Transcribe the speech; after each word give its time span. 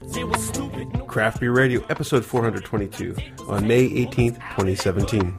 Craft 0.00 1.40
Beer 1.40 1.50
Radio, 1.50 1.84
episode 1.90 2.24
422, 2.24 3.16
on 3.48 3.66
May 3.66 3.88
18th, 3.90 4.36
2017. 4.56 5.36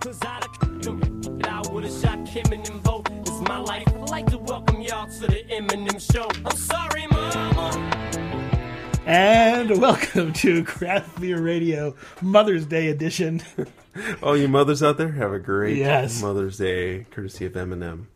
And 9.05 9.81
welcome 9.81 10.33
to 10.33 10.63
Craft 10.65 11.21
Beer 11.21 11.41
Radio 11.41 11.95
Mother's 12.21 12.65
Day 12.65 12.89
edition. 12.89 13.41
All 14.21 14.35
you 14.35 14.49
mothers 14.49 14.83
out 14.83 14.97
there, 14.97 15.13
have 15.13 15.31
a 15.31 15.39
great 15.39 15.77
Yes. 15.77 16.21
Mother's 16.21 16.57
Day, 16.57 17.05
courtesy 17.11 17.45
of 17.45 17.53
Eminem. 17.53 18.07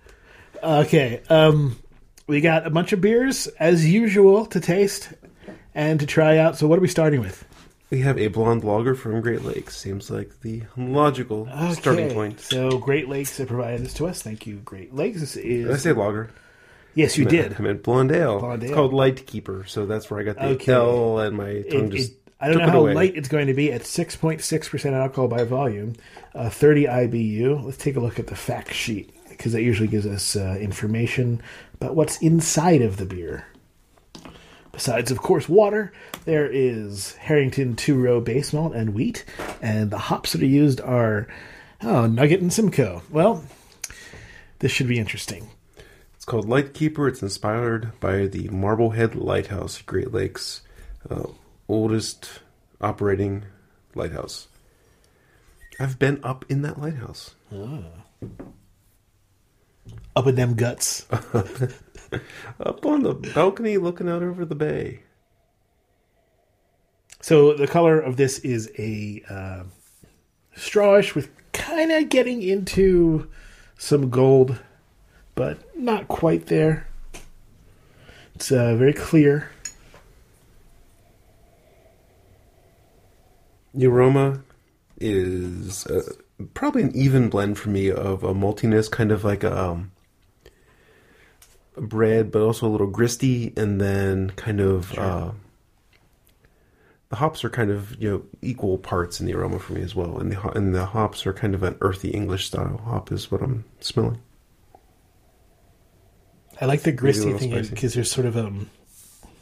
Okay, 0.61 1.21
um, 1.29 1.77
we 2.27 2.41
got 2.41 2.67
a 2.67 2.69
bunch 2.69 2.91
of 2.91 2.99
beers 2.99 3.47
as 3.59 3.89
usual 3.89 4.45
to 4.47 4.59
taste 4.59 5.09
and 5.75 5.99
to 5.99 6.05
try 6.05 6.37
out. 6.37 6.57
So, 6.57 6.67
what 6.67 6.77
are 6.79 6.81
we 6.81 6.87
starting 6.87 7.19
with? 7.21 7.45
We 7.89 7.99
have 7.99 8.17
a 8.17 8.27
blonde 8.27 8.63
lager 8.63 8.95
from 8.95 9.21
Great 9.21 9.43
Lakes. 9.43 9.77
Seems 9.77 10.09
like 10.09 10.41
the 10.41 10.63
logical 10.75 11.47
starting 11.73 12.11
point. 12.13 12.39
So, 12.39 12.77
Great 12.79 13.07
Lakes 13.07 13.37
have 13.37 13.47
provided 13.49 13.81
this 13.81 13.93
to 13.95 14.07
us. 14.07 14.21
Thank 14.21 14.47
you, 14.47 14.55
Great 14.57 14.95
Lakes. 14.95 15.19
This 15.19 15.33
Did 15.33 15.69
I 15.69 15.73
is 15.73 15.83
say 15.83 15.91
lager? 15.93 16.31
yes, 16.95 17.17
you 17.17 17.25
did. 17.25 17.55
I 17.57 17.61
meant 17.61 17.83
blonde 17.83 18.11
ale. 18.11 18.39
Blonde 18.39 18.63
It's 18.63 18.73
called 18.73 18.93
Light 18.93 19.25
Keeper, 19.27 19.65
so 19.67 19.85
that's 19.85 20.09
where 20.09 20.19
I 20.19 20.23
got 20.23 20.37
the 20.37 20.45
Okay. 20.55 20.71
L 20.71 21.19
and 21.19 21.37
my 21.37 21.61
tongue 21.69 21.87
It- 21.87 21.91
just 21.91 22.11
it- 22.13 22.17
I 22.41 22.49
don't 22.49 22.57
know 22.57 22.69
how 22.69 22.79
away. 22.81 22.93
light 22.93 23.15
it's 23.15 23.29
going 23.29 23.47
to 23.47 23.53
be 23.53 23.71
at 23.71 23.83
6.6% 23.85 24.93
alcohol 24.93 25.29
by 25.29 25.45
volume, 25.45 25.93
uh, 26.35 26.49
30 26.49 26.87
IBU. 26.89 27.63
Let's 27.63 27.77
take 27.77 27.95
a 27.95 28.01
look 28.01 28.19
at 28.19 28.27
the 28.27 28.35
fact 28.35 28.73
sheet 28.73 29.11
because 29.29 29.53
that 29.53 29.61
usually 29.61 29.87
gives 29.87 30.05
us 30.05 30.35
uh, 30.35 30.57
information 30.59 31.41
about 31.75 31.95
what's 31.95 32.17
inside 32.17 32.81
of 32.81 32.97
the 32.97 33.05
beer. 33.05 33.45
Besides, 34.73 35.11
of 35.11 35.19
course, 35.19 35.47
water, 35.47 35.93
there 36.25 36.47
is 36.47 37.13
Harrington 37.13 37.75
two 37.75 37.95
row 37.95 38.19
base 38.19 38.51
malt 38.51 38.73
and 38.73 38.93
wheat, 38.93 39.23
and 39.61 39.91
the 39.91 39.97
hops 39.99 40.33
that 40.33 40.41
are 40.41 40.45
used 40.45 40.81
are 40.81 41.27
oh 41.83 42.07
Nugget 42.07 42.41
and 42.41 42.51
Simcoe. 42.51 43.03
Well, 43.11 43.43
this 44.59 44.71
should 44.71 44.87
be 44.87 44.97
interesting. 44.99 45.51
It's 46.15 46.25
called 46.25 46.49
Light 46.49 46.73
Keeper. 46.73 47.07
It's 47.07 47.21
inspired 47.21 47.91
by 47.99 48.25
the 48.25 48.47
Marblehead 48.49 49.13
Lighthouse, 49.13 49.81
Great 49.83 50.11
Lakes, 50.11 50.61
uh, 51.07 51.27
oldest 51.67 52.39
operating 52.81 53.43
lighthouse. 53.93 54.47
I've 55.79 55.99
been 55.99 56.19
up 56.23 56.45
in 56.49 56.63
that 56.63 56.79
lighthouse. 56.79 57.35
Up 60.15 60.27
in 60.27 60.35
them 60.35 60.55
guts. 60.55 61.05
Up 61.11 62.85
on 62.85 63.03
the 63.03 63.13
balcony 63.33 63.77
looking 63.77 64.07
out 64.07 64.21
over 64.21 64.45
the 64.45 64.55
bay. 64.55 65.01
So 67.21 67.53
the 67.53 67.67
color 67.67 67.99
of 67.99 68.17
this 68.17 68.39
is 68.39 68.69
a 68.77 69.23
uh, 69.29 69.63
strawish 70.55 71.15
with 71.15 71.29
kind 71.53 71.91
of 71.91 72.09
getting 72.09 72.41
into 72.41 73.29
some 73.77 74.09
gold, 74.09 74.59
but 75.35 75.57
not 75.77 76.07
quite 76.07 76.47
there. 76.47 76.87
It's 78.35 78.51
uh, 78.51 78.75
very 78.75 78.93
clear. 78.93 79.49
The 83.73 83.87
aroma 83.87 84.43
is 84.99 85.87
uh, 85.87 86.01
probably 86.53 86.83
an 86.83 86.95
even 86.95 87.29
blend 87.29 87.57
for 87.57 87.69
me 87.69 87.91
of 87.91 88.23
a 88.23 88.33
maltiness, 88.33 88.89
kind 88.89 89.11
of 89.11 89.23
like 89.23 89.43
a, 89.43 89.57
um, 89.57 89.91
a 91.77 91.81
bread, 91.81 92.31
but 92.31 92.41
also 92.41 92.67
a 92.67 92.69
little 92.69 92.87
gristy, 92.87 93.53
and 93.55 93.79
then 93.81 94.31
kind 94.31 94.59
of 94.59 94.97
uh, 94.97 95.31
the 97.09 97.15
hops 97.17 97.43
are 97.43 97.49
kind 97.49 97.69
of 97.71 97.99
you 98.01 98.09
know 98.09 98.23
equal 98.41 98.77
parts 98.77 99.19
in 99.19 99.25
the 99.25 99.33
aroma 99.33 99.59
for 99.59 99.73
me 99.73 99.81
as 99.81 99.95
well, 99.95 100.17
and 100.19 100.31
the 100.31 100.49
and 100.57 100.73
the 100.73 100.85
hops 100.85 101.25
are 101.25 101.33
kind 101.33 101.53
of 101.55 101.63
an 101.63 101.75
earthy 101.81 102.09
English 102.09 102.45
style 102.47 102.77
hop 102.85 103.11
is 103.11 103.31
what 103.31 103.41
I'm 103.41 103.65
smelling. 103.79 104.19
I 106.61 106.65
like 106.65 106.81
the 106.81 106.91
gristy 106.91 107.33
thing 107.33 107.65
because 107.69 107.93
there's 107.95 108.11
sort 108.11 108.27
of 108.27 108.37
um, 108.37 108.69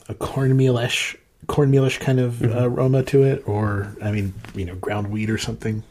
a 0.07 0.13
cornmealish, 0.13 1.17
cornmealish 1.47 1.99
kind 1.99 2.19
of 2.19 2.35
Mm-hmm. 2.35 2.57
uh, 2.57 2.63
aroma 2.67 3.03
to 3.03 3.23
it, 3.23 3.43
or 3.47 3.95
I 4.01 4.11
mean, 4.11 4.33
you 4.55 4.65
know, 4.65 4.75
ground 4.75 5.11
wheat 5.11 5.29
or 5.29 5.37
something. 5.37 5.83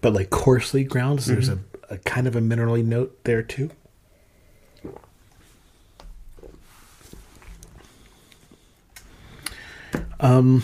But 0.00 0.12
like 0.14 0.30
coarsely 0.30 0.84
ground, 0.84 1.22
so 1.22 1.32
there's 1.32 1.48
a, 1.48 1.56
Mm-hmm. 1.56 1.94
a 1.94 1.98
kind 1.98 2.26
of 2.26 2.36
a 2.36 2.40
minerally 2.40 2.84
note 2.84 3.22
there 3.24 3.42
too. 3.42 3.70
Um, 10.20 10.62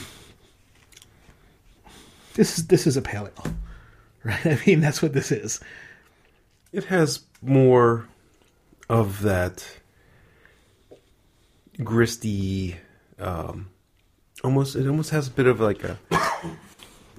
this 2.35 2.59
is 2.59 2.67
this 2.67 2.87
is 2.87 2.97
a 2.97 3.03
pale 3.03 3.29
ale, 3.29 3.55
right? 4.25 4.47
I 4.47 4.59
mean, 4.67 4.81
that's 4.81 5.03
what 5.03 5.13
this 5.13 5.33
is. 5.33 5.61
It 6.73 6.85
has 6.85 7.21
more 7.43 8.07
of 8.89 9.23
that 9.23 9.67
gristy, 11.83 12.77
um, 13.19 13.71
almost. 14.45 14.77
It 14.77 14.87
almost 14.87 15.11
has 15.11 15.29
a 15.29 15.31
bit 15.31 15.47
of 15.47 15.61
like 15.61 15.83
a. 15.85 15.99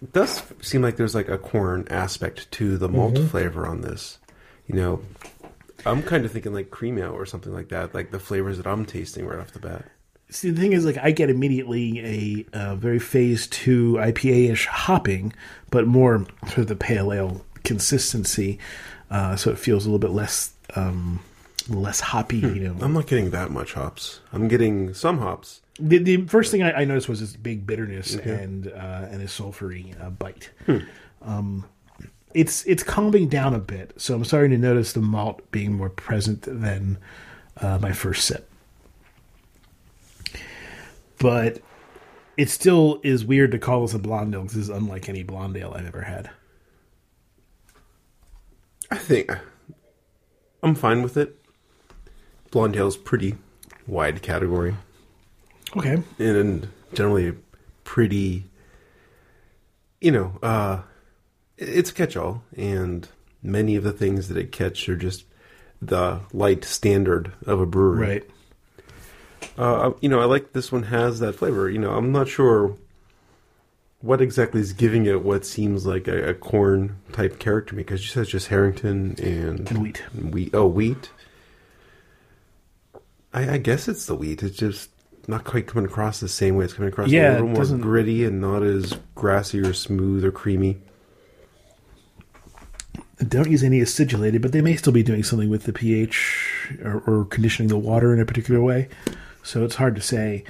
It 0.01 0.13
does 0.13 0.43
seem 0.61 0.81
like 0.81 0.97
there's 0.97 1.15
like 1.15 1.29
a 1.29 1.37
corn 1.37 1.87
aspect 1.89 2.51
to 2.53 2.77
the 2.77 2.87
malt 2.87 3.17
flavor 3.29 3.65
on 3.65 3.81
this. 3.81 4.19
You 4.67 4.75
know, 4.75 5.01
I'm 5.85 6.03
kind 6.03 6.25
of 6.25 6.31
thinking 6.31 6.53
like 6.53 6.69
cream 6.69 6.97
ale 6.97 7.13
or 7.13 7.25
something 7.25 7.53
like 7.53 7.69
that. 7.69 7.93
Like 7.93 8.11
the 8.11 8.19
flavors 8.19 8.57
that 8.57 8.67
I'm 8.67 8.85
tasting 8.85 9.25
right 9.25 9.39
off 9.39 9.51
the 9.51 9.59
bat. 9.59 9.85
See, 10.29 10.49
the 10.49 10.59
thing 10.59 10.73
is, 10.73 10.83
like, 10.83 10.97
I 10.97 11.11
get 11.11 11.29
immediately 11.29 12.45
a 12.53 12.57
uh, 12.57 12.75
very 12.75 12.99
phase 12.99 13.47
two 13.47 13.93
IPA 13.93 14.51
ish 14.51 14.65
hopping, 14.65 15.31
but 15.71 15.87
more 15.87 16.25
sort 16.47 16.57
of 16.57 16.67
the 16.67 16.75
pale 16.75 17.13
ale 17.13 17.45
consistency. 17.63 18.59
Uh, 19.09 19.37
so 19.37 19.51
it 19.51 19.57
feels 19.57 19.85
a 19.85 19.89
little 19.89 19.99
bit 19.99 20.11
less, 20.11 20.51
um, 20.75 21.21
less 21.69 22.01
hoppy. 22.01 22.39
You 22.39 22.55
know, 22.55 22.75
I'm 22.81 22.91
not 22.91 23.07
getting 23.07 23.29
that 23.29 23.51
much 23.51 23.73
hops. 23.73 24.19
I'm 24.33 24.49
getting 24.49 24.93
some 24.93 25.19
hops. 25.19 25.61
The, 25.79 25.97
the 25.99 26.25
first 26.25 26.51
thing 26.51 26.63
I, 26.63 26.81
I 26.81 26.85
noticed 26.85 27.09
was 27.09 27.19
this 27.19 27.35
big 27.35 27.65
bitterness 27.65 28.15
and 28.15 28.67
uh, 28.67 29.07
and 29.09 29.21
a 29.21 29.25
sulfury 29.25 29.99
uh, 30.03 30.09
bite. 30.09 30.51
Um, 31.21 31.65
it's 32.33 32.65
it's 32.65 32.83
calming 32.83 33.27
down 33.27 33.53
a 33.53 33.59
bit, 33.59 33.93
so 33.97 34.15
I'm 34.15 34.25
starting 34.25 34.51
to 34.51 34.57
notice 34.57 34.93
the 34.93 35.01
malt 35.01 35.49
being 35.51 35.73
more 35.73 35.89
present 35.89 36.43
than 36.43 36.97
uh, 37.57 37.79
my 37.81 37.91
first 37.91 38.25
sip. 38.25 38.49
But 41.19 41.61
it 42.37 42.49
still 42.49 43.01
is 43.03 43.25
weird 43.25 43.51
to 43.51 43.59
call 43.59 43.81
this 43.81 43.95
a 43.95 43.99
blonde 43.99 44.35
ale 44.35 44.41
because 44.41 44.55
this 44.55 44.63
is 44.65 44.69
unlike 44.69 45.09
any 45.09 45.23
blonde 45.23 45.57
ale 45.57 45.73
I've 45.75 45.87
ever 45.87 46.01
had. 46.01 46.29
I 48.91 48.97
think 48.97 49.35
I'm 50.61 50.75
fine 50.75 51.01
with 51.01 51.17
it. 51.17 51.41
Blonde 52.51 52.77
ale's 52.77 52.97
pretty 52.97 53.35
wide 53.87 54.21
category. 54.21 54.75
Okay, 55.75 56.01
and 56.19 56.67
generally 56.93 57.33
pretty 57.83 58.45
you 60.01 60.11
know 60.11 60.37
uh 60.43 60.81
it's 61.57 61.89
a 61.89 61.93
catch-all. 61.93 62.43
And 62.55 63.07
many 63.41 63.75
of 63.75 63.83
the 63.83 63.91
things 63.91 64.27
that 64.27 64.37
it 64.37 64.51
catch 64.51 64.87
are 64.89 64.95
just 64.95 65.25
the 65.81 66.19
light 66.33 66.63
standard 66.63 67.33
of 67.45 67.59
a 67.59 67.65
brewery. 67.65 68.07
Right. 68.07 68.29
uh 69.57 69.91
you 70.01 70.09
know 70.09 70.19
i 70.19 70.25
like 70.25 70.53
this 70.53 70.71
one 70.71 70.83
has 70.83 71.19
that 71.19 71.33
flavor. 71.33 71.69
You 71.69 71.79
know 71.79 71.91
i'm 71.95 72.11
not 72.11 72.27
sure 72.27 72.75
what 74.01 74.21
exactly 74.21 74.61
is 74.61 74.73
giving 74.73 75.05
it 75.07 75.23
what 75.23 75.43
seems 75.45 75.85
like 75.87 76.07
a, 76.07 76.29
a 76.29 76.33
corn 76.35 76.97
type 77.11 77.39
character 77.39 77.75
because 77.75 78.01
you 78.01 78.07
said 78.07 78.27
just 78.27 78.47
harrington 78.47 79.15
and 79.19 79.69
And 79.71 79.81
wheat. 79.81 79.97
wheat. 80.13 80.53
Oh 80.53 80.67
wheat. 80.67 81.09
I, 83.33 83.53
I 83.55 83.57
guess 83.57 83.87
it's 83.87 84.05
the 84.05 84.15
wheat. 84.15 84.43
It's 84.43 84.55
just 84.55 84.89
not 85.27 85.43
quite 85.43 85.67
coming 85.67 85.85
across 85.85 86.19
the 86.19 86.29
same 86.29 86.55
way 86.55 86.65
it's 86.65 86.73
coming 86.73 86.89
across 86.89 87.09
Yeah, 87.09 87.33
a 87.39 87.43
little 87.43 87.47
more 87.49 87.77
gritty 87.77 88.23
and 88.23 88.39
not 88.39 88.63
as 88.63 88.97
grassy 89.15 89.59
or 89.59 89.73
smooth 89.73 90.23
or 90.23 90.31
creamy 90.31 90.79
don't 93.25 93.49
use 93.49 93.63
any 93.63 93.81
acidulated, 93.81 94.41
but 94.41 94.51
they 94.51 94.61
may 94.61 94.75
still 94.75 94.93
be 94.93 95.03
doing 95.03 95.23
something 95.23 95.49
with 95.49 95.63
the 95.63 95.73
pH 95.73 96.69
or, 96.83 97.01
or 97.07 97.25
conditioning 97.25 97.69
the 97.69 97.77
water 97.77 98.13
in 98.13 98.19
a 98.19 98.25
particular 98.25 98.61
way. 98.61 98.89
So 99.43 99.63
it's 99.63 99.75
hard 99.75 99.95
to 99.95 100.01
say. 100.01 100.43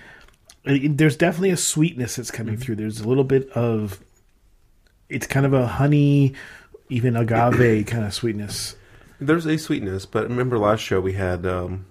There's 0.65 1.15
definitely 1.15 1.51
a 1.51 1.57
sweetness 1.57 2.17
that's 2.17 2.31
coming 2.31 2.57
through. 2.57 2.75
There's 2.75 2.99
a 2.99 3.07
little 3.07 3.23
bit 3.23 3.49
of, 3.51 4.01
it's 5.07 5.27
kind 5.27 5.45
of 5.45 5.53
a 5.53 5.65
honey, 5.65 6.33
even 6.89 7.15
agave 7.15 7.85
kind 7.87 8.03
of 8.03 8.13
sweetness. 8.13 8.75
There's 9.19 9.45
a 9.45 9.57
sweetness, 9.57 10.05
but 10.05 10.27
remember 10.27 10.59
last 10.59 10.81
show 10.81 10.99
we 10.99 11.13
had 11.13 11.45
um, 11.45 11.85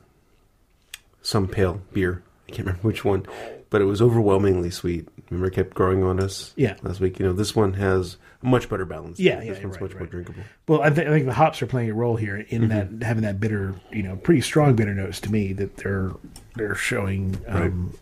some 1.23 1.49
pale 1.49 1.81
beer. 1.93 2.23
I 2.49 2.53
can't 2.53 2.67
remember 2.67 2.87
which 2.87 3.05
one, 3.05 3.27
but 3.71 3.81
it 3.81 3.85
was 3.87 4.01
overwhelmingly 4.01 4.71
sweet. 4.71 5.09
Remember, 5.31 5.49
it 5.49 5.55
kept 5.55 5.75
growing 5.75 6.05
on 6.05 6.21
us. 6.21 6.53
Yeah. 6.57 6.77
last 6.83 7.01
week. 7.01 7.19
You 7.19 7.27
know, 7.27 7.33
this 7.33 7.57
one 7.57 7.73
has 7.75 8.17
a 8.43 8.47
much 8.47 8.69
better 8.69 8.85
balance. 8.85 9.19
Yeah, 9.19 9.41
this 9.41 9.59
yeah, 9.59 9.65
one's 9.65 9.75
right, 9.75 9.81
much 9.83 9.93
more 9.93 10.01
right. 10.03 10.11
drinkable. 10.11 10.43
Well, 10.69 10.83
I, 10.83 10.91
th- 10.91 11.07
I 11.07 11.11
think 11.11 11.27
the 11.27 11.33
hops 11.33 11.61
are 11.63 11.67
playing 11.67 11.91
a 11.91 11.95
role 11.95 12.17
here 12.17 12.37
in 12.37 12.69
that 12.69 12.89
having 13.03 13.25
that 13.25 13.41
bitter, 13.41 13.75
you 13.91 14.03
know, 14.03 14.17
pretty 14.17 14.41
strong 14.43 14.77
bitter 14.77 14.95
notes 14.95 15.21
to 15.23 15.33
me 15.33 15.53
that 15.55 15.77
they're 15.79 16.13
they're 16.55 16.75
showing. 16.77 17.37
Um, 17.49 17.95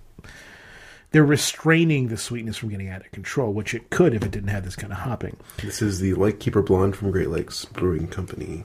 they're 1.12 1.24
restraining 1.24 2.08
the 2.08 2.16
sweetness 2.16 2.56
from 2.56 2.70
getting 2.70 2.88
out 2.88 3.02
of 3.02 3.12
control, 3.12 3.52
which 3.52 3.72
it 3.72 3.88
could 3.88 4.14
if 4.14 4.24
it 4.24 4.32
didn't 4.32 4.48
have 4.48 4.64
this 4.64 4.74
kind 4.74 4.92
of 4.92 4.98
hopping. 4.98 5.36
This 5.62 5.80
is 5.80 6.00
the 6.00 6.12
Lightkeeper 6.14 6.60
Blonde 6.60 6.96
from 6.96 7.12
Great 7.12 7.30
Lakes 7.30 7.64
Brewing 7.66 8.08
Company. 8.08 8.64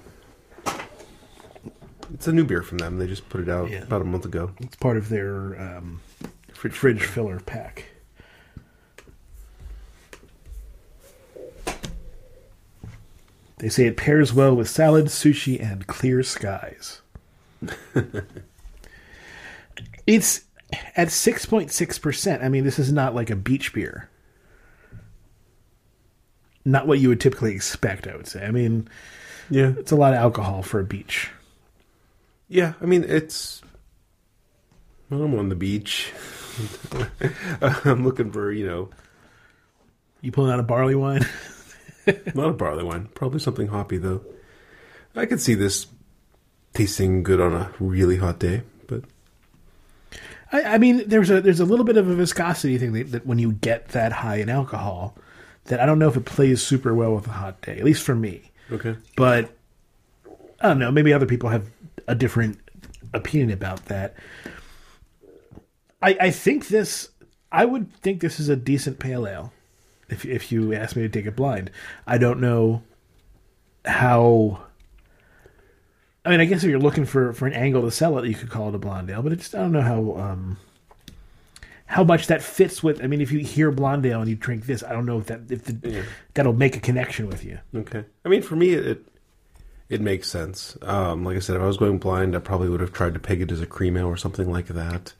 It's 2.13 2.27
a 2.27 2.31
new 2.33 2.43
beer 2.45 2.63
from 2.63 2.79
them. 2.79 2.97
They 2.97 3.07
just 3.07 3.29
put 3.29 3.41
it 3.41 3.49
out 3.49 3.69
Yeah. 3.69 3.83
about 3.83 4.01
a 4.01 4.05
month 4.05 4.25
ago. 4.25 4.51
It's 4.59 4.75
part 4.75 4.97
of 4.97 5.09
their 5.09 5.59
um, 5.59 6.01
Fridge, 6.53 6.73
fridge 6.73 7.03
filler 7.03 7.39
pack. 7.39 7.85
They 13.57 13.69
say 13.69 13.87
it 13.87 13.97
pairs 13.97 14.33
well 14.33 14.55
with 14.55 14.69
salad, 14.69 15.07
sushi, 15.07 15.61
and 15.61 15.85
clear 15.85 16.23
skies. 16.23 17.01
it's 20.07 20.45
at 20.95 21.09
6.6%. 21.09 22.43
I 22.43 22.47
mean, 22.49 22.63
this 22.63 22.79
is 22.79 22.91
not 22.93 23.13
like 23.15 23.29
a 23.29 23.35
beach 23.35 23.73
beer. 23.73 24.09
Not 26.63 26.87
what 26.87 26.99
you 26.99 27.09
would 27.09 27.19
typically 27.19 27.53
expect, 27.53 28.07
I 28.07 28.15
would 28.15 28.27
say. 28.27 28.45
I 28.45 28.51
mean, 28.51 28.87
Yeah, 29.49 29.73
it's 29.77 29.91
a 29.91 29.95
lot 29.97 30.13
of 30.13 30.19
alcohol 30.19 30.61
for 30.61 30.79
a 30.79 30.85
beach. 30.85 31.29
Yeah. 32.49 32.73
I 32.81 32.85
mean, 32.85 33.05
it's. 33.07 33.61
I'm 35.11 35.33
on 35.35 35.49
the 35.49 35.55
beach. 35.55 36.11
I'm 37.61 38.03
looking 38.03 38.31
for 38.31 38.51
you 38.51 38.67
know 38.67 38.89
You 40.21 40.31
pulling 40.31 40.51
out 40.51 40.59
a 40.59 40.63
barley 40.63 40.95
wine? 40.95 41.25
not 42.35 42.49
a 42.49 42.53
barley 42.53 42.83
wine, 42.83 43.07
probably 43.15 43.39
something 43.39 43.67
hoppy 43.67 43.97
though. 43.97 44.21
I 45.15 45.25
could 45.25 45.41
see 45.41 45.55
this 45.55 45.87
tasting 46.73 47.23
good 47.23 47.39
on 47.39 47.53
a 47.53 47.71
really 47.79 48.17
hot 48.17 48.39
day, 48.39 48.63
but 48.87 49.03
I, 50.51 50.63
I 50.63 50.77
mean, 50.77 51.07
there's 51.07 51.29
a 51.29 51.41
there's 51.41 51.59
a 51.59 51.65
little 51.65 51.85
bit 51.85 51.97
of 51.97 52.07
a 52.07 52.15
viscosity 52.15 52.77
thing 52.77 52.93
that, 52.93 53.11
that 53.11 53.25
when 53.25 53.39
you 53.39 53.53
get 53.53 53.89
that 53.89 54.11
high 54.11 54.37
in 54.37 54.49
alcohol, 54.49 55.15
that 55.65 55.79
I 55.79 55.85
don't 55.85 55.99
know 55.99 56.09
if 56.09 56.17
it 56.17 56.25
plays 56.25 56.61
super 56.61 56.93
well 56.93 57.15
with 57.15 57.27
a 57.27 57.31
hot 57.31 57.61
day. 57.61 57.77
At 57.77 57.83
least 57.85 58.03
for 58.03 58.15
me. 58.15 58.51
okay. 58.71 58.95
But 59.15 59.49
I 60.61 60.67
don't 60.67 60.79
know. 60.79 60.91
Maybe 60.91 61.13
other 61.13 61.25
people 61.25 61.49
have 61.49 61.69
a 62.09 62.15
different 62.15 62.59
opinion 63.13 63.51
about 63.51 63.85
that. 63.85 64.15
I 66.01 66.17
I 66.19 66.31
think 66.31 66.67
this. 66.67 67.09
I 67.51 67.65
would 67.65 67.91
think 68.01 68.21
this 68.21 68.39
is 68.39 68.49
a 68.49 68.55
decent 68.55 68.99
pale 68.99 69.25
ale. 69.27 69.53
If 70.09 70.25
if 70.25 70.51
you 70.51 70.73
ask 70.73 70.95
me 70.95 71.01
to 71.03 71.09
take 71.09 71.25
it 71.25 71.35
blind, 71.35 71.71
I 72.07 72.17
don't 72.17 72.39
know 72.41 72.83
how. 73.85 74.63
I 76.25 76.29
mean, 76.29 76.41
I 76.41 76.45
guess 76.45 76.63
if 76.63 76.69
you're 76.69 76.79
looking 76.79 77.05
for, 77.05 77.31
for 77.33 77.47
an 77.47 77.53
angle 77.53 77.81
to 77.83 77.91
sell 77.91 78.17
it, 78.19 78.27
you 78.27 78.35
could 78.35 78.49
call 78.49 78.69
it 78.69 78.75
a 78.75 78.77
blonde 78.77 79.09
ale. 79.09 79.21
But 79.23 79.31
it's 79.31 79.43
just 79.43 79.55
I 79.55 79.59
don't 79.59 79.71
know 79.71 79.81
how 79.81 80.17
um, 80.17 80.57
how 81.85 82.03
much 82.03 82.27
that 82.27 82.41
fits 82.43 82.83
with. 82.83 83.03
I 83.03 83.07
mean, 83.07 83.21
if 83.21 83.31
you 83.31 83.39
hear 83.39 83.71
blonde 83.71 84.05
ale 84.05 84.19
and 84.21 84.29
you 84.29 84.35
drink 84.35 84.65
this, 84.65 84.83
I 84.83 84.91
don't 84.91 85.05
know 85.05 85.19
if 85.19 85.25
that 85.27 85.41
if 85.49 85.63
the, 85.65 85.89
Yeah. 85.89 86.03
that'll 86.35 86.53
make 86.53 86.75
a 86.75 86.79
connection 86.79 87.27
with 87.27 87.43
you. 87.43 87.59
Okay. 87.73 88.03
I 88.25 88.29
mean, 88.29 88.41
for 88.41 88.55
me, 88.55 88.71
it 88.73 89.03
it 89.89 90.01
makes 90.01 90.29
sense. 90.29 90.77
Um, 90.81 91.25
like 91.25 91.35
I 91.35 91.39
said, 91.39 91.55
if 91.55 91.61
I 91.61 91.67
was 91.67 91.77
going 91.77 91.97
blind, 91.97 92.35
I 92.35 92.39
probably 92.39 92.69
would 92.69 92.81
have 92.81 92.93
tried 92.93 93.15
to 93.15 93.19
peg 93.19 93.41
it 93.41 93.51
as 93.51 93.61
a 93.61 93.65
cream 93.65 93.97
ale 93.97 94.07
or 94.07 94.17
something 94.17 94.51
like 94.51 94.67
that. 94.67 95.13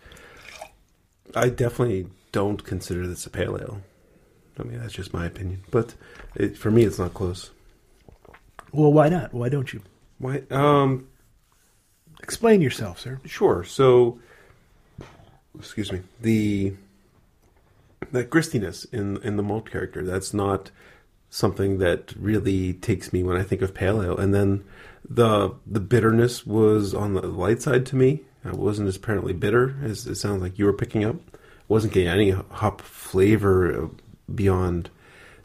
I 1.36 1.50
definitely 1.50 2.08
don't 2.32 2.64
consider 2.64 3.08
this 3.08 3.26
a 3.26 3.30
pale 3.30 3.58
ale. 3.60 3.82
I 4.60 4.64
mean, 4.64 4.80
that's 4.80 4.94
just 4.94 5.14
my 5.14 5.26
opinion. 5.26 5.62
But 5.72 5.96
it, 6.36 6.58
for 6.58 6.70
me, 6.70 6.84
it's 6.84 7.00
not 7.00 7.14
close. 7.14 7.52
Well, 8.72 8.94
why 8.94 9.10
not? 9.10 9.34
Why 9.34 9.50
don't 9.50 9.72
you? 9.74 9.82
Why? 10.20 10.44
Um, 10.52 11.08
Explain 12.22 12.62
yourself, 12.62 13.00
sir. 13.00 13.20
Sure. 13.26 13.64
So, 13.64 14.20
excuse 15.58 15.92
me. 15.92 16.02
The 16.22 16.74
that 18.12 18.30
gristiness 18.30 18.86
in 18.92 19.18
in 19.24 19.38
the 19.38 19.44
malt 19.44 19.70
character 19.70 20.04
that's 20.04 20.34
not 20.34 20.72
something 21.30 21.78
that 21.80 22.14
really 22.18 22.74
takes 22.74 23.14
me 23.14 23.24
when 23.24 23.38
I 23.38 23.44
think 23.44 23.62
of 23.62 23.74
pale 23.74 24.02
ale. 24.02 24.18
And 24.18 24.34
then 24.34 24.64
the 25.08 25.56
the 25.66 25.80
bitterness 25.80 26.46
was 26.46 26.94
on 26.94 27.14
the 27.14 27.22
light 27.28 27.62
side 27.62 27.86
to 27.88 27.96
me. 27.96 28.22
I 28.46 28.52
wasn't 28.52 28.88
as 28.88 28.96
apparently 28.96 29.34
bitter 29.34 29.76
as 29.84 30.08
it 30.08 30.16
sounds 30.16 30.42
like 30.42 30.58
you 30.58 30.66
were 30.66 30.74
picking 30.74 31.04
up. 31.04 31.16
wasn't 31.68 31.94
getting 31.94 32.10
any 32.10 32.32
hop 32.32 32.82
flavor 32.82 33.90
beyond 34.34 34.90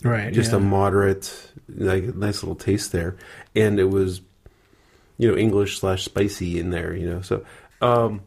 Right. 0.02 0.32
just 0.34 0.50
yeah. 0.52 0.58
a 0.58 0.60
moderate, 0.60 1.50
like 1.68 2.14
nice 2.14 2.42
little 2.42 2.54
taste 2.54 2.92
there, 2.92 3.16
and 3.56 3.80
it 3.80 3.88
was, 3.88 4.20
you 5.16 5.30
know, 5.30 5.36
English 5.36 5.78
slash 5.78 6.04
spicy 6.04 6.58
in 6.58 6.70
there, 6.70 6.94
you 6.94 7.08
know. 7.08 7.22
So, 7.22 7.42
um, 7.80 8.20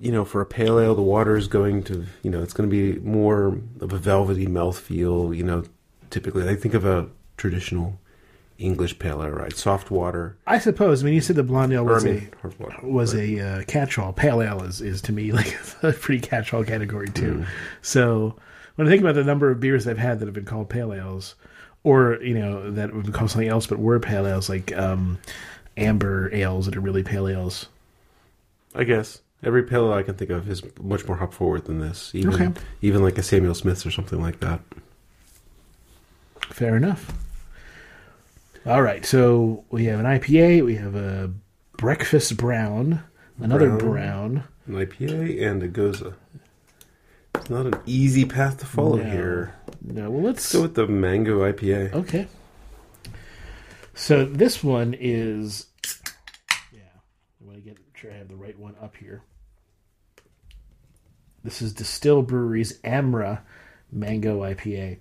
you 0.00 0.10
know, 0.10 0.24
for 0.24 0.40
a 0.40 0.46
pale 0.46 0.80
ale, 0.80 0.96
the 0.96 1.02
water 1.02 1.36
is 1.36 1.46
going 1.46 1.84
to, 1.84 2.06
you 2.24 2.30
know, 2.30 2.42
it's 2.42 2.52
going 2.52 2.68
to 2.68 2.74
be 2.74 2.98
more 3.00 3.58
of 3.80 3.92
a 3.92 3.98
velvety 3.98 4.46
mouthfeel. 4.46 5.36
You 5.36 5.44
know, 5.44 5.62
typically, 6.10 6.48
I 6.48 6.54
think 6.56 6.74
of 6.74 6.84
a 6.84 7.08
traditional 7.36 7.98
English 8.58 8.98
pale 8.98 9.22
ale, 9.22 9.30
right? 9.30 9.56
Soft 9.56 9.90
water, 9.90 10.36
I 10.46 10.58
suppose. 10.58 11.02
I 11.02 11.06
mean, 11.06 11.14
you 11.14 11.20
said 11.20 11.36
the 11.36 11.42
blonde 11.44 11.72
ale 11.72 11.88
I 11.88 11.92
was 11.92 12.04
mean, 12.04 12.28
hard 12.42 12.58
water. 12.58 12.76
a 12.82 12.86
was 12.86 13.14
a 13.14 13.40
uh, 13.40 13.62
catch-all. 13.64 14.12
Pale 14.12 14.42
ale 14.42 14.62
is, 14.64 14.80
is 14.80 15.00
to 15.02 15.12
me 15.12 15.30
like 15.40 15.56
a 15.82 15.92
pretty 15.92 16.20
catch-all 16.20 16.64
category 16.64 17.08
too. 17.08 17.44
So 17.82 18.34
when 18.74 18.86
I 18.88 18.90
think 18.90 19.00
about 19.02 19.14
the 19.14 19.24
number 19.24 19.50
of 19.50 19.60
beers 19.60 19.86
I've 19.86 19.98
had 19.98 20.18
that 20.20 20.26
have 20.26 20.34
been 20.34 20.44
called 20.44 20.68
pale 20.68 20.92
ales, 20.92 21.34
or 21.84 22.18
you 22.22 22.34
know 22.34 22.70
that 22.72 22.92
would 22.94 23.06
be 23.06 23.12
called 23.12 23.30
something 23.30 23.48
else 23.48 23.66
but 23.66 23.78
were 23.78 24.00
pale 24.00 24.26
ales, 24.26 24.48
like 24.48 24.76
um, 24.76 25.18
amber 25.76 26.28
ales 26.34 26.66
that 26.66 26.76
are 26.76 26.80
really 26.80 27.04
pale 27.04 27.28
ales. 27.28 27.68
I 28.74 28.82
guess 28.84 29.20
every 29.44 29.62
pale 29.62 29.86
ale 29.86 29.92
I 29.94 30.02
can 30.02 30.16
think 30.16 30.30
of 30.30 30.48
is 30.50 30.62
much 30.80 31.06
more 31.06 31.16
hop 31.18 31.32
forward 31.32 31.66
than 31.66 31.78
this. 31.78 32.12
Even 32.12 32.34
Okay. 32.34 32.60
even 32.82 33.04
like 33.04 33.18
a 33.18 33.22
Samuel 33.22 33.54
Smith's 33.54 33.86
or 33.86 33.92
something 33.92 34.20
like 34.20 34.40
that. 34.40 34.60
Fair 36.50 36.76
enough. 36.76 37.12
All 38.66 38.82
right, 38.82 39.04
so 39.04 39.64
we 39.70 39.84
have 39.86 40.00
an 40.00 40.06
IPA, 40.06 40.64
we 40.64 40.76
have 40.76 40.94
a 40.94 41.30
breakfast 41.76 42.36
brown, 42.36 43.02
another 43.40 43.76
Brown. 43.76 44.44
an 44.66 44.74
IPA 44.74 45.42
and 45.46 45.62
a 45.62 45.68
Gose. 45.68 46.12
It's 47.34 47.48
not 47.48 47.66
an 47.66 47.74
easy 47.86 48.24
path 48.24 48.58
to 48.58 48.66
follow 48.66 48.96
No. 48.96 49.04
here. 49.10 49.54
No, 49.80 50.10
well 50.10 50.22
let's 50.22 50.38
Let's 50.38 50.52
go 50.54 50.62
with 50.62 50.74
the 50.74 50.86
mango 50.88 51.40
IPA. 51.50 51.92
Okay. 51.94 52.26
So 53.94 54.24
this 54.24 54.62
one 54.62 54.94
is 54.98 55.66
yeah. 56.72 56.80
I 57.40 57.44
want 57.46 57.56
to 57.56 57.62
get 57.62 57.78
sure 57.94 58.10
I 58.12 58.16
have 58.16 58.28
the 58.28 58.36
right 58.36 58.58
one 58.58 58.74
up 58.82 58.96
here. 58.96 59.22
This 61.44 61.62
is 61.62 61.72
Distill 61.72 62.22
Brewery's 62.22 62.78
Amra 62.84 63.42
Mango 63.92 64.42
IPA. 64.42 64.98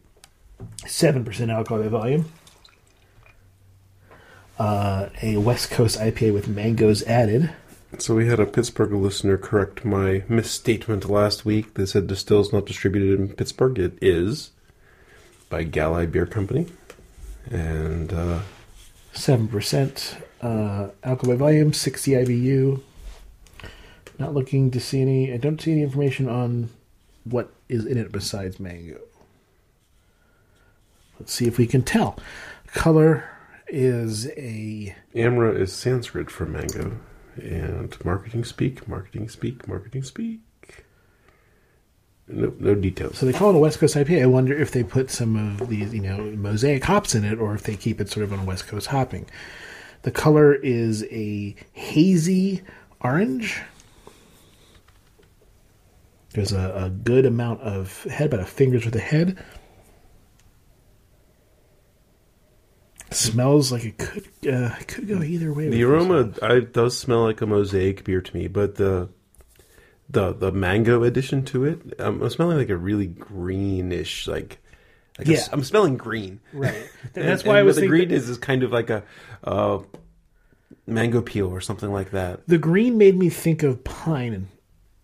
Seven 0.86 1.24
percent 1.24 1.52
alcohol 1.52 1.84
by 1.84 1.90
volume. 1.90 2.32
Uh, 4.58 5.10
a 5.22 5.38
West 5.38 5.70
Coast 5.70 6.00
IPA 6.00 6.34
with 6.34 6.48
mangoes 6.48 7.04
added. 7.04 7.52
So 8.00 8.16
we 8.16 8.28
had 8.28 8.40
a 8.40 8.46
Pittsburgh 8.46 8.92
listener 8.92 9.38
correct 9.38 9.86
my 9.86 10.24
misstatement 10.28 11.06
last 11.10 11.46
week. 11.46 11.76
They 11.76 11.86
said 11.86 12.08
Distill's 12.08 12.52
not 12.52 12.66
distributed 12.66 13.20
in 13.20 13.30
Pittsburgh. 13.30 13.80
It 13.80 13.98
is 14.02 14.52
by 15.50 15.64
Galli 15.64 16.06
Beer 16.06 16.26
Company. 16.26 16.68
And 17.50 18.12
uh, 18.12 18.40
Seven 19.14 19.48
percent 19.48 20.18
uh, 20.42 20.90
alcohol 21.04 21.36
by 21.36 21.40
volume, 21.40 21.74
sixty 21.74 22.12
IBU. 22.12 22.82
Not 24.20 24.34
looking 24.34 24.72
to 24.72 24.80
see 24.80 25.02
any. 25.02 25.34
I 25.34 25.38
don't 25.38 25.62
see 25.62 25.72
any 25.72 25.84
information 25.84 26.28
on 26.28 26.70
what 27.24 27.52
is 27.70 27.86
in 27.86 27.98
it 27.98 28.12
besides 28.12 28.60
mango. 28.60 29.00
Let's 31.20 31.34
see 31.34 31.48
if 31.48 31.58
we 31.58 31.68
can 31.68 31.82
tell. 31.82 32.18
Color 32.68 33.24
is 33.68 34.28
a 34.38 34.96
Amra 35.16 35.54
is 35.54 35.74
Sanskrit 35.74 36.30
for 36.30 36.46
mango. 36.46 37.00
And 37.36 37.96
marketing 38.04 38.44
speak, 38.44 38.88
marketing 38.88 39.30
speak, 39.30 39.68
marketing 39.68 40.04
speak. 40.04 40.40
No, 42.28 42.54
no 42.60 42.76
details. 42.76 43.18
so 43.18 43.26
they 43.26 43.32
call 43.32 43.52
it 43.52 43.56
a 43.56 43.60
West 43.60 43.80
Coast 43.80 43.96
IPA. 43.96 44.24
I 44.24 44.26
wonder 44.26 44.58
if 44.58 44.72
they 44.72 44.84
put 44.84 45.10
some 45.10 45.60
of 45.62 45.70
these, 45.70 45.94
you 45.94 46.02
know, 46.02 46.18
mosaic 46.18 46.84
hops 46.84 47.16
in 47.16 47.24
it, 47.24 47.40
or 47.40 47.54
if 47.54 47.64
they 47.64 47.76
keep 47.76 48.02
it 48.02 48.10
sort 48.10 48.24
of 48.24 48.34
on 48.34 48.40
a 48.40 48.44
West 48.44 48.68
Coast 48.68 48.88
hopping. 48.88 49.28
The 50.02 50.12
color 50.12 50.54
is 50.54 51.06
a 51.06 51.56
hazy 51.72 52.64
orange. 53.00 53.62
There's 56.34 56.52
a, 56.52 56.74
a 56.76 56.90
good 56.90 57.26
amount 57.26 57.62
of 57.62 58.04
head, 58.04 58.28
about 58.28 58.42
a 58.42 58.46
finger's 58.46 58.84
worth 58.84 58.96
of 58.96 59.02
head. 59.02 59.42
Smells 63.12 63.72
like 63.72 63.86
it 63.86 63.98
could 63.98 64.26
uh, 64.48 64.76
it 64.80 64.88
could 64.88 65.08
go 65.08 65.22
either 65.24 65.54
way. 65.54 65.70
The 65.70 65.84
aroma. 65.84 66.34
I, 66.42 66.60
does 66.60 66.98
smell 66.98 67.24
like 67.24 67.40
a 67.42 67.46
mosaic 67.46 68.04
beer 68.04 68.22
to 68.22 68.36
me, 68.36 68.48
but 68.48 68.76
the 68.76 69.10
the 70.10 70.34
the 70.34 70.52
mango 70.52 71.04
addition 71.04 71.44
to 71.46 71.64
it, 71.66 72.00
um, 72.00 72.22
I'm 72.22 72.30
smelling 72.30 72.58
like 72.58 72.70
a 72.70 72.78
really 72.78 73.08
greenish, 73.08 74.28
like, 74.28 74.60
like 75.18 75.28
Yeah. 75.28 75.38
s- 75.38 75.50
I'm 75.54 75.64
smelling 75.64 75.96
green. 75.98 76.40
right. 76.54 76.76
And- 77.16 77.28
That's 77.28 77.44
why 77.46 77.60
I 77.60 77.64
was 77.64 77.78
the 77.78 77.88
green 77.88 78.12
is 78.12 78.28
is 78.30 78.38
kind 78.38 78.64
of 78.64 78.72
like 78.72 78.90
a 78.90 79.04
uh, 79.44 79.80
mango 80.86 81.22
peel 81.22 81.48
or 81.48 81.62
something 81.62 81.92
like 81.92 82.12
that. 82.12 82.46
the 82.48 82.58
green 82.58 82.98
made 82.98 83.18
me 83.18 83.30
think 83.30 83.64
of 83.64 83.84
pine 83.84 84.48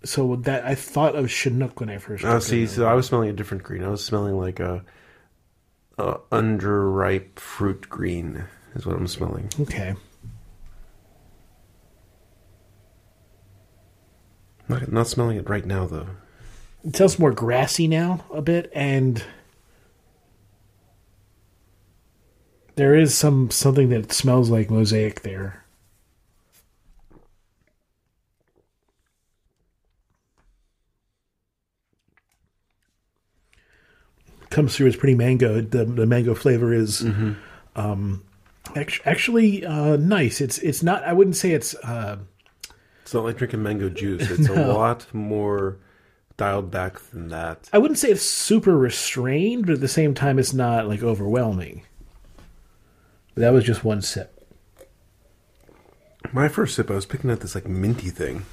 So 0.03 0.35
that 0.37 0.65
I 0.65 0.75
thought 0.75 1.15
of 1.15 1.31
Chinook 1.31 1.79
when 1.79 1.89
I 1.89 1.97
first. 1.99 2.25
Oh, 2.25 2.39
see, 2.39 2.67
so 2.67 2.85
I 2.85 2.93
was 2.93 3.05
smelling 3.07 3.29
a 3.29 3.33
different 3.33 3.63
green. 3.63 3.83
I 3.83 3.87
was 3.89 4.03
smelling 4.03 4.37
like 4.37 4.59
a, 4.59 4.83
a 5.97 6.15
underripe 6.31 7.37
fruit 7.39 7.89
green 7.89 8.45
is 8.75 8.85
what 8.85 8.95
I'm 8.95 9.07
smelling. 9.07 9.49
okay. 9.61 9.95
Not, 14.67 14.91
not 14.91 15.07
smelling 15.07 15.37
it 15.37 15.49
right 15.49 15.65
now 15.65 15.85
though. 15.85 16.07
It 16.83 16.95
sounds 16.95 17.19
more 17.19 17.31
grassy 17.31 17.87
now 17.87 18.25
a 18.31 18.41
bit, 18.41 18.71
and 18.73 19.23
there 22.75 22.95
is 22.95 23.15
some 23.15 23.51
something 23.51 23.89
that 23.89 24.11
smells 24.11 24.49
like 24.49 24.69
mosaic 24.69 25.21
there. 25.21 25.62
Comes 34.53 34.75
through 34.75 34.87
as 34.87 34.95
pretty 34.95 35.15
mango. 35.15 35.61
The, 35.61 35.83
the 35.85 36.05
mango 36.05 36.35
flavor 36.35 36.71
is 36.73 37.01
um, 37.75 38.23
act- 38.75 39.01
actually 39.03 39.65
uh, 39.65 39.97
nice. 39.97 40.41
It's 40.41 40.59
it's 40.59 40.83
not. 40.83 41.03
I 41.03 41.11
wouldn't 41.13 41.35
say 41.35 41.51
it's. 41.51 41.73
Uh, 41.75 42.19
It's 43.01 43.13
not 43.13 43.23
like 43.25 43.37
drinking 43.37 43.63
mango 43.63 43.89
juice. 43.89 44.29
It's 44.39 44.47
a 44.47 44.67
lot 44.67 45.11
more 45.13 45.77
dialed 46.37 46.69
back 46.71 46.99
than 47.11 47.29
that. 47.29 47.67
I 47.73 47.79
wouldn't 47.79 47.97
say 47.97 48.09
it's 48.11 48.21
super 48.21 48.77
restrained, 48.77 49.65
but 49.65 49.73
at 49.73 49.81
the 49.81 49.87
same 49.87 50.13
time, 50.13 50.37
it's 50.37 50.53
not 50.53 50.87
like 50.87 51.01
overwhelming. 51.03 51.83
But 53.33 53.41
that 53.41 53.53
was 53.53 53.63
just 53.63 53.83
one 53.83 54.01
sip. 54.03 54.29
My 56.31 56.47
first 56.47 56.75
sip, 56.75 56.89
I 56.91 56.95
was 56.95 57.05
picking 57.05 57.29
at 57.31 57.41
this 57.41 57.55
like 57.55 57.67
minty 57.67 58.09
thing, 58.09 58.45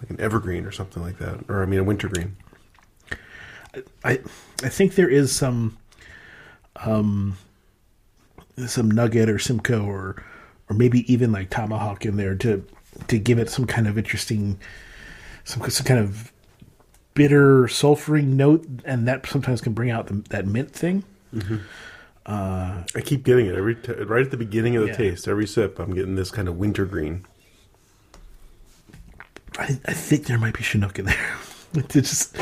like 0.00 0.10
an 0.10 0.20
evergreen 0.20 0.64
or 0.66 0.72
something 0.72 1.02
like 1.02 1.18
that, 1.18 1.44
or 1.48 1.62
I 1.62 1.66
mean 1.66 1.78
a 1.80 1.84
wintergreen. 1.84 2.36
I 4.04 4.20
I 4.62 4.68
think 4.68 4.94
there 4.94 5.08
is 5.08 5.34
some 5.34 5.76
um 6.76 7.36
some 8.66 8.90
nugget 8.90 9.28
or 9.28 9.38
Simcoe 9.38 9.84
or 9.84 10.22
or 10.70 10.76
maybe 10.76 11.10
even 11.12 11.32
like 11.32 11.50
tomahawk 11.50 12.04
in 12.06 12.16
there 12.16 12.34
to 12.36 12.64
to 13.08 13.18
give 13.18 13.38
it 13.38 13.50
some 13.50 13.66
kind 13.66 13.86
of 13.88 13.98
interesting 13.98 14.58
some, 15.44 15.68
some 15.70 15.84
kind 15.86 16.00
of 16.00 16.32
bitter 17.14 17.64
sulfury 17.64 18.24
note 18.24 18.66
and 18.84 19.06
that 19.06 19.26
sometimes 19.26 19.60
can 19.60 19.72
bring 19.72 19.90
out 19.90 20.06
the, 20.08 20.14
that 20.30 20.46
mint 20.46 20.72
thing. 20.72 21.04
I 22.26 22.84
keep 23.04 23.24
getting 23.24 23.46
it 23.46 23.54
every 23.54 23.74
t- 23.74 23.92
right 23.92 24.24
at 24.24 24.30
the 24.30 24.36
beginning 24.36 24.76
of 24.76 24.82
the 24.82 24.88
Yeah. 24.88 24.96
taste. 24.96 25.28
Every 25.28 25.46
sip, 25.46 25.78
I'm 25.78 25.94
getting 25.94 26.14
this 26.14 26.30
kind 26.30 26.48
of 26.48 26.56
wintergreen. 26.56 27.24
I, 29.58 29.78
I 29.84 29.92
think 29.92 30.26
there 30.26 30.38
might 30.38 30.54
be 30.56 30.62
Chinook 30.62 30.98
in 30.98 31.06
there. 31.06 31.36
It 31.76 31.88
just 31.88 32.36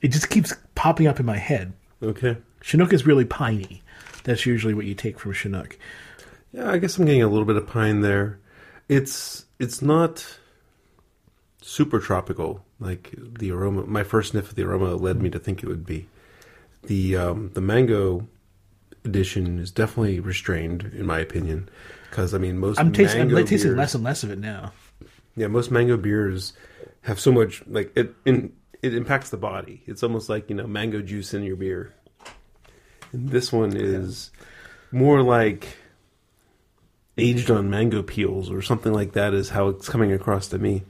it 0.00 0.08
just 0.08 0.30
keeps 0.30 0.54
popping 0.74 1.06
up 1.06 1.20
in 1.20 1.26
my 1.26 1.36
head. 1.36 1.72
Okay. 2.02 2.36
Chinook 2.60 2.92
is 2.92 3.06
really 3.06 3.24
piney. 3.24 3.82
That's 4.24 4.46
usually 4.46 4.74
what 4.74 4.84
you 4.84 4.94
take 4.94 5.18
from 5.18 5.32
Chinook. 5.32 5.78
Yeah, 6.52 6.70
I 6.70 6.78
guess 6.78 6.98
I'm 6.98 7.04
getting 7.04 7.22
a 7.22 7.28
little 7.28 7.44
bit 7.44 7.56
of 7.56 7.66
pine 7.66 8.00
there. 8.00 8.38
It's 8.88 9.44
it's 9.58 9.82
not 9.82 10.38
super 11.62 11.98
tropical 11.98 12.64
like 12.80 13.14
the 13.16 13.50
aroma. 13.50 13.86
My 13.86 14.04
first 14.04 14.32
sniff 14.32 14.50
of 14.50 14.54
the 14.54 14.64
aroma 14.64 14.94
led 14.94 15.20
me 15.20 15.30
to 15.30 15.38
think 15.38 15.62
it 15.62 15.66
would 15.68 15.84
be. 15.84 16.08
The 16.84 17.16
um, 17.16 17.50
the 17.54 17.60
mango 17.60 18.26
edition 19.04 19.58
is 19.58 19.70
definitely 19.70 20.20
restrained, 20.20 20.92
in 20.94 21.06
my 21.06 21.18
opinion, 21.18 21.68
because 22.10 22.34
I 22.34 22.38
mean 22.38 22.58
most 22.58 22.78
I'm 22.78 22.92
tasting 22.92 23.22
I'm 23.22 23.46
tasting 23.46 23.70
beers- 23.70 23.78
less 23.78 23.94
and 23.94 24.04
less 24.04 24.22
of 24.22 24.30
it 24.30 24.38
now. 24.38 24.72
Yeah, 25.36 25.48
most 25.48 25.70
mango 25.70 25.96
beers 25.96 26.52
have 27.02 27.20
so 27.20 27.30
much 27.30 27.62
like 27.66 27.92
it. 27.96 28.14
In, 28.24 28.52
it 28.82 28.94
impacts 28.94 29.30
the 29.30 29.36
body. 29.36 29.82
It's 29.86 30.02
almost 30.02 30.28
like 30.28 30.48
you 30.50 30.56
know 30.56 30.66
mango 30.66 31.00
juice 31.02 31.34
in 31.34 31.42
your 31.42 31.56
beer. 31.56 31.94
And 33.12 33.30
this 33.30 33.52
one 33.52 33.74
is 33.74 34.30
more 34.92 35.22
like 35.22 35.76
aged 37.16 37.50
on 37.50 37.70
mango 37.70 38.02
peels 38.02 38.50
or 38.50 38.62
something 38.62 38.92
like 38.92 39.12
that. 39.12 39.34
Is 39.34 39.50
how 39.50 39.68
it's 39.68 39.88
coming 39.88 40.12
across 40.12 40.48
to 40.48 40.58
me. 40.58 40.82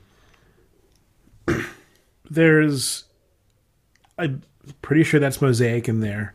There's 2.31 3.05
I'm 4.19 4.43
pretty 4.83 5.05
sure 5.05 5.21
that's 5.21 5.41
mosaic 5.41 5.89
in 5.89 6.01
there. 6.01 6.35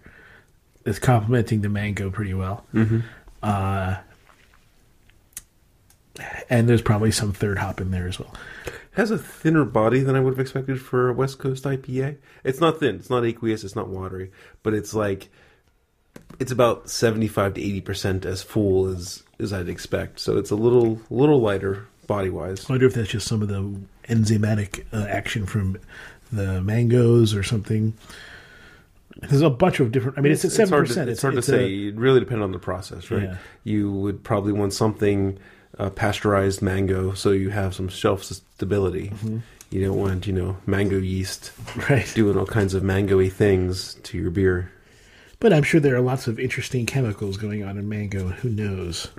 It's 0.86 1.00
complementing 1.00 1.62
the 1.62 1.70
mango 1.70 2.10
pretty 2.10 2.34
well. 2.34 2.66
Mm-hmm. 2.74 3.00
Uh, 3.42 3.98
and 6.50 6.68
there's 6.68 6.82
probably 6.82 7.12
some 7.12 7.32
third 7.34 7.58
hop 7.58 7.82
in 7.82 7.92
there 7.92 8.08
as 8.08 8.20
well. 8.20 8.34
Has 8.94 9.12
a 9.12 9.18
thinner 9.18 9.66
body 9.66 10.02
than 10.02 10.16
I 10.16 10.20
would 10.20 10.34
have 10.34 10.40
expected 10.40 10.82
for 10.82 11.10
a 11.10 11.14
West 11.14 11.40
Coast 11.40 11.64
IPA. 11.64 12.18
It's 12.44 12.60
not 12.60 12.80
thin. 12.80 12.96
It's 12.96 13.10
not 13.10 13.26
aqueous. 13.26 13.64
It's 13.64 13.76
not 13.76 13.90
watery. 13.90 14.32
But 14.62 14.74
it's 14.74 14.94
like 14.94 15.30
it's 16.40 16.52
about 16.52 16.90
seventy 16.90 17.28
five 17.28 17.56
to 17.56 17.62
eighty 17.62 17.82
percent 17.82 18.26
as 18.26 18.44
full 18.44 18.88
as 18.88 19.24
as 19.40 19.52
I'd 19.52 19.70
expect. 19.70 20.20
So 20.20 20.38
it's 20.38 20.52
a 20.52 20.56
little 20.56 21.00
little 21.10 21.42
lighter 21.42 21.88
body 22.08 22.30
wise. 22.30 22.70
I 22.70 22.74
wonder 22.74 22.86
if 22.86 22.94
that's 22.94 23.10
just 23.10 23.28
some 23.28 23.42
of 23.42 23.48
the 23.48 23.80
enzymatic 24.08 24.86
uh, 24.94 25.06
action 25.10 25.46
from 25.46 25.78
the 26.32 26.62
mangoes 26.62 27.34
or 27.34 27.44
something. 27.44 27.94
There's 29.18 29.42
a 29.42 29.50
bunch 29.50 29.80
of 29.80 29.92
different. 29.92 30.18
I 30.18 30.22
mean, 30.22 30.34
it's 30.34 30.44
at 30.44 30.52
seven 30.52 30.72
hard, 30.72 30.86
to, 30.86 30.90
percent. 30.90 31.10
it's 31.10 31.22
hard 31.22 31.36
to 31.36 31.42
say. 31.42 31.72
it 31.72 31.96
really 31.96 32.20
depends 32.20 32.44
on 32.44 32.52
the 32.52 32.60
process, 32.60 33.12
right? 33.12 33.24
Yeah. 33.24 33.38
You 33.64 33.92
would 33.92 34.24
probably 34.24 34.54
want 34.54 34.74
something 34.74 35.38
uh, 35.78 35.90
pasteurized 35.90 36.62
mango, 36.62 37.14
so 37.14 37.32
you 37.32 37.50
have 37.50 37.74
some 37.74 37.88
shelf 37.88 38.24
stability. 38.24 39.10
Mm-hmm. 39.10 39.40
You 39.72 39.86
don't 39.86 39.98
want 39.98 40.28
you 40.28 40.34
know 40.34 40.58
mango 40.66 41.00
yeast 41.00 41.52
right. 41.90 42.10
doing 42.14 42.38
all 42.38 42.46
kinds 42.46 42.74
of 42.74 42.84
mangoey 42.84 43.32
things 43.32 43.96
to 44.04 44.18
your 44.18 44.32
beer. 44.32 44.72
But 45.40 45.52
I'm 45.52 45.64
sure 45.64 45.80
there 45.80 45.96
are 45.96 46.02
lots 46.02 46.28
of 46.28 46.40
interesting 46.40 46.86
chemicals 46.86 47.38
going 47.38 47.64
on 47.64 47.78
in 47.78 47.90
mango. 47.90 48.30
Who 48.30 48.50
knows 48.50 49.10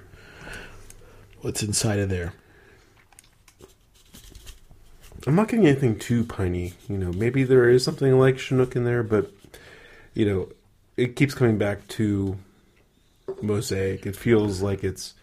what's 1.40 1.62
inside 1.62 1.98
of 1.98 2.08
there? 2.08 2.32
I'm 5.26 5.34
not 5.34 5.48
getting 5.48 5.66
anything 5.66 5.98
too 5.98 6.24
piney. 6.24 6.74
You 6.88 6.98
know, 6.98 7.12
maybe 7.12 7.44
there 7.44 7.68
is 7.68 7.82
something 7.82 8.18
like 8.18 8.38
Chinook 8.38 8.76
in 8.76 8.84
there, 8.84 9.02
but 9.02 9.30
you 10.14 10.24
know, 10.24 10.48
it 10.96 11.16
keeps 11.16 11.34
coming 11.34 11.58
back 11.58 11.86
to 11.88 12.38
mosaic. 13.42 14.06
It 14.06 14.16
feels 14.16 14.62
like 14.62 14.84
it's 14.84 15.14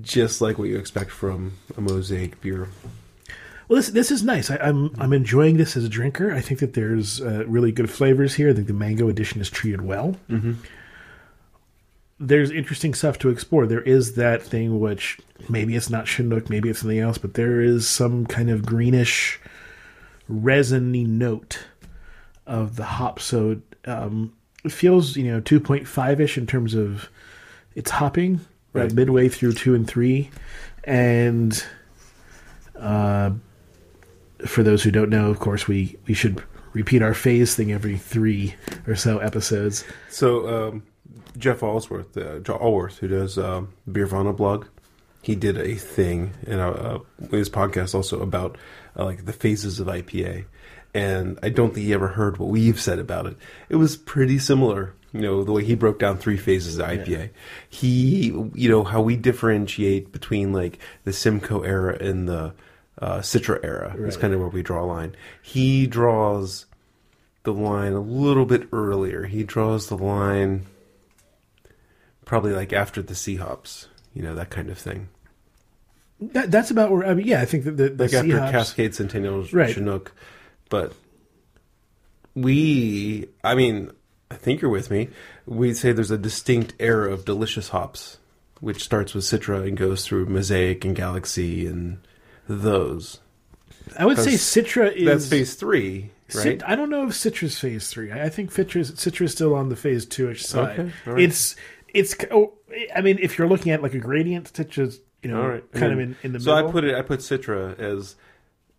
just 0.00 0.40
like 0.40 0.58
what 0.58 0.68
you 0.68 0.78
expect 0.78 1.10
from 1.10 1.54
a 1.76 1.80
mosaic 1.80 2.40
beer. 2.40 2.68
Well, 3.68 3.76
this 3.76 3.88
this 3.88 4.10
is 4.10 4.22
nice. 4.22 4.50
I, 4.50 4.56
I'm 4.56 4.94
I'm 4.98 5.12
enjoying 5.12 5.56
this 5.56 5.76
as 5.76 5.84
a 5.84 5.88
drinker. 5.88 6.32
I 6.32 6.40
think 6.40 6.60
that 6.60 6.74
there's 6.74 7.20
uh, 7.20 7.44
really 7.46 7.72
good 7.72 7.90
flavors 7.90 8.34
here. 8.34 8.50
I 8.50 8.52
think 8.52 8.66
the 8.66 8.72
mango 8.74 9.08
edition 9.08 9.40
is 9.40 9.48
treated 9.50 9.80
well. 9.80 10.16
Mm-hmm. 10.28 10.54
There's 12.20 12.50
interesting 12.50 12.94
stuff 12.94 13.18
to 13.20 13.30
explore. 13.30 13.66
There 13.66 13.82
is 13.82 14.14
that 14.14 14.42
thing 14.42 14.80
which 14.80 15.18
maybe 15.48 15.74
it's 15.76 15.90
not 15.90 16.06
Chinook, 16.06 16.48
maybe 16.48 16.68
it's 16.68 16.80
something 16.80 16.98
else, 16.98 17.18
but 17.18 17.34
there 17.34 17.60
is 17.60 17.88
some 17.88 18.26
kind 18.26 18.50
of 18.50 18.64
greenish, 18.64 19.40
resiny 20.28 21.04
note 21.04 21.64
of 22.46 22.76
the 22.76 22.84
hop. 22.84 23.18
So 23.18 23.60
um, 23.86 24.34
it 24.64 24.72
feels 24.72 25.16
you 25.16 25.32
know 25.32 25.40
2.5 25.40 26.20
ish 26.20 26.38
in 26.38 26.46
terms 26.46 26.74
of 26.74 27.08
its 27.74 27.90
hopping, 27.90 28.40
Right. 28.74 28.82
right 28.82 28.92
midway 28.92 29.28
through 29.28 29.54
two 29.54 29.74
and 29.74 29.86
three, 29.86 30.30
and 30.84 31.64
uh, 32.78 33.30
for 34.46 34.62
those 34.62 34.82
who 34.82 34.90
don't 34.90 35.10
know, 35.10 35.30
of 35.30 35.38
course, 35.38 35.66
we, 35.66 35.96
we 36.06 36.14
should 36.14 36.42
repeat 36.72 37.02
our 37.02 37.14
phase 37.14 37.54
thing 37.54 37.72
every 37.72 37.96
three 37.96 38.54
or 38.86 38.96
so 38.96 39.18
episodes. 39.18 39.84
So 40.10 40.68
um, 40.68 40.82
Jeff 41.38 41.60
Allsworth, 41.60 42.16
uh, 42.16 42.40
Alworth, 42.40 42.98
who 42.98 43.08
does 43.08 43.38
um, 43.38 43.72
Beervana 43.88 44.36
blog, 44.36 44.66
he 45.22 45.34
did 45.34 45.56
a 45.56 45.74
thing 45.74 46.32
in 46.46 46.58
uh, 46.58 46.70
uh, 46.70 47.26
his 47.30 47.48
podcast 47.48 47.94
also 47.94 48.20
about 48.20 48.58
uh, 48.98 49.04
like 49.04 49.24
the 49.24 49.32
phases 49.32 49.80
of 49.80 49.86
IPA, 49.86 50.44
and 50.92 51.38
I 51.42 51.48
don't 51.48 51.72
think 51.72 51.86
he 51.86 51.94
ever 51.94 52.08
heard 52.08 52.36
what 52.36 52.50
we've 52.50 52.80
said 52.80 52.98
about 52.98 53.26
it. 53.26 53.36
It 53.68 53.76
was 53.76 53.96
pretty 53.96 54.38
similar. 54.38 54.94
You 55.14 55.20
know 55.20 55.44
the 55.44 55.52
way 55.52 55.64
he 55.64 55.74
broke 55.76 56.00
down 56.00 56.18
three 56.18 56.36
phases 56.36 56.78
of 56.78 56.86
IPA. 56.88 57.30
He, 57.70 58.26
you 58.54 58.68
know, 58.68 58.82
how 58.82 59.00
we 59.00 59.16
differentiate 59.16 60.10
between 60.12 60.52
like 60.52 60.78
the 61.04 61.12
Simcoe 61.12 61.62
era 61.62 61.96
and 61.98 62.28
the 62.28 62.52
uh, 63.00 63.18
Citra 63.20 63.60
era 63.64 63.94
is 63.96 64.16
kind 64.16 64.34
of 64.34 64.40
where 64.40 64.48
we 64.48 64.62
draw 64.62 64.82
a 64.82 64.86
line. 64.86 65.14
He 65.40 65.86
draws 65.86 66.66
the 67.44 67.52
line 67.52 67.92
a 67.92 68.00
little 68.00 68.44
bit 68.44 68.68
earlier. 68.72 69.24
He 69.24 69.44
draws 69.44 69.86
the 69.88 69.96
line 69.96 70.66
probably 72.24 72.52
like 72.52 72.72
after 72.72 73.00
the 73.00 73.14
C 73.14 73.36
hops, 73.36 73.86
you 74.14 74.22
know, 74.22 74.34
that 74.34 74.50
kind 74.50 74.68
of 74.68 74.78
thing. 74.78 75.08
That, 76.20 76.50
that's 76.50 76.70
about 76.70 76.90
where, 76.90 77.06
I 77.06 77.14
mean, 77.14 77.26
yeah, 77.26 77.40
I 77.40 77.44
think 77.44 77.64
that 77.64 77.76
the, 77.76 77.90
the 77.90 78.04
Like 78.04 78.14
after 78.14 78.30
C 78.30 78.36
hops- 78.36 78.50
Cascade 78.52 78.94
Centennial 78.94 79.44
Right. 79.52 79.72
Chinook. 79.74 80.12
But 80.70 80.94
we, 82.34 83.28
I 83.42 83.54
mean, 83.54 83.90
I 84.34 84.36
think 84.36 84.60
you're 84.60 84.70
with 84.70 84.90
me. 84.90 85.10
We'd 85.46 85.76
say 85.76 85.92
there's 85.92 86.10
a 86.10 86.18
distinct 86.18 86.74
era 86.80 87.12
of 87.12 87.24
delicious 87.24 87.68
hops, 87.68 88.18
which 88.60 88.82
starts 88.82 89.14
with 89.14 89.24
Citra 89.24 89.66
and 89.66 89.76
goes 89.76 90.04
through 90.04 90.26
Mosaic 90.26 90.84
and 90.84 90.96
Galaxy 90.96 91.66
and 91.66 91.98
those. 92.48 93.20
I 93.96 94.06
would 94.06 94.18
say 94.18 94.32
Citra 94.32 94.92
is 94.92 95.04
That's 95.04 95.28
phase 95.28 95.54
three, 95.54 96.10
right? 96.34 96.42
Cit- 96.42 96.62
I 96.66 96.74
don't 96.74 96.90
know 96.90 97.06
if 97.06 97.10
Citra's 97.10 97.58
phase 97.58 97.90
three. 97.90 98.10
I 98.10 98.28
think 98.28 98.50
Citra's 98.52 98.90
Citra's 98.92 99.32
still 99.32 99.54
on 99.54 99.68
the 99.68 99.76
phase 99.76 100.04
two-ish 100.04 100.44
side. 100.44 100.80
Okay, 100.80 100.92
right. 101.06 101.20
It's 101.22 101.54
it's. 101.92 102.16
Oh, 102.30 102.54
I 102.94 103.02
mean, 103.02 103.18
if 103.20 103.38
you're 103.38 103.48
looking 103.48 103.70
at 103.70 103.82
like 103.82 103.94
a 103.94 103.98
gradient, 103.98 104.52
Citra's 104.52 105.00
you 105.22 105.30
know 105.30 105.46
right. 105.46 105.64
I 105.74 105.78
kind 105.78 105.92
of 105.92 106.00
in, 106.00 106.16
in 106.22 106.32
the 106.32 106.38
middle. 106.40 106.44
so 106.44 106.54
middle. 106.56 106.68
I 106.68 106.72
put 106.72 106.84
it. 106.84 106.94
I 106.96 107.02
put 107.02 107.20
Citra 107.20 107.78
as. 107.78 108.16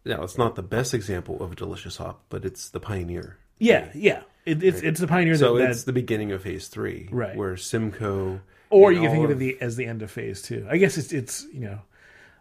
Now 0.04 0.24
it's 0.24 0.38
not 0.38 0.56
the 0.56 0.64
best 0.64 0.94
example 0.94 1.42
of 1.42 1.54
a 1.54 1.56
delicious 1.56 1.98
hop, 1.98 2.24
but 2.30 2.44
it's 2.44 2.70
the 2.70 2.80
pioneer. 2.80 3.38
yeah, 3.58 3.90
yeah. 3.96 4.22
It, 4.46 4.64
it's 4.64 4.82
it's 4.82 5.00
the 5.00 5.08
pioneer 5.08 5.36
So 5.36 5.58
that, 5.58 5.70
it's 5.72 5.80
that 5.82 5.86
the 5.88 5.94
beginning 5.94 6.32
of 6.32 6.44
phase 6.44 6.68
three, 6.68 7.08
Right. 7.12 7.36
Where 7.36 7.58
Simcoe, 7.58 8.42
or 8.70 8.92
you 8.92 9.02
can 9.02 9.10
think 9.10 9.20
all 9.20 9.26
of 9.26 9.32
it 9.32 9.36
the, 9.40 9.58
as 9.62 9.76
the 9.76 9.86
end 9.86 10.02
of 10.02 10.12
phase 10.12 10.42
two. 10.42 10.68
I 10.70 10.78
guess 10.78 10.98
it's 10.98 11.12
it's 11.12 11.46
you 11.54 11.62
know 11.62 11.80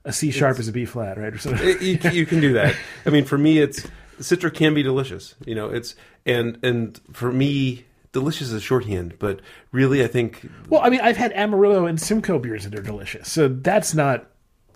a 0.05 0.13
C 0.13 0.31
sharp 0.31 0.59
is 0.59 0.69
a 0.69 0.73
B 0.73 0.85
flat, 0.85 1.17
right? 1.17 1.33
Or 1.33 1.39
something. 1.39 1.67
It- 1.67 1.81
you, 1.83 2.11
you 2.11 2.27
can 2.27 2.41
do 2.41 2.53
that. 2.55 2.77
I 3.07 3.11
mean, 3.11 3.25
for 3.25 3.39
me, 3.39 3.59
it's 3.59 3.87
Citra 4.21 4.53
can 4.53 4.75
be 4.75 4.83
delicious. 4.83 5.35
You 5.47 5.55
know, 5.55 5.71
it's 5.71 5.95
and 6.27 6.59
and 6.63 7.01
for 7.13 7.33
me, 7.33 7.85
delicious 8.13 8.51
is 8.51 8.63
shorthand. 8.63 9.15
But 9.19 9.41
really, 9.73 10.05
I 10.05 10.07
think 10.07 10.47
well, 10.69 10.83
I 10.83 10.91
mean, 10.91 11.01
I've 11.01 11.17
had 11.17 11.33
Amarillo 11.33 11.87
and 11.87 11.99
Simcoe 12.01 12.39
beers 12.39 12.65
that 12.65 12.79
are 12.79 12.83
delicious, 12.83 13.33
so 13.33 13.49
that's 13.49 13.95
not. 13.95 14.27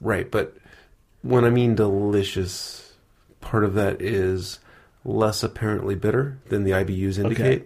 right. 0.01 0.31
But 0.31 0.57
when 1.21 1.45
I 1.45 1.51
mean 1.51 1.75
delicious, 1.75 2.95
part 3.43 3.65
of 3.65 3.75
that 3.75 4.01
is 4.01 4.61
less 5.09 5.43
apparently 5.43 5.95
bitter 5.95 6.39
than 6.49 6.65
the 6.65 6.73
IBUs 6.73 7.19
indicate. 7.19 7.65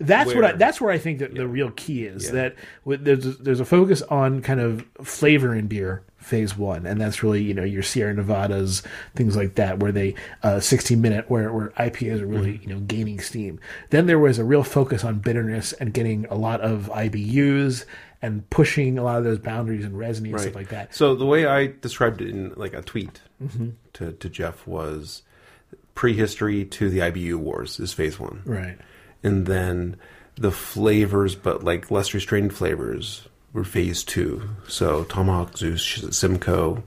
That's 0.00 0.32
what 0.32 0.44
I, 0.44 0.52
that's 0.52 0.80
where 0.80 0.92
I 0.92 0.98
think 0.98 1.18
that 1.18 1.34
the 1.34 1.48
real 1.48 1.70
key 1.72 2.04
is 2.04 2.26
Yeah. 2.26 2.32
that 2.32 2.54
with, 2.84 3.04
there's 3.04 3.26
a, 3.26 3.30
there's 3.32 3.58
a 3.58 3.64
focus 3.64 4.00
on 4.02 4.42
kind 4.42 4.60
of 4.60 4.84
flavor 5.02 5.52
in 5.54 5.66
beer 5.66 6.02
phase 6.18 6.56
one, 6.56 6.86
and 6.86 7.00
that's 7.00 7.22
really 7.24 7.42
you 7.42 7.52
know 7.54 7.64
your 7.64 7.82
Sierra 7.82 8.14
Nevadas 8.14 8.82
things 9.16 9.34
like 9.34 9.56
that 9.56 9.80
where 9.80 9.90
they 9.90 10.14
uh, 10.44 10.60
60 10.60 10.94
minute 10.94 11.28
where 11.28 11.52
where 11.52 11.70
IPAs 11.70 12.20
are 12.20 12.26
really 12.26 12.52
Mm-hmm. 12.58 12.68
you 12.68 12.74
know 12.76 12.80
gaining 12.82 13.18
steam. 13.18 13.58
Then 13.90 14.06
there 14.06 14.18
was 14.20 14.38
a 14.38 14.44
real 14.44 14.62
focus 14.62 15.02
on 15.04 15.18
bitterness 15.18 15.72
and 15.72 15.92
getting 15.92 16.26
a 16.26 16.34
lot 16.36 16.60
of 16.60 16.88
IBUs 16.92 17.84
and 18.22 18.48
pushing 18.50 18.98
a 18.98 19.02
lot 19.02 19.18
of 19.18 19.24
those 19.24 19.38
boundaries 19.38 19.84
and 19.84 19.98
resin 19.98 20.26
and 20.26 20.38
stuff 20.40 20.54
like 20.54 20.68
that. 20.68 20.94
So 20.94 21.14
the 21.16 21.26
way 21.26 21.46
I 21.46 21.68
described 21.80 22.20
it 22.20 22.28
in 22.28 22.52
like 22.56 22.74
a 22.74 22.82
tweet 22.82 23.20
Mm-hmm. 23.42 23.70
to 23.94 24.12
to 24.12 24.28
Jeff 24.28 24.64
was 24.66 25.22
prehistory 25.98 26.64
to 26.64 26.88
the 26.88 27.00
IBU 27.00 27.34
wars 27.34 27.80
is 27.80 27.92
phase 27.92 28.20
one. 28.20 28.40
Right. 28.44 28.78
and 29.24 29.46
then 29.46 29.96
the 30.36 30.52
flavors, 30.52 31.34
but 31.34 31.64
like 31.64 31.90
less 31.90 32.14
restrained 32.14 32.54
flavors, 32.54 33.26
were 33.52 33.64
phase 33.64 34.04
two. 34.04 34.48
So 34.68 35.02
Tomahawk, 35.02 35.58
Zeus, 35.58 35.82
Simcoe, 36.16 36.84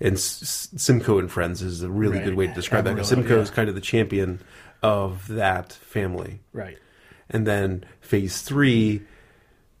and 0.00 0.14
S- 0.14 0.70
Simcoe 0.78 1.18
and 1.18 1.30
Friends 1.30 1.60
is 1.60 1.82
a 1.82 1.90
really 1.90 2.16
Right. 2.16 2.24
good 2.24 2.34
way 2.36 2.46
to 2.46 2.54
describe 2.54 2.84
that. 2.84 2.92
Amarillo, 2.92 3.06
Simcoe 3.06 3.36
yeah. 3.36 3.42
is 3.42 3.50
kind 3.50 3.68
of 3.68 3.74
the 3.74 3.82
champion 3.82 4.40
of 4.82 5.28
that 5.28 5.74
family, 5.74 6.40
Right. 6.54 6.78
and 7.28 7.46
then 7.46 7.84
phase 8.00 8.40
three 8.40 9.02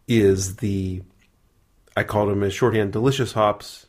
is 0.06 0.56
the 0.56 1.00
I 1.96 2.02
called 2.04 2.28
them 2.28 2.42
as 2.42 2.52
shorthand 2.52 2.92
delicious 2.92 3.32
hops, 3.32 3.86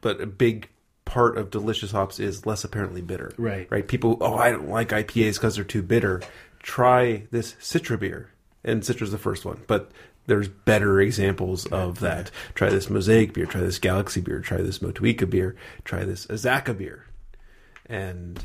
but 0.00 0.20
a 0.20 0.26
big 0.26 0.68
part 1.08 1.38
of 1.38 1.50
delicious 1.50 1.90
hops 1.90 2.20
is 2.20 2.44
less 2.44 2.64
apparently 2.64 3.00
bitter. 3.00 3.32
Right. 3.38 3.66
Right. 3.70 3.88
People, 3.88 4.18
oh, 4.20 4.36
I 4.36 4.50
don't 4.50 4.68
like 4.68 4.90
IPAs 4.90 5.34
because 5.34 5.56
they're 5.56 5.64
too 5.64 5.82
bitter. 5.82 6.20
Try 6.62 7.26
this 7.30 7.54
Citra 7.54 7.98
beer, 7.98 8.30
and 8.62 8.82
Citra's 8.82 9.10
the 9.10 9.18
first 9.18 9.46
one, 9.46 9.62
but 9.66 9.90
there's 10.26 10.48
better 10.48 11.00
examples 11.00 11.64
of 11.66 12.00
that. 12.00 12.30
Try 12.54 12.68
this 12.68 12.90
Mosaic 12.90 13.32
beer. 13.32 13.46
Try 13.46 13.62
this 13.62 13.78
Galaxy 13.78 14.20
beer. 14.20 14.40
Try 14.40 14.58
this 14.58 14.80
Motueka 14.80 15.28
beer. 15.28 15.56
Try 15.84 16.04
this 16.04 16.26
Azacca 16.26 16.76
beer, 16.76 17.06
and 17.86 18.44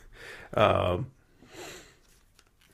um, 0.54 1.12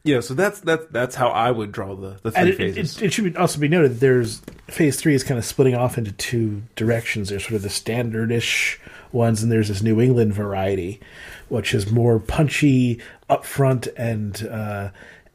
yeah. 0.02 0.20
So 0.20 0.32
that's 0.32 0.60
that's 0.60 0.86
that's 0.90 1.14
how 1.14 1.28
I 1.28 1.50
would 1.50 1.72
draw 1.72 1.94
the 1.94 2.18
the 2.22 2.30
three 2.30 2.42
it, 2.42 2.48
it, 2.48 2.56
phases. 2.56 3.02
it, 3.02 3.06
it 3.06 3.12
should 3.12 3.36
also 3.36 3.60
be 3.60 3.68
noted 3.68 4.00
there's 4.00 4.40
phase 4.68 4.98
three 4.98 5.14
is 5.14 5.22
kind 5.22 5.36
of 5.36 5.44
splitting 5.44 5.74
off 5.74 5.98
into 5.98 6.12
two 6.12 6.62
directions. 6.74 7.28
There's 7.28 7.42
sort 7.42 7.56
of 7.56 7.62
the 7.62 7.68
standardish 7.68 8.78
ones, 9.16 9.42
and 9.42 9.50
there's 9.50 9.68
this 9.68 9.82
New 9.82 10.00
England 10.00 10.32
variety, 10.32 11.00
which 11.48 11.74
is 11.74 11.90
more 11.90 12.20
punchy, 12.20 13.00
upfront, 13.28 13.88
and 13.96 14.46
uh, 14.46 14.90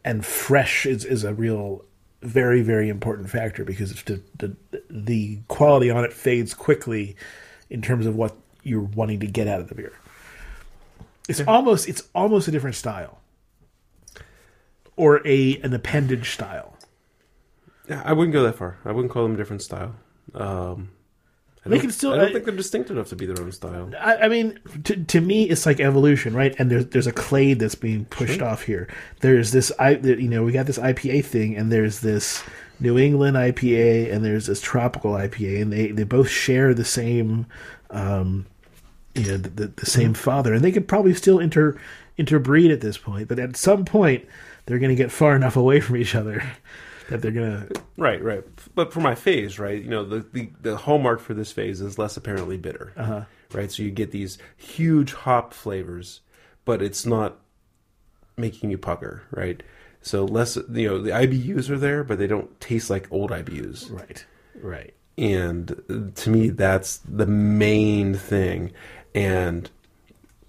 and 0.06 0.26
fresh. 0.26 0.86
is 0.86 1.04
is 1.04 1.24
a 1.24 1.34
real 1.34 1.84
very 2.22 2.62
very 2.62 2.88
important 2.88 3.30
factor 3.30 3.66
because 3.66 3.92
it's 3.92 4.04
the, 4.04 4.22
the 4.38 4.56
the 4.90 5.40
quality 5.48 5.90
on 5.90 6.06
it 6.06 6.14
fades 6.14 6.54
quickly 6.54 7.16
in 7.70 7.82
terms 7.82 8.06
of 8.06 8.16
what 8.16 8.36
you're 8.64 8.82
wanting 8.82 9.20
to 9.20 9.28
get 9.28 9.48
out 9.48 9.60
of 9.60 9.68
the 9.68 9.76
beer. 9.76 9.94
It's 11.28 11.42
almost 11.42 11.90
it's 11.90 12.04
almost 12.14 12.48
a 12.48 12.52
different 12.52 12.76
style, 12.76 13.20
or 14.96 15.26
a 15.26 15.60
an 15.62 15.74
appendage 15.74 16.30
style. 16.30 16.78
Yeah, 17.90 18.02
I 18.06 18.14
wouldn't 18.14 18.34
go 18.34 18.44
that 18.44 18.56
far. 18.56 18.78
I 18.86 18.92
wouldn't 18.92 19.12
call 19.12 19.24
them 19.24 19.34
a 19.34 19.38
different 19.38 19.62
style. 19.62 19.96
Um, 20.34 20.92
I 21.64 21.70
They 21.70 21.76
don't- 21.76 21.82
can 21.82 21.92
still- 21.92 22.14
I 22.14 22.18
don't 22.18 22.30
I- 22.30 22.34
think 22.34 22.46
they're 22.46 22.56
distinct 22.56 22.90
enough 22.90 23.10
to 23.10 23.16
be 23.16 23.26
their 23.28 23.40
own 23.44 23.52
style. 23.52 23.92
I, 24.00 24.16
I 24.18 24.28
mean, 24.30 24.60
to, 24.86 24.96
to 25.04 25.22
me, 25.22 25.44
it's 25.44 25.66
like 25.68 25.80
evolution, 25.80 26.34
right? 26.34 26.56
And 26.58 26.72
there's 26.72 26.88
there's 26.88 27.08
a 27.08 27.12
clade 27.12 27.60
that's 27.60 27.76
being 27.76 28.06
pushed 28.06 28.42
off 28.42 28.64
here. 28.64 28.88
There's 29.20 29.52
this, 29.52 29.72
I 29.78 29.92
you 29.92 30.28
know, 30.28 30.44
we 30.44 30.52
got 30.54 30.66
this 30.66 30.80
IPA 30.80 31.24
thing, 31.26 31.56
and 31.56 31.72
there's 31.72 32.00
this 32.00 32.44
New 32.80 32.98
England 32.98 33.38
IPA, 33.38 34.12
and 34.12 34.26
there's 34.26 34.48
this 34.48 34.60
tropical 34.60 35.12
IPA, 35.12 35.62
and 35.62 35.72
they 35.72 35.88
they 35.92 36.04
both 36.04 36.30
share 36.30 36.74
the 36.74 36.84
same, 36.86 37.46
um, 37.92 38.48
you 39.14 39.28
know, 39.28 39.38
the, 39.38 39.50
the, 39.50 39.68
the 39.68 39.86
same 39.86 40.16
father, 40.16 40.56
and 40.56 40.64
they 40.64 40.72
could 40.72 40.88
probably 40.88 41.14
still 41.14 41.38
inter 41.38 41.78
interbreed 42.18 42.72
at 42.72 42.82
this 42.82 42.98
point, 42.98 43.28
but 43.28 43.38
at 43.38 43.56
some 43.56 43.86
point, 43.86 44.26
they're 44.66 44.80
going 44.80 44.90
to 44.90 44.96
get 44.96 45.12
far 45.12 45.36
enough 45.36 45.56
away 45.56 45.80
from 45.80 45.96
each 45.98 46.16
other 46.16 46.44
that 47.12 47.22
they're 47.22 47.32
to 47.32 47.82
Right, 47.98 48.24
right. 48.24 48.44
But 48.74 48.94
for 48.94 49.02
my 49.02 49.16
phase, 49.16 49.60
right, 49.60 49.82
you 49.82 49.90
know, 49.90 50.04
the, 50.04 50.20
the, 50.32 50.50
the 50.62 50.78
hallmark 50.78 51.20
for 51.20 51.34
this 51.34 51.52
phase 51.52 51.82
is 51.82 51.98
less 51.98 52.18
apparently 52.18 52.58
bitter. 52.58 52.94
Uh-huh. 52.96 53.24
Right? 53.54 53.72
So 53.72 53.84
you 53.84 53.92
get 53.92 54.12
these 54.12 54.38
huge 54.56 55.14
hop 55.14 55.54
flavors, 55.54 56.22
but 56.66 56.82
it's 56.82 57.06
not 57.06 57.38
making 58.38 58.72
you 58.72 58.78
pucker, 58.78 59.24
right? 59.32 59.62
So 60.02 60.26
less, 60.26 60.56
you 60.56 60.88
know, 60.88 61.02
the 61.02 61.12
IBUs 61.12 61.70
are 61.70 61.78
there, 61.78 62.04
but 62.04 62.18
they 62.18 62.28
don't 62.28 62.60
taste 62.60 62.90
like 62.90 63.12
old 63.12 63.32
IBUs. 63.32 63.92
right, 63.92 64.26
right. 64.62 64.94
And 65.18 66.14
to 66.16 66.30
me, 66.30 66.50
that's 66.50 66.98
the 67.00 67.28
main 67.28 68.16
thing. 68.16 68.72
And 69.14 69.70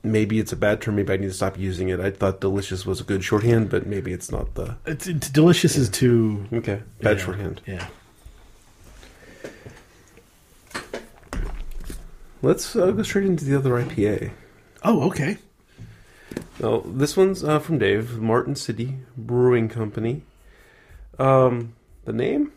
maybe 0.02 0.38
it's 0.38 0.52
a 0.52 0.56
bad 0.56 0.80
term. 0.80 0.96
Maybe 0.96 1.12
I 1.12 1.16
need 1.16 1.28
to 1.28 1.32
stop 1.32 1.58
using 1.58 1.88
it. 1.88 2.00
I 2.00 2.10
thought 2.10 2.40
delicious 2.40 2.84
was 2.86 3.00
a 3.00 3.04
good 3.04 3.24
shorthand, 3.24 3.70
but 3.70 3.86
maybe 3.86 4.12
it's 4.12 4.30
not 4.30 4.54
the. 4.54 4.76
It's, 4.86 5.06
it's 5.06 5.30
delicious 5.30 5.76
is 5.76 5.88
too 5.88 6.46
Okay, 6.52 6.82
bad 7.00 7.18
yeah, 7.18 7.24
shorthand. 7.24 7.60
Yeah. 7.66 7.86
Let's 12.42 12.74
uh, 12.74 12.90
go 12.90 13.02
straight 13.04 13.26
into 13.26 13.44
the 13.44 13.56
other 13.56 13.70
IPA. 13.70 14.32
Oh, 14.82 15.02
okay. 15.08 15.38
Well, 16.58 16.80
this 16.80 17.16
one's 17.16 17.44
uh, 17.44 17.60
from 17.60 17.78
Dave, 17.78 18.18
Martin 18.18 18.56
City 18.56 18.98
Brewing 19.16 19.68
Company. 19.68 20.22
Um, 21.18 21.74
the 22.04 22.12
name? 22.12 22.52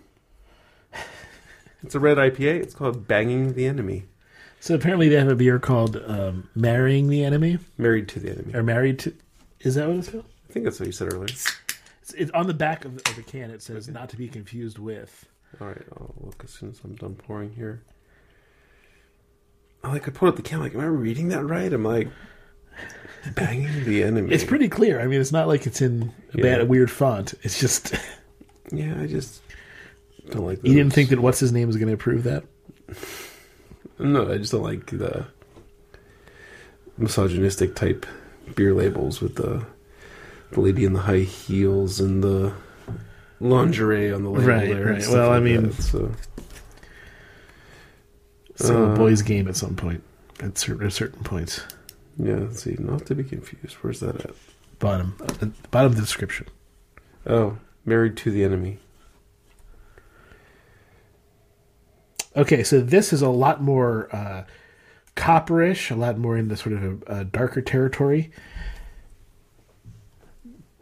It's 1.84 1.93
a 1.93 1.99
red 1.99 2.17
IPA. 2.17 2.62
It's 2.62 2.73
called 2.73 3.08
Banging 3.08 3.53
the 3.53 3.67
Enemy. 3.67 4.05
So 4.65 4.73
apparently 4.73 5.10
they 5.10 5.17
have 5.17 5.28
a 5.28 5.36
beer 5.36 5.60
called 5.60 5.95
um, 6.08 6.49
"Marrying 6.56 7.08
the 7.08 7.23
Enemy" 7.23 7.60
Married 7.78 8.08
to 8.08 8.19
the 8.19 8.32
Enemy. 8.32 8.56
or 8.56 8.63
"Married 8.63 8.97
to." 8.97 9.13
Is 9.60 9.75
that 9.75 9.88
what 9.88 9.97
it's 9.97 10.10
called? 10.10 10.25
I 10.49 10.54
think 10.54 10.65
that's 10.65 10.80
what 10.80 10.88
you 10.88 10.91
said 10.91 11.13
earlier. 11.13 11.25
It's, 11.25 11.54
it's 12.17 12.32
on 12.32 12.47
the 12.47 12.54
back 12.56 12.84
of 12.84 12.95
the, 12.95 13.08
of 13.12 13.15
the 13.15 13.21
can. 13.21 13.51
It 13.51 13.62
says 13.62 13.88
"not 13.88 14.10
to 14.10 14.17
be 14.17 14.28
confused 14.28 14.80
with." 14.80 15.28
All 15.62 15.67
right, 15.67 15.84
I'll 15.95 16.15
look 16.19 16.41
as 16.43 16.49
soon 16.49 16.69
as 16.71 16.82
I'm 16.84 16.95
done 16.95 17.13
pouring 17.13 17.54
here. 17.54 17.84
I 19.84 19.89
like 19.91 20.08
I 20.08 20.12
put 20.12 20.30
up 20.30 20.36
the 20.36 20.41
can. 20.41 20.62
Like, 20.62 20.73
am 20.73 20.82
I 20.82 20.86
reading 20.86 21.28
that 21.28 21.43
right? 21.45 21.71
I'm 21.71 21.84
like 21.84 22.08
banging 23.36 23.86
the 23.86 24.01
enemy. 24.01 24.34
It's 24.34 24.43
pretty 24.43 24.67
clear. 24.67 24.99
I 24.99 25.06
mean, 25.06 25.21
it's 25.21 25.32
not 25.32 25.47
like 25.47 25.67
it's 25.67 25.80
in 25.84 26.12
a 26.34 26.38
Yeah. 26.38 26.41
bad, 26.58 26.69
weird 26.69 26.89
font. 26.89 27.36
It's 27.43 27.60
just 27.60 27.93
Yeah, 28.71 28.99
I 28.99 29.06
just 29.06 29.43
don't 30.32 30.43
like. 30.43 30.62
That. 30.63 30.67
You 30.69 30.73
didn't 30.73 30.93
think 30.93 31.10
that 31.12 31.19
what's 31.19 31.39
his 31.39 31.51
name 31.51 31.67
was 31.67 31.78
going 31.78 31.89
to 31.89 31.93
approve 31.93 32.23
that. 32.23 32.45
No, 34.00 34.32
I 34.32 34.38
just 34.38 34.52
don't 34.52 34.63
like 34.63 34.88
the 34.88 35.26
misogynistic 36.98 37.76
type 37.76 38.06
beer 38.56 38.74
labels 38.74 39.21
with 39.21 39.36
the, 39.36 39.65
the 40.52 40.60
lady 40.62 40.86
in 40.86 40.93
the 40.93 41.02
high 41.02 41.19
heels 41.19 42.00
and 42.00 42.24
the 42.24 42.54
lingerie 43.39 44.12
on 44.13 44.24
the 44.24 44.30
label 44.30 44.48
Right, 44.48 44.69
there. 44.69 44.86
right. 44.93 45.08
Well, 45.08 45.32
I 45.32 45.39
mean- 45.39 45.69
that, 45.69 45.82
so 45.82 46.12
So 48.56 48.86
Uh, 48.89 48.93
a 48.93 48.95
boys' 48.95 49.21
game 49.21 49.48
at 49.50 49.56
some 49.58 49.76
point. 49.76 50.02
At 50.39 50.58
certain, 50.58 50.86
at 50.86 50.93
certain 50.93 51.24
points, 51.24 51.62
yeah. 52.17 52.36
Let's 52.36 52.63
see, 52.63 52.76
not 52.80 53.06
to 53.08 53.15
be 53.15 53.24
confused. 53.24 53.76
Where's 53.82 54.00
that 54.02 54.19
at? 54.21 54.32
bottom, 54.80 55.15
at 55.41 55.71
bottom 55.71 55.91
of 55.91 55.95
the 55.95 56.02
description. 56.02 56.48
Oh, 57.26 57.58
married 57.86 58.17
to 58.17 58.32
the 58.32 58.43
enemy. 58.43 58.80
Okay, 62.36 62.63
so 62.63 62.82
this 62.82 63.13
is 63.13 63.21
a 63.21 63.30
lot 63.30 63.62
more 63.62 64.13
uh, 64.13 64.43
copperish, 65.15 65.89
a 65.89 65.95
lot 65.95 66.17
more 66.17 66.38
in 66.38 66.50
the 66.50 66.58
sort 66.58 66.74
of 66.74 66.84
a, 66.84 67.19
a 67.19 67.24
darker 67.26 67.62
territory. 67.62 68.32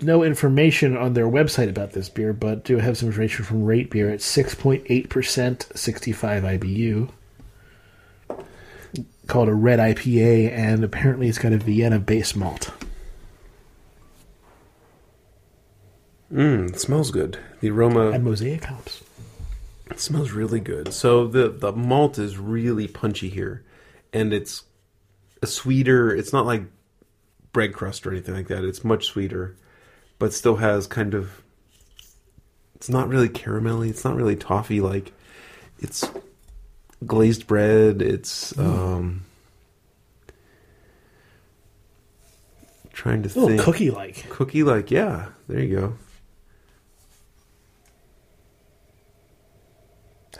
No 0.01 0.23
information 0.23 0.97
on 0.97 1.13
their 1.13 1.27
website 1.27 1.69
about 1.69 1.91
this 1.91 2.09
beer, 2.09 2.33
but 2.33 2.65
do 2.65 2.77
have 2.77 2.97
some 2.97 3.09
information 3.09 3.45
from 3.45 3.63
Rate 3.63 3.89
Beer 3.89 4.09
at 4.09 4.19
6.8%, 4.19 5.77
65 5.77 6.43
IBU. 6.43 7.09
Called 9.27 9.47
a 9.47 9.53
red 9.53 9.79
IPA, 9.79 10.51
and 10.51 10.83
apparently 10.83 11.29
it's 11.29 11.37
got 11.37 11.53
a 11.53 11.57
Vienna 11.57 11.99
base 11.99 12.35
malt. 12.35 12.71
Mmm, 16.33 16.77
smells 16.77 17.11
good. 17.11 17.37
The 17.61 17.69
aroma 17.69 18.09
And 18.09 18.23
mosaic 18.23 18.65
hops. 18.65 19.02
It 19.91 19.99
smells 19.99 20.31
really 20.31 20.59
good. 20.59 20.93
So 20.93 21.27
the 21.27 21.49
the 21.49 21.71
malt 21.71 22.17
is 22.17 22.37
really 22.37 22.87
punchy 22.87 23.29
here, 23.29 23.63
and 24.11 24.33
it's 24.33 24.63
a 25.41 25.47
sweeter. 25.47 26.15
It's 26.15 26.33
not 26.33 26.45
like 26.45 26.63
bread 27.51 27.73
crust 27.73 28.07
or 28.07 28.11
anything 28.11 28.33
like 28.33 28.47
that. 28.47 28.63
It's 28.63 28.83
much 28.83 29.05
sweeter, 29.07 29.55
but 30.19 30.33
still 30.33 30.55
has 30.57 30.87
kind 30.87 31.13
of. 31.13 31.41
It's 32.75 32.89
not 32.89 33.07
really 33.07 33.29
caramelly. 33.29 33.89
It's 33.89 34.03
not 34.03 34.15
really 34.15 34.35
toffee 34.35 34.81
like. 34.81 35.11
It's 35.79 36.09
glazed 37.05 37.45
bread. 37.47 38.01
It's 38.01 38.57
um. 38.57 39.25
Trying 42.93 43.23
to 43.23 43.29
A 43.29 43.47
think. 43.47 43.61
cookie 43.61 43.91
like. 43.91 44.29
Cookie 44.29 44.63
like 44.63 44.91
yeah. 44.91 45.27
There 45.47 45.59
you 45.59 45.75
go. 45.75 45.93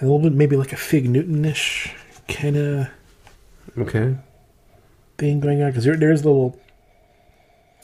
A 0.01 0.05
little 0.05 0.19
bit, 0.19 0.33
maybe 0.33 0.55
like 0.57 0.73
a 0.73 0.77
Fig 0.77 1.09
Newton-ish 1.09 1.93
kind 2.27 2.57
of 2.57 2.87
Okay. 3.77 4.15
thing 5.17 5.39
going 5.39 5.61
on. 5.61 5.69
Because 5.69 5.83
there, 5.85 5.95
there's 5.95 6.21
a 6.21 6.25
little 6.25 6.59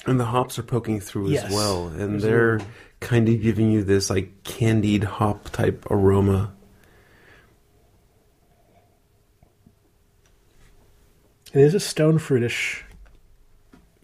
And 0.05 0.19
the 0.19 0.25
hops 0.25 0.57
are 0.57 0.63
poking 0.63 0.99
through 0.99 1.29
Yes. 1.29 1.45
as 1.45 1.53
well, 1.53 1.87
and 1.87 2.13
There's 2.13 2.23
they're 2.23 2.51
little- 2.53 2.67
kind 2.99 3.29
of 3.29 3.41
giving 3.41 3.71
you 3.71 3.83
this 3.83 4.09
like 4.09 4.43
candied 4.43 5.03
hop 5.03 5.49
type 5.51 5.85
aroma. 5.89 6.53
It 11.53 11.61
is 11.61 11.73
a 11.73 11.79
stone 11.79 12.19
fruitish 12.19 12.81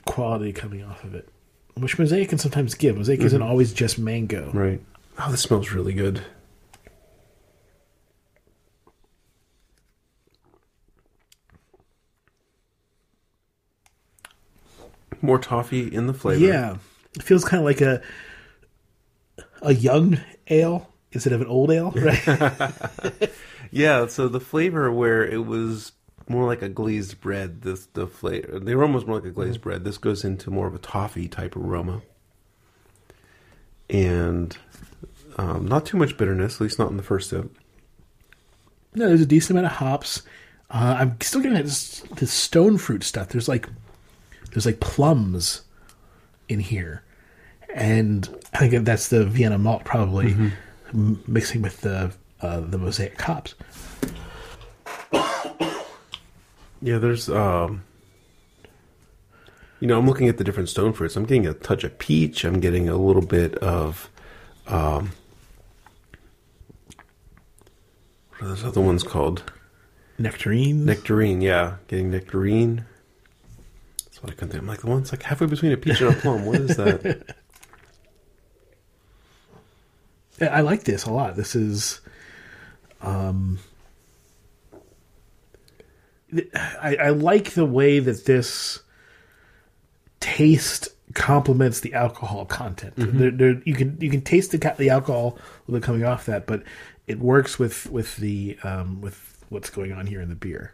quality 0.05 0.51
coming 0.51 0.83
off 0.83 1.03
of 1.03 1.13
it, 1.13 1.29
which 1.75 1.97
Mosaic 1.99 2.29
can 2.29 2.37
sometimes 2.39 2.73
give. 2.75 2.97
Mosaic 2.97 3.19
mm-hmm. 3.19 3.27
isn't 3.27 3.41
always 3.41 3.71
just 3.73 3.99
mango. 3.99 4.51
Right. 4.51 4.81
Oh, 5.19 5.31
this 5.31 5.41
smells 5.41 5.71
really 5.71 5.93
good. 5.93 6.21
More 15.25 15.39
toffee 15.39 15.93
in 15.93 16.07
the 16.07 16.13
flavor. 16.13 16.45
Yeah, 16.45 16.77
it 17.15 17.23
feels 17.23 17.43
kind 17.43 17.59
of 17.59 17.65
like 17.65 17.81
a 17.81 18.01
a 19.61 19.73
young 19.73 20.19
ale 20.47 20.91
instead 21.11 21.33
of 21.33 21.41
an 21.41 21.47
old 21.47 21.71
ale, 21.71 21.91
right? 21.95 23.31
Yeah, 23.71 24.05
so 24.07 24.27
the 24.27 24.39
flavor 24.39 24.91
where 24.91 25.25
it 25.25 25.45
was 25.45 25.91
more 26.27 26.45
like 26.45 26.61
a 26.61 26.69
glazed 26.69 27.19
bread, 27.21 27.61
this 27.63 27.87
the 27.87 28.07
flavor 28.07 28.59
the 28.59 28.73
aroma 28.73 28.95
was 28.95 29.05
more 29.05 29.15
like 29.15 29.25
a 29.25 29.31
glazed 29.31 29.61
bread. 29.61 29.83
This 29.83 29.97
goes 29.97 30.23
into 30.23 30.49
more 30.51 30.67
of 30.67 30.75
a 30.75 30.79
toffee 30.79 31.27
type 31.27 31.55
aroma. 31.55 32.01
And 33.89 34.57
um, 35.37 35.67
not 35.67 35.85
too 35.85 35.97
much 35.97 36.17
bitterness, 36.17 36.55
at 36.55 36.61
least 36.61 36.79
not 36.79 36.89
in 36.89 36.97
the 36.97 37.03
first 37.03 37.29
sip. 37.29 37.55
no, 38.95 39.07
there's 39.07 39.21
a 39.21 39.25
decent 39.25 39.57
amount 39.57 39.71
of 39.71 39.77
hops. 39.79 40.23
Uh, 40.69 40.95
I'm 40.99 41.17
still 41.21 41.41
getting 41.41 41.61
this, 41.61 41.99
this 42.15 42.31
stone 42.31 42.77
fruit 42.77 43.03
stuff. 43.03 43.29
There's 43.29 43.47
like 43.47 43.67
there's 44.55 44.65
like 44.65 44.79
plums 44.79 45.63
in 46.47 46.61
here, 46.61 47.03
and 47.73 48.29
I 48.53 48.69
think 48.69 48.85
that's 48.85 49.09
the 49.09 49.25
Vienna 49.25 49.57
malt 49.57 49.83
probably 49.83 50.31
m- 50.93 51.21
mixing 51.27 51.61
with 51.61 51.81
the 51.81 52.13
uh, 52.41 52.61
the 52.61 52.77
mosaic 52.77 53.19
hops. 53.19 53.53
Yeah, 56.81 56.99
there's 56.99 57.27
um 57.29 57.83
you 59.81 59.89
know, 59.89 59.99
I'm 59.99 60.07
looking 60.07 60.29
at 60.29 60.37
the 60.37 60.43
different 60.45 60.69
stone 60.69 60.93
fruits. 60.93 61.17
I'm 61.17 61.25
getting 61.25 61.45
a 61.45 61.53
touch 61.53 61.83
of 61.83 61.99
peach, 61.99 62.45
I'm 62.45 62.61
getting 62.61 62.87
a 62.87 62.95
little 62.95 63.21
bit 63.25 63.55
of 63.55 64.09
um 64.67 65.11
what 68.29 68.41
are 68.41 68.47
those 68.47 68.63
other 68.63 68.79
ones 68.81 69.03
called? 69.03 69.51
Nectarines. 70.17 70.85
Nectarine, 70.85 71.41
yeah. 71.41 71.75
Getting 71.89 72.09
nectarine. 72.09 72.85
What 74.25 74.33
I 74.33 74.37
couldn't 74.37 74.49
think. 74.49 74.63
I'm 74.63 74.67
like 74.67 74.81
the 74.81 74.87
one's 74.87 75.11
like 75.11 75.21
halfway 75.21 75.45
between 75.45 75.71
a 75.71 75.77
peach 75.77 76.01
and 76.01 76.15
a 76.15 76.19
plum. 76.19 76.45
What 76.47 76.55
is 76.55 76.77
that? 76.77 77.35
I 80.51 80.61
like 80.61 80.83
this 80.83 81.05
a 81.05 81.11
lot. 81.11 81.35
This 81.35 81.55
is, 81.55 82.01
um, 83.01 83.59
I, 86.81 86.95
I 86.95 87.09
like 87.09 87.51
the 87.51 87.65
way 87.65 87.99
that 87.99 88.25
this 88.25 88.79
taste 90.21 90.89
complements 91.13 91.81
the 91.81 91.93
alcohol 91.93 92.45
content. 92.45 92.95
There, 92.97 93.29
there, 93.29 93.61
you 93.63 93.75
can 93.75 93.95
you 94.01 94.09
can 94.09 94.21
taste 94.21 94.51
the 94.51 94.73
the 94.79 94.89
alcohol 94.89 95.37
a 95.37 95.71
little 95.71 95.81
bit 95.81 95.83
coming 95.83 96.03
off 96.03 96.25
that, 96.25 96.47
but 96.47 96.63
it 97.05 97.19
works 97.19 97.59
with 97.59 97.91
with 97.91 98.17
the 98.17 98.57
um, 98.63 99.01
with 99.01 99.45
what's 99.49 99.69
going 99.69 99.93
on 99.93 100.07
here 100.07 100.19
in 100.19 100.29
the 100.29 100.35
beer. 100.35 100.73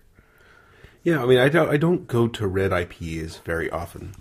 Yeah, 1.04 1.24
I 1.24 1.26
mean, 1.26 1.40
I 1.40 1.50
don't, 1.50 1.70
I 1.70 1.78
don't 1.78 2.08
go 2.08 2.28
to 2.28 2.48
red 2.48 2.72
IPAs 2.72 3.42
very 3.42 3.70
often. 3.70 4.14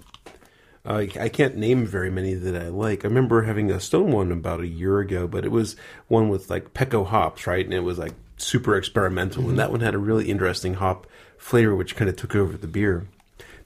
Uh, 0.85 1.05
I 1.21 1.29
can't 1.29 1.57
name 1.57 1.85
very 1.85 2.11
many 2.11 2.33
that 2.33 2.57
I 2.57 2.69
like. 2.69 3.05
I 3.05 3.09
remember 3.09 3.43
having 3.43 3.71
a 3.71 3.79
stone 3.79 4.13
one 4.13 4.33
about 4.33 4.61
a 4.61 4.67
year 4.67 4.99
ago, 5.01 5.27
but 5.27 5.45
it 5.45 5.51
was 5.51 5.77
one 6.09 6.31
with 6.31 6.49
like 6.49 6.73
Pekko 6.73 7.07
hops, 7.07 7.47
right? 7.47 7.65
And 7.65 7.75
it 7.75 7.81
was 7.81 7.99
like 7.99 8.15
super 8.39 8.77
experimental, 8.77 9.51
and 9.51 9.59
that 9.59 9.71
one 9.71 9.81
had 9.81 9.95
a 9.95 9.99
really 9.99 10.31
interesting 10.31 10.75
hop 10.75 11.07
flavor, 11.37 11.77
which 11.77 11.97
kind 11.97 12.09
of 12.09 12.17
took 12.17 12.35
over 12.35 12.57
the 12.57 12.67
beer. 12.67 13.07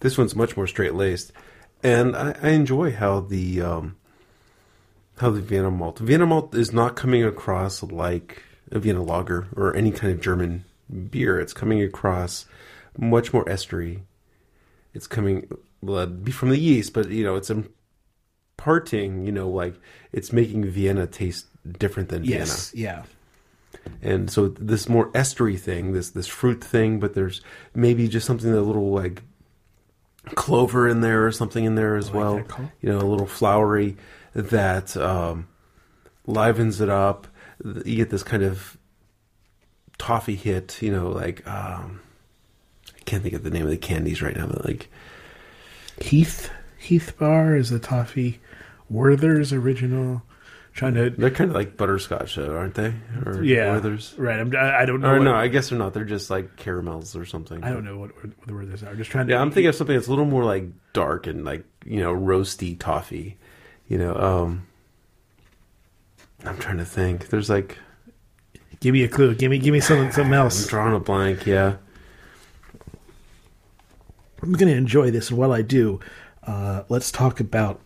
This 0.00 0.18
one's 0.18 0.34
much 0.34 0.56
more 0.56 0.66
straight 0.66 0.94
laced, 0.94 1.30
and 1.84 2.16
I, 2.16 2.34
I 2.42 2.48
enjoy 2.50 2.92
how 2.92 3.20
the 3.20 3.62
um, 3.62 3.96
how 5.18 5.30
the 5.30 5.40
Vienna 5.40 5.70
malt. 5.70 6.00
Vienna 6.00 6.26
malt 6.26 6.52
is 6.52 6.72
not 6.72 6.96
coming 6.96 7.22
across 7.22 7.80
like 7.80 8.42
a 8.72 8.80
Vienna 8.80 9.04
lager 9.04 9.46
or 9.54 9.74
any 9.76 9.92
kind 9.92 10.12
of 10.12 10.20
German 10.20 10.64
beer. 11.10 11.38
It's 11.38 11.52
coming 11.52 11.80
across 11.80 12.46
much 12.96 13.32
more 13.32 13.44
estery. 13.44 14.02
It's 14.92 15.06
coming 15.06 15.48
well, 15.82 16.06
be 16.06 16.32
from 16.32 16.50
the 16.50 16.58
yeast, 16.58 16.92
but 16.92 17.10
you 17.10 17.24
know, 17.24 17.36
it's 17.36 17.50
imparting. 17.50 19.24
You 19.26 19.32
know, 19.32 19.48
like 19.48 19.74
it's 20.12 20.32
making 20.32 20.64
Vienna 20.66 21.06
taste 21.06 21.46
different 21.78 22.08
than 22.08 22.22
Vienna, 22.22 22.38
Yes, 22.38 22.72
yeah. 22.74 23.02
And 24.02 24.30
so 24.30 24.48
this 24.48 24.88
more 24.88 25.10
estery 25.12 25.58
thing, 25.58 25.92
this 25.92 26.10
this 26.10 26.26
fruit 26.26 26.62
thing, 26.62 27.00
but 27.00 27.14
there's 27.14 27.40
maybe 27.74 28.08
just 28.08 28.26
something 28.26 28.52
a 28.52 28.60
little 28.60 28.90
like 28.90 29.22
clover 30.34 30.88
in 30.88 31.00
there 31.00 31.26
or 31.26 31.32
something 31.32 31.64
in 31.64 31.74
there 31.74 31.96
as 31.96 32.06
like 32.06 32.14
well. 32.14 32.42
You 32.80 32.90
know, 32.90 32.98
a 32.98 33.08
little 33.08 33.26
flowery 33.26 33.96
that 34.34 34.96
um, 34.96 35.48
livens 36.26 36.80
it 36.80 36.88
up. 36.88 37.26
You 37.64 37.96
get 37.96 38.10
this 38.10 38.22
kind 38.22 38.42
of 38.42 38.78
toffee 39.98 40.36
hit. 40.36 40.80
You 40.80 40.92
know, 40.92 41.08
like 41.10 41.46
um, 41.46 42.00
can't 43.04 43.22
think 43.22 43.34
of 43.34 43.42
the 43.42 43.50
name 43.50 43.64
of 43.64 43.70
the 43.70 43.76
candies 43.76 44.22
right 44.22 44.36
now, 44.36 44.46
but 44.46 44.64
like 44.64 44.88
Heath 46.00 46.50
Heath 46.78 47.14
Bar 47.18 47.56
is 47.56 47.70
a 47.70 47.78
toffee. 47.78 48.40
Werther's 48.90 49.52
original. 49.52 50.22
Trying 50.74 50.94
to 50.94 51.10
they're 51.10 51.30
kind 51.30 51.50
of 51.50 51.54
like 51.54 51.76
butterscotch, 51.76 52.34
though, 52.34 52.56
aren't 52.56 52.74
they? 52.74 52.92
Or 53.24 53.44
yeah, 53.44 53.70
Werther's. 53.74 54.12
right. 54.18 54.40
I'm, 54.40 54.54
I 54.56 54.80
I 54.80 54.84
don't 54.84 55.00
know. 55.00 55.08
Or 55.10 55.18
what- 55.18 55.24
no, 55.24 55.34
I 55.34 55.46
guess 55.46 55.68
they're 55.70 55.78
not. 55.78 55.94
They're 55.94 56.04
just 56.04 56.30
like 56.30 56.56
caramels 56.56 57.14
or 57.14 57.24
something. 57.24 57.62
I 57.62 57.70
don't 57.70 57.84
know 57.84 57.96
what, 57.96 58.10
what 58.16 58.32
the 58.46 58.52
Werther's 58.54 58.82
are. 58.82 58.94
Just 58.96 59.10
trying 59.12 59.28
to. 59.28 59.34
Yeah, 59.34 59.40
I'm 59.40 59.52
thinking 59.52 59.68
of 59.68 59.76
something 59.76 59.94
that's 59.94 60.08
a 60.08 60.10
little 60.10 60.24
more 60.24 60.44
like 60.44 60.64
dark 60.92 61.28
and 61.28 61.44
like 61.44 61.64
you 61.86 62.00
know 62.00 62.12
roasty 62.12 62.76
toffee. 62.78 63.38
You 63.86 63.98
know, 63.98 64.16
um 64.16 64.66
I'm 66.44 66.58
trying 66.58 66.78
to 66.78 66.84
think. 66.84 67.28
There's 67.28 67.48
like 67.48 67.78
Give 68.80 68.92
me 68.92 69.04
a 69.04 69.08
clue. 69.08 69.34
Give 69.34 69.50
me 69.50 69.58
give 69.58 69.72
me 69.72 69.80
something 69.80 70.10
something 70.10 70.32
I'm 70.34 70.40
else. 70.40 70.66
drawing 70.66 70.94
a 70.94 71.00
blank. 71.00 71.46
Yeah, 71.46 71.76
I'm 74.44 74.52
going 74.52 74.70
to 74.70 74.76
enjoy 74.76 75.10
this, 75.10 75.30
and 75.30 75.38
while 75.38 75.52
I 75.52 75.62
do, 75.62 76.00
uh, 76.46 76.82
let's 76.90 77.10
talk 77.10 77.40
about. 77.40 77.80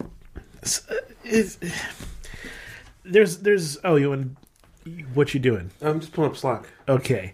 uh, 0.91 0.95
is- 1.25 1.59
there's 3.05 3.39
there's 3.39 3.79
oh 3.85 3.95
you 3.97 4.13
and 4.13 4.37
what 5.15 5.33
you 5.35 5.41
doing? 5.41 5.71
I'm 5.81 6.01
just 6.01 6.13
pulling 6.13 6.31
up 6.31 6.37
Slack. 6.37 6.67
Okay. 6.89 7.33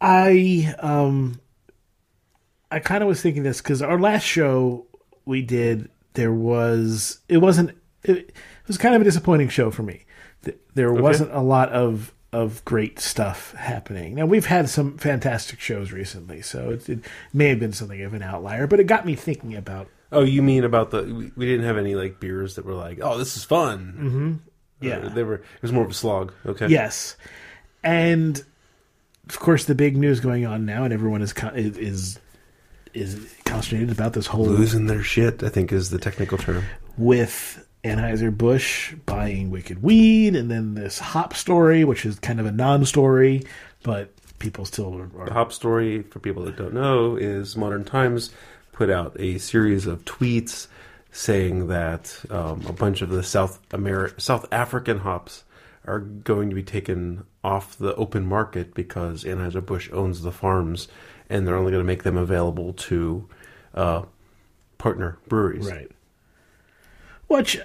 I 0.00 0.74
um 0.80 1.40
I 2.70 2.80
kind 2.80 3.02
of 3.02 3.08
was 3.08 3.22
thinking 3.22 3.44
this 3.44 3.60
cuz 3.60 3.80
our 3.80 3.98
last 3.98 4.24
show 4.24 4.86
we 5.24 5.40
did 5.42 5.88
there 6.14 6.32
was 6.32 7.20
it 7.28 7.38
wasn't 7.38 7.70
it, 8.02 8.16
it 8.18 8.32
was 8.66 8.76
kind 8.78 8.94
of 8.94 9.00
a 9.00 9.04
disappointing 9.04 9.48
show 9.48 9.70
for 9.70 9.82
me. 9.82 10.04
There 10.74 10.92
wasn't 10.92 11.32
a 11.32 11.40
lot 11.40 11.70
of 11.70 12.12
of 12.36 12.64
great 12.64 12.98
stuff 13.00 13.52
happening. 13.54 14.14
Now 14.14 14.26
we've 14.26 14.46
had 14.46 14.68
some 14.68 14.98
fantastic 14.98 15.58
shows 15.58 15.90
recently, 15.90 16.42
so 16.42 16.70
it, 16.70 16.88
it 16.88 16.98
may 17.32 17.48
have 17.48 17.58
been 17.58 17.72
something 17.72 18.02
of 18.02 18.12
an 18.12 18.22
outlier, 18.22 18.66
but 18.66 18.78
it 18.78 18.84
got 18.84 19.06
me 19.06 19.14
thinking 19.14 19.54
about 19.54 19.88
Oh, 20.12 20.22
you 20.22 20.40
mean 20.40 20.62
about 20.62 20.92
the? 20.92 21.30
We, 21.34 21.46
didn't 21.46 21.66
have 21.66 21.76
any 21.76 21.96
like 21.96 22.20
beers 22.20 22.54
that 22.54 22.64
were 22.64 22.74
like, 22.74 23.00
oh, 23.02 23.18
this 23.18 23.36
is 23.36 23.42
fun. 23.42 23.94
Mm-hmm. 23.98 24.86
Yeah. 24.86 25.08
they 25.08 25.24
were. 25.24 25.36
It 25.36 25.62
was 25.62 25.72
more 25.72 25.84
of 25.84 25.90
a 25.90 25.94
slog. 25.94 26.32
Okay. 26.44 26.68
yes, 26.68 27.16
and 27.82 28.42
of 29.28 29.40
course 29.40 29.64
the 29.64 29.74
big 29.74 29.96
news 29.96 30.20
going 30.20 30.46
on 30.46 30.64
now, 30.64 30.84
and 30.84 30.92
everyone 30.92 31.22
is 31.22 31.32
con- 31.32 31.56
is 31.56 31.76
is, 31.76 32.20
is 32.94 33.34
consternated 33.44 33.90
about 33.90 34.12
this 34.12 34.26
whole 34.26 34.46
Losing 34.46 34.86
their 34.86 35.02
shit, 35.02 35.42
I 35.42 35.48
think, 35.48 35.72
is 35.72 35.90
the 35.90 35.98
technical 35.98 36.38
term. 36.38 36.64
with 36.96 37.65
Anheuser 37.86 38.36
Busch 38.36 38.94
buying 39.06 39.50
Wicked 39.50 39.82
Weed, 39.82 40.34
and 40.34 40.50
then 40.50 40.74
this 40.74 40.98
hop 40.98 41.34
story, 41.34 41.84
which 41.84 42.04
is 42.04 42.18
kind 42.18 42.40
of 42.40 42.46
a 42.46 42.52
non-story, 42.52 43.44
but 43.82 44.10
people 44.38 44.64
still 44.64 44.94
are. 44.98 45.26
The 45.26 45.32
Hop 45.32 45.52
story, 45.52 46.02
for 46.02 46.18
people 46.18 46.44
that 46.44 46.56
don't 46.56 46.74
know, 46.74 47.16
is 47.16 47.56
Modern 47.56 47.84
Times 47.84 48.30
put 48.72 48.90
out 48.90 49.18
a 49.18 49.38
series 49.38 49.86
of 49.86 50.04
tweets 50.04 50.66
saying 51.10 51.68
that 51.68 52.20
um, 52.30 52.62
a 52.66 52.72
bunch 52.72 53.00
of 53.00 53.08
the 53.08 53.22
South 53.22 53.66
Ameri- 53.70 54.20
South 54.20 54.46
African 54.52 54.98
hops 54.98 55.44
are 55.86 56.00
going 56.00 56.50
to 56.50 56.54
be 56.54 56.62
taken 56.62 57.24
off 57.42 57.78
the 57.78 57.94
open 57.94 58.26
market 58.26 58.74
because 58.74 59.24
Anheuser 59.24 59.64
Busch 59.64 59.90
owns 59.92 60.22
the 60.22 60.32
farms, 60.32 60.88
and 61.30 61.46
they're 61.46 61.56
only 61.56 61.70
going 61.70 61.82
to 61.82 61.86
make 61.86 62.02
them 62.02 62.16
available 62.16 62.72
to 62.74 63.28
uh, 63.74 64.02
partner 64.78 65.18
breweries. 65.28 65.66
right. 65.70 65.90
Which 67.28 67.58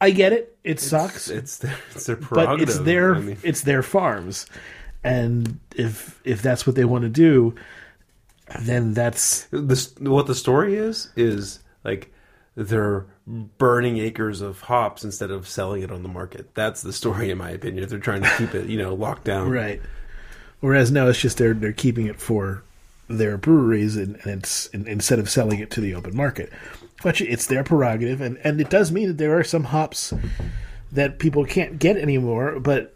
I 0.00 0.10
get 0.10 0.32
it. 0.32 0.56
It 0.64 0.80
sucks. 0.80 1.28
It's 1.28 1.58
their, 1.58 1.76
it's 1.94 2.06
their 2.06 2.16
but 2.16 2.60
it's 2.60 2.78
their 2.78 3.16
I 3.16 3.20
mean, 3.20 3.36
it's 3.42 3.62
their 3.62 3.82
farms, 3.82 4.46
and 5.04 5.58
if 5.76 6.20
if 6.24 6.42
that's 6.42 6.66
what 6.66 6.76
they 6.76 6.84
want 6.84 7.02
to 7.02 7.10
do, 7.10 7.54
then 8.60 8.94
that's 8.94 9.46
this 9.50 9.94
what 9.98 10.26
the 10.26 10.34
story 10.34 10.76
is 10.76 11.10
is 11.16 11.60
like 11.84 12.12
they're 12.56 13.06
burning 13.26 13.98
acres 13.98 14.40
of 14.40 14.62
hops 14.62 15.04
instead 15.04 15.30
of 15.30 15.46
selling 15.48 15.82
it 15.82 15.90
on 15.90 16.02
the 16.02 16.08
market. 16.08 16.54
That's 16.54 16.82
the 16.82 16.92
story, 16.92 17.30
in 17.30 17.38
my 17.38 17.50
opinion. 17.50 17.84
If 17.84 17.90
they're 17.90 17.98
trying 17.98 18.22
to 18.22 18.36
keep 18.36 18.54
it, 18.54 18.66
you 18.68 18.78
know, 18.78 18.94
locked 18.94 19.24
down. 19.24 19.48
right. 19.50 19.80
Whereas 20.60 20.90
now 20.90 21.08
it's 21.08 21.20
just 21.20 21.38
they're 21.38 21.54
they're 21.54 21.72
keeping 21.72 22.06
it 22.06 22.20
for 22.20 22.62
their 23.08 23.38
breweries, 23.38 23.96
and, 23.96 24.16
and 24.16 24.42
it's 24.42 24.68
and, 24.68 24.86
instead 24.86 25.18
of 25.18 25.30
selling 25.30 25.58
it 25.60 25.70
to 25.72 25.80
the 25.80 25.94
open 25.94 26.14
market, 26.14 26.52
which 27.02 27.20
it's 27.20 27.46
their 27.46 27.64
prerogative, 27.64 28.20
and 28.20 28.38
and 28.44 28.60
it 28.60 28.70
does 28.70 28.90
mean 28.92 29.08
that 29.08 29.18
there 29.18 29.38
are 29.38 29.44
some 29.44 29.64
hops 29.64 30.12
that 30.92 31.18
people 31.18 31.44
can't 31.44 31.78
get 31.78 31.96
anymore, 31.96 32.58
but 32.60 32.94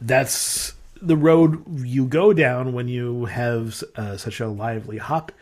that's 0.00 0.74
the 1.00 1.16
road 1.16 1.62
you 1.80 2.06
go 2.06 2.32
down 2.32 2.72
when 2.72 2.86
you 2.88 3.24
have 3.26 3.82
uh, 3.96 4.16
such 4.16 4.38
a 4.40 4.48
lively 4.48 4.98
hop 4.98 5.32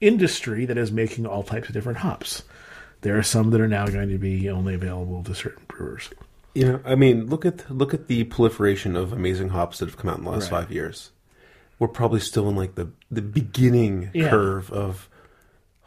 industry 0.00 0.64
that 0.64 0.78
is 0.78 0.90
making 0.90 1.26
all 1.26 1.42
types 1.42 1.68
of 1.68 1.74
different 1.74 1.98
hops. 1.98 2.42
There 3.02 3.18
are 3.18 3.22
some 3.22 3.50
that 3.50 3.60
are 3.60 3.68
now 3.68 3.86
going 3.86 4.08
to 4.08 4.18
be 4.18 4.48
only 4.48 4.74
available 4.74 5.22
to 5.24 5.34
certain 5.34 5.64
brewers. 5.68 6.08
You 6.54 6.64
know, 6.66 6.80
I 6.84 6.94
mean, 6.94 7.26
look 7.26 7.44
at 7.44 7.70
look 7.70 7.92
at 7.92 8.06
the 8.06 8.24
proliferation 8.24 8.96
of 8.96 9.12
amazing 9.12 9.50
hops 9.50 9.78
that 9.78 9.86
have 9.86 9.98
come 9.98 10.08
out 10.10 10.18
in 10.18 10.24
the 10.24 10.30
last 10.30 10.50
Right. 10.50 10.62
five 10.62 10.72
years. 10.72 11.10
We're 11.78 11.88
probably 11.88 12.20
still 12.20 12.48
in 12.48 12.56
like 12.56 12.76
the 12.76 12.88
the 13.10 13.20
beginning 13.22 14.10
Yeah. 14.14 14.30
curve 14.30 14.70
of 14.72 15.08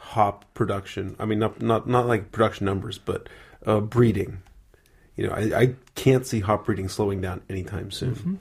hop 0.07 0.45
production. 0.53 1.15
I 1.19 1.25
mean, 1.25 1.39
not 1.39 1.61
not 1.61 1.87
not 1.87 2.07
like 2.07 2.31
production 2.31 2.65
numbers, 2.65 2.97
but 2.97 3.27
uh, 3.65 3.81
breeding. 3.81 4.41
You 5.15 5.27
know, 5.27 5.33
I, 5.33 5.59
I 5.59 5.75
can't 5.95 6.25
see 6.25 6.39
hop 6.39 6.65
breeding 6.65 6.87
slowing 6.87 7.21
down 7.21 7.41
anytime 7.49 7.91
soon. 7.91 8.15
Mm-hmm. 8.15 8.35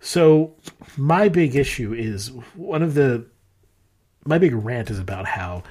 So 0.00 0.54
my 0.96 1.28
big 1.28 1.54
issue 1.54 1.92
is 1.94 2.28
one 2.54 2.82
of 2.82 2.94
the 2.94 3.26
my 4.24 4.38
big 4.38 4.54
rant 4.54 4.90
is 4.90 4.98
about 4.98 5.26
how 5.26 5.62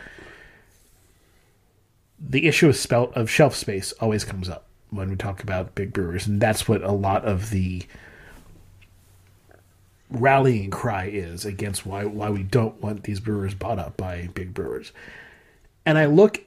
the 2.19 2.47
issue 2.47 2.69
of 2.69 2.75
spell 2.75 3.11
of 3.15 3.29
shelf 3.29 3.55
space 3.55 3.91
always 3.99 4.23
comes 4.23 4.47
up 4.47 4.67
when 4.89 5.09
we 5.09 5.15
talk 5.15 5.43
about 5.43 5.75
big 5.75 5.91
brewers, 5.91 6.27
and 6.27 6.39
that's 6.39 6.67
what 6.67 6.81
a 6.81 6.91
lot 6.91 7.25
of 7.25 7.49
the 7.49 7.83
rallying 10.13 10.69
cry 10.69 11.05
is 11.05 11.43
against 11.43 11.85
why 11.85 12.05
why 12.05 12.29
we 12.29 12.43
don't 12.43 12.81
want 12.81 13.03
these 13.03 13.19
brewers 13.19 13.53
bought 13.53 13.79
up 13.79 13.97
by 13.97 14.29
big 14.33 14.53
brewers. 14.53 14.91
And 15.85 15.97
I 15.97 16.05
look 16.05 16.39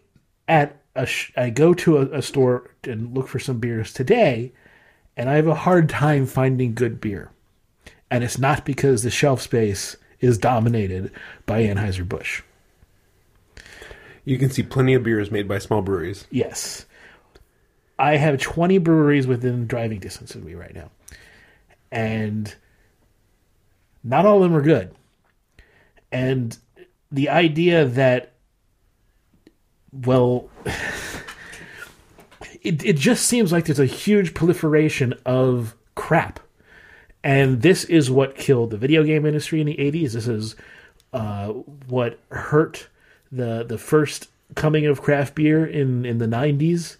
at 0.49 0.81
a 0.95 1.05
sh- 1.05 1.33
I 1.37 1.51
go 1.51 1.75
to 1.75 1.99
a, 1.99 2.19
a 2.19 2.23
store 2.23 2.71
and 2.85 3.15
look 3.15 3.29
for 3.29 3.39
some 3.39 3.59
beers 3.59 3.93
today, 3.93 4.53
and 5.17 5.29
I 5.29 5.35
have 5.35 5.49
a 5.49 5.55
hard 5.55 5.89
time 5.89 6.27
finding 6.27 6.75
good 6.75 7.01
beer. 7.01 7.31
And 8.11 8.23
it's 8.23 8.39
not 8.39 8.65
because 8.65 9.03
the 9.03 9.11
shelf 9.11 9.43
space 9.43 9.97
is 10.21 10.39
dominated 10.39 11.11
by 11.45 11.63
Anheuser 11.65 12.09
Busch. 12.09 12.43
You 14.25 14.39
can 14.39 14.51
see 14.51 14.63
plenty 14.63 14.95
of 14.95 15.03
beers 15.03 15.31
made 15.31 15.49
by 15.49 15.59
small 15.59 15.83
breweries. 15.83 16.27
Yes. 16.31 16.87
I 17.99 18.17
have 18.17 18.41
20 18.41 18.79
breweries 18.79 19.27
within 19.27 19.67
driving 19.67 19.99
distance 20.01 20.35
of 20.35 20.45
me 20.45 20.55
right 20.55 20.75
now. 20.75 20.91
And 21.91 22.55
not 24.07 24.25
all 24.25 24.43
of 24.43 24.43
them 24.51 24.57
are 24.57 24.63
good. 24.63 24.95
And 26.13 26.57
the 27.11 27.29
idea 27.29 27.85
that, 27.85 28.35
well, 29.93 30.49
it, 32.63 32.85
it 32.85 32.97
just 32.97 33.27
seems 33.27 33.51
like 33.51 33.65
there's 33.65 33.81
a 33.81 33.87
huge 33.87 34.33
proliferation 34.33 35.15
of 35.27 35.75
crap. 35.97 36.39
And 37.25 37.63
this 37.63 37.83
is 37.85 38.09
what 38.09 38.37
killed 38.37 38.71
the 38.71 38.77
video 38.77 39.03
game 39.03 39.27
industry 39.27 39.61
in 39.61 39.67
the 39.67 39.77
80s. 39.77 40.13
This 40.13 40.29
is 40.29 40.55
uh, 41.13 41.49
what 41.89 42.21
hurt 42.31 42.89
the 43.33 43.65
the 43.65 43.79
first 43.79 44.29
coming 44.55 44.87
of 44.87 45.03
craft 45.03 45.35
beer 45.35 45.67
in, 45.67 46.05
in 46.05 46.19
the 46.19 46.27
90s, 46.27 46.97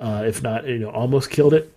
uh, 0.00 0.24
if 0.26 0.42
not, 0.42 0.66
you 0.66 0.78
know, 0.78 0.90
almost 0.90 1.30
killed 1.30 1.54
it. 1.54 1.72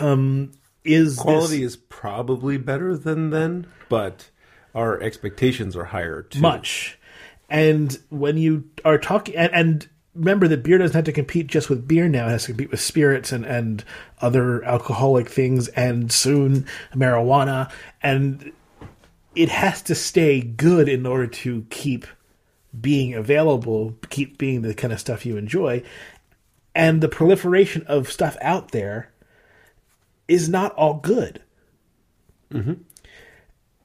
Um, 0.00 0.52
is 0.84 1.16
this- 1.16 1.22
Quality 1.22 1.62
is 1.62 1.76
probably 1.76 2.56
better 2.56 2.96
than 2.96 3.30
then, 3.30 3.66
but 3.88 4.30
our 4.74 5.00
expectations 5.00 5.76
are 5.76 5.84
higher 5.86 6.22
too. 6.22 6.40
much. 6.40 6.98
And 7.48 7.98
when 8.08 8.38
you 8.38 8.64
are 8.84 8.96
talking, 8.98 9.36
and, 9.36 9.52
and 9.52 9.88
remember 10.14 10.48
that 10.48 10.62
beer 10.62 10.78
doesn't 10.78 10.94
have 10.94 11.04
to 11.04 11.12
compete 11.12 11.46
just 11.48 11.68
with 11.68 11.86
beer 11.86 12.08
now; 12.08 12.26
it 12.26 12.30
has 12.30 12.44
to 12.44 12.52
compete 12.52 12.70
with 12.70 12.80
spirits 12.80 13.30
and 13.30 13.44
and 13.44 13.84
other 14.20 14.64
alcoholic 14.64 15.28
things, 15.28 15.68
and 15.68 16.10
soon 16.10 16.66
marijuana, 16.94 17.70
and 18.02 18.52
it 19.34 19.50
has 19.50 19.82
to 19.82 19.94
stay 19.94 20.40
good 20.40 20.88
in 20.88 21.04
order 21.06 21.26
to 21.26 21.66
keep 21.68 22.06
being 22.80 23.12
available, 23.12 23.94
keep 24.08 24.38
being 24.38 24.62
the 24.62 24.72
kind 24.74 24.92
of 24.92 25.00
stuff 25.00 25.26
you 25.26 25.36
enjoy. 25.36 25.82
And 26.74 27.02
the 27.02 27.08
proliferation 27.08 27.82
of 27.86 28.10
stuff 28.10 28.38
out 28.40 28.70
there 28.70 29.11
is 30.28 30.48
not 30.48 30.72
all 30.74 30.94
good. 30.94 31.42
Mm-hmm. 32.52 32.74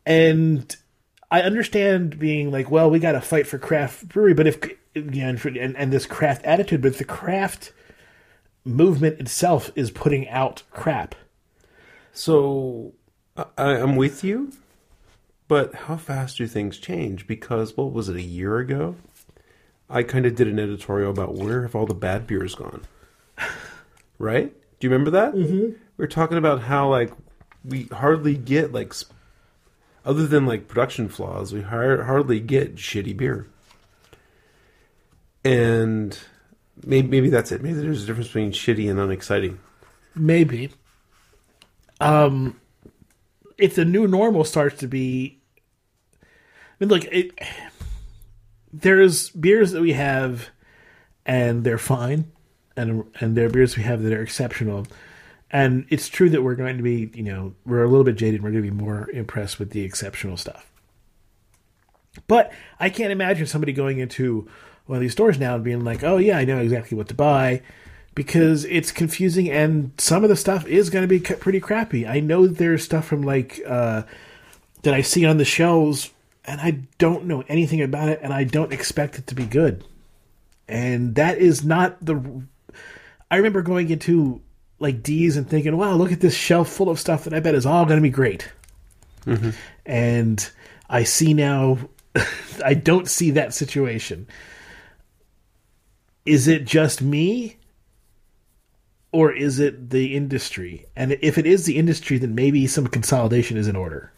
And 0.06 0.76
I 1.30 1.42
understand 1.42 2.18
being 2.18 2.52
like, 2.52 2.72
well, 2.72 2.90
we 2.90 3.00
got 3.00 3.14
to 3.14 3.22
fight 3.22 3.48
for 3.48 3.58
craft 3.58 4.08
brewery, 4.08 4.34
but 4.34 4.48
if 4.48 4.58
you 4.96 5.04
know, 5.04 5.38
and, 5.46 5.76
and 5.78 5.92
this 5.92 6.06
craft 6.06 6.46
attitude, 6.46 6.82
but 6.82 6.98
the 6.98 7.04
craft 7.04 7.74
movement 8.64 9.20
itself 9.20 9.72
is 9.76 9.92
putting 9.92 10.28
out 10.30 10.64
crap. 10.72 11.16
So 12.14 12.94
I, 13.36 13.46
I'm 13.58 13.96
with 13.96 14.24
you, 14.24 14.52
but 15.48 15.76
how 15.76 15.98
fast 15.98 16.38
do 16.38 16.48
things 16.48 16.78
change? 16.78 17.28
Because 17.28 17.76
what 17.78 17.92
was 17.92 18.10
it 18.10 18.16
a 18.16 18.22
year 18.22 18.58
ago? 18.58 18.96
I 19.90 20.04
kind 20.04 20.26
of 20.26 20.36
did 20.36 20.48
an 20.48 20.60
editorial 20.60 21.12
about 21.12 21.36
where 21.36 21.62
have 21.62 21.76
all 21.76 21.86
the 21.86 21.94
bad 21.94 22.28
beers 22.28 22.56
gone. 22.56 22.84
Right? 24.20 24.52
Do 24.80 24.88
you 24.88 24.92
remember 24.92 25.12
that? 25.12 25.34
Mm-hmm. 25.34 25.60
We 25.60 25.76
were 25.98 26.08
talking 26.08 26.38
about 26.38 26.62
how 26.62 26.90
like 26.90 27.12
we 27.66 27.84
hardly 27.86 28.36
get 28.36 28.72
like, 28.72 28.94
other 30.06 30.28
than 30.28 30.46
like 30.46 30.68
production 30.68 31.10
flaws, 31.10 31.54
we 31.54 31.62
har- 31.62 32.04
hardly 32.04 32.40
get 32.40 32.76
shitty 32.76 33.16
beer. 33.18 33.48
And 35.44 36.18
maybe 36.86 37.08
maybe 37.08 37.30
that's 37.30 37.52
it. 37.52 37.62
Maybe 37.62 37.80
there's 37.80 38.04
a 38.04 38.06
difference 38.06 38.28
between 38.28 38.52
shitty 38.52 38.90
and 38.90 39.00
unexciting. 39.00 39.60
Maybe. 40.16 40.72
Um, 42.00 42.60
if 43.58 43.76
the 43.76 43.86
new 43.86 44.08
normal 44.08 44.44
starts 44.44 44.80
to 44.80 44.88
be, 44.88 45.40
I 46.22 46.26
mean, 46.80 46.90
look, 46.90 47.06
it, 47.06 47.32
there's 48.72 49.30
beers 49.32 49.72
that 49.72 49.82
we 49.82 49.94
have, 49.94 50.50
and 51.26 51.64
they're 51.64 51.78
fine, 51.80 52.32
and 52.78 53.04
and 53.20 53.36
there 53.36 53.48
are 53.48 53.50
beers 53.50 53.76
we 53.76 53.84
have 53.84 54.02
that 54.04 54.14
are 54.14 54.22
exceptional, 54.22 54.88
and 55.52 55.86
it's 55.90 56.08
true 56.08 56.30
that 56.30 56.44
we're 56.44 56.56
going 56.56 56.78
to 56.78 56.84
be, 56.84 57.12
you 57.14 57.24
know, 57.24 57.54
we're 57.66 57.84
a 57.84 57.88
little 57.88 58.04
bit 58.04 58.16
jaded. 58.16 58.44
We're 58.44 58.52
going 58.52 58.64
to 58.64 58.72
be 58.72 58.76
more 58.76 59.10
impressed 59.12 59.60
with 59.60 59.72
the 59.72 59.82
exceptional 59.82 60.38
stuff. 60.38 60.66
But 62.28 62.52
I 62.80 62.90
can't 62.90 63.12
imagine 63.12 63.46
somebody 63.46 63.74
going 63.74 64.00
into 64.00 64.50
one 64.86 64.98
of 64.98 65.02
these 65.02 65.12
stores 65.12 65.38
now 65.38 65.56
and 65.56 65.64
being 65.64 65.84
like, 65.84 66.04
"Oh 66.04 66.18
yeah, 66.18 66.38
I 66.38 66.46
know 66.46 66.60
exactly 66.60 66.98
what 66.98 67.10
to 67.10 67.14
buy," 67.14 67.62
because 68.18 68.66
it's 68.66 68.92
confusing 68.92 69.48
and 69.48 69.92
some 70.00 70.24
of 70.24 70.30
the 70.30 70.36
stuff 70.36 70.66
is 70.66 70.90
going 70.90 71.04
to 71.04 71.08
be 71.08 71.20
pretty 71.20 71.60
crappy. 71.60 72.08
I 72.08 72.20
know 72.20 72.48
there's 72.48 72.84
stuff 72.84 73.06
from 73.06 73.22
like 73.22 73.62
uh, 73.68 74.04
that 74.82 74.96
I 74.96 75.02
see 75.02 75.24
on 75.24 75.38
the 75.38 75.46
shelves 75.46 76.10
and 76.44 76.60
I 76.60 76.80
don't 76.98 77.26
know 77.26 77.44
anything 77.48 77.80
about 77.80 78.10
it 78.10 78.20
and 78.24 78.34
I 78.34 78.44
don't 78.44 78.74
expect 78.74 79.20
it 79.20 79.28
to 79.28 79.36
be 79.36 79.46
good. 79.46 79.84
And 80.68 81.14
that 81.14 81.38
is 81.38 81.64
not 81.64 82.04
the 82.04 82.44
I 83.30 83.38
remember 83.38 83.62
going 83.62 83.90
into 83.90 84.42
like 84.80 85.04
D's 85.04 85.38
and 85.38 85.48
thinking, 85.50 85.76
"Wow, 85.78 85.94
look 85.94 86.12
at 86.12 86.22
this 86.22 86.36
shelf 86.36 86.70
full 86.70 86.90
of 86.90 87.00
stuff 87.00 87.24
that 87.24 87.34
I 87.34 87.40
bet 87.40 87.56
is 87.56 87.66
all 87.66 87.86
going 87.86 87.98
to 87.98 88.02
be 88.02 88.10
great." 88.10 88.52
Mm-hmm. 89.26 89.50
And 89.86 90.50
I 90.90 91.04
see 91.04 91.34
now 91.34 91.80
I 92.66 92.74
don't 92.74 93.08
see 93.08 93.32
that 93.32 93.54
situation. 93.54 94.28
Is 96.26 96.48
it 96.48 96.66
just 96.66 97.02
me 97.02 97.58
or 99.12 99.32
is 99.32 99.60
it 99.60 99.90
the 99.90 100.16
industry? 100.16 100.86
And 100.96 101.18
if 101.22 101.38
it 101.38 101.46
is 101.46 101.66
the 101.66 101.78
industry, 101.78 102.18
then 102.18 102.36
maybe 102.36 102.68
some 102.68 102.88
consolidation 102.88 103.58
is 103.58 103.68
in 103.68 103.76
order. 103.76 104.12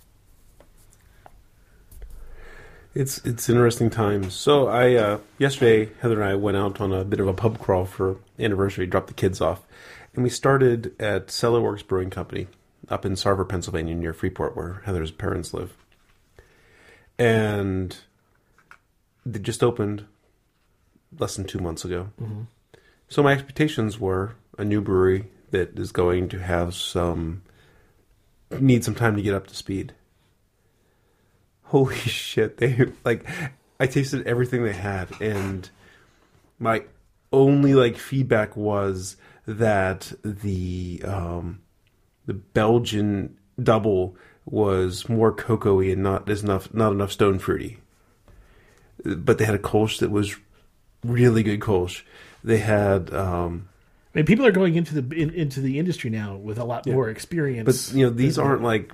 It's 2.95 3.19
it's 3.19 3.49
interesting 3.49 3.89
times. 3.89 4.33
So 4.33 4.67
I 4.67 4.95
uh, 4.95 5.19
yesterday 5.37 5.91
Heather 6.01 6.21
and 6.21 6.29
I 6.31 6.35
went 6.35 6.57
out 6.57 6.81
on 6.81 6.91
a 6.91 7.05
bit 7.05 7.19
of 7.19 7.27
a 7.27 7.33
pub 7.33 7.59
crawl 7.59 7.85
for 7.85 8.17
anniversary, 8.39 8.87
dropped 8.87 9.07
the 9.07 9.13
kids 9.13 9.41
off, 9.41 9.61
and 10.15 10.23
we 10.23 10.29
started 10.29 10.99
at 10.99 11.29
Cellar 11.29 11.61
Works 11.61 11.83
Brewing 11.83 12.09
Company 12.09 12.47
up 12.89 13.05
in 13.05 13.13
Sarver, 13.13 13.47
Pennsylvania, 13.47 13.93
near 13.93 14.13
Freeport, 14.13 14.55
where 14.55 14.81
Heather's 14.85 15.11
parents 15.11 15.53
live. 15.53 15.75
And 17.17 17.95
they 19.25 19.39
just 19.39 19.63
opened 19.63 20.05
less 21.17 21.35
than 21.35 21.45
two 21.45 21.59
months 21.59 21.85
ago. 21.85 22.09
Mm-hmm. 22.19 22.41
So 23.07 23.21
my 23.21 23.33
expectations 23.33 23.99
were 23.99 24.35
a 24.57 24.65
new 24.65 24.81
brewery 24.81 25.25
that 25.51 25.77
is 25.77 25.91
going 25.91 26.29
to 26.29 26.39
have 26.39 26.73
some 26.73 27.43
need 28.59 28.83
some 28.83 28.95
time 28.95 29.15
to 29.15 29.21
get 29.21 29.33
up 29.33 29.47
to 29.47 29.55
speed. 29.55 29.93
Holy 31.69 31.95
shit, 31.97 32.57
they 32.57 32.91
like 33.05 33.27
I 33.79 33.85
tasted 33.85 34.25
everything 34.25 34.63
they 34.63 34.73
had 34.73 35.09
and 35.21 35.69
my 36.57 36.83
only 37.31 37.75
like 37.75 37.95
feedback 37.95 38.57
was 38.57 39.17
that 39.45 40.11
the 40.23 41.01
um 41.05 41.61
the 42.25 42.33
Belgian 42.33 43.37
double 43.61 44.15
was 44.45 45.07
more 45.07 45.31
cocoa 45.31 45.79
and 45.79 46.01
not 46.01 46.27
enough 46.27 46.73
not 46.73 46.91
enough 46.91 47.11
stone 47.11 47.37
fruity. 47.37 47.77
But 49.05 49.37
they 49.37 49.45
had 49.45 49.55
a 49.55 49.59
Kolsch 49.59 49.99
that 49.99 50.09
was 50.09 50.35
really 51.03 51.43
good 51.43 51.59
Kolsch. 51.59 52.01
They 52.43 52.57
had 52.57 53.13
um 53.13 53.69
I 54.15 54.19
mean, 54.19 54.25
people 54.25 54.47
are 54.47 54.51
going 54.51 54.75
into 54.75 54.99
the 54.99 55.15
in, 55.15 55.29
into 55.35 55.61
the 55.61 55.77
industry 55.77 56.09
now 56.09 56.35
with 56.35 56.57
a 56.57 56.63
lot 56.63 56.87
yeah. 56.87 56.95
more 56.95 57.09
experience. 57.09 57.89
But 57.89 57.95
you 57.95 58.07
know, 58.07 58.11
these 58.11 58.39
aren't 58.39 58.63
like 58.63 58.91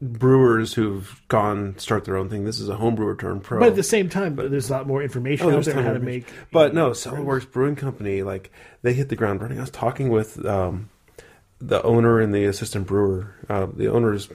brewers 0.00 0.72
who've 0.72 1.20
gone 1.28 1.78
start 1.78 2.04
their 2.04 2.16
own 2.16 2.30
thing. 2.30 2.44
This 2.44 2.58
is 2.58 2.68
a 2.68 2.76
home 2.76 2.94
brewer 2.94 3.14
turned 3.14 3.42
pro. 3.42 3.60
But 3.60 3.68
at 3.68 3.76
the 3.76 3.82
same 3.82 4.08
time, 4.08 4.34
but, 4.34 4.50
there's 4.50 4.70
a 4.70 4.72
lot 4.72 4.86
more 4.86 5.02
information 5.02 5.46
oh, 5.46 5.58
out 5.58 5.64
there 5.64 5.82
how 5.82 5.92
to 5.92 5.98
make. 5.98 6.26
But 6.50 6.74
no, 6.74 6.90
Cellarworks 6.90 7.50
Brewing 7.50 7.76
Company, 7.76 8.22
like 8.22 8.50
they 8.82 8.94
hit 8.94 9.08
the 9.08 9.16
ground 9.16 9.42
running. 9.42 9.58
I 9.58 9.62
was 9.62 9.70
talking 9.70 10.08
with 10.08 10.44
um, 10.46 10.88
the 11.60 11.82
owner 11.82 12.20
and 12.20 12.34
the 12.34 12.46
assistant 12.46 12.86
brewer. 12.86 13.34
Uh, 13.48 13.66
the 13.72 13.88
owners, 13.88 14.28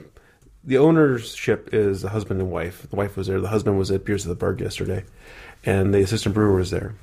the 0.62 0.78
ownership 0.78 1.70
is 1.72 2.04
a 2.04 2.10
husband 2.10 2.40
and 2.40 2.50
wife. 2.50 2.86
The 2.88 2.96
wife 2.96 3.16
was 3.16 3.26
there. 3.26 3.40
The 3.40 3.48
husband 3.48 3.78
was 3.78 3.90
at 3.90 4.04
Beers 4.04 4.24
of 4.24 4.28
the 4.28 4.36
Burg 4.36 4.60
yesterday, 4.60 5.04
and 5.64 5.92
the 5.92 6.00
assistant 6.00 6.34
brewer 6.34 6.54
was 6.54 6.70
there. 6.70 6.94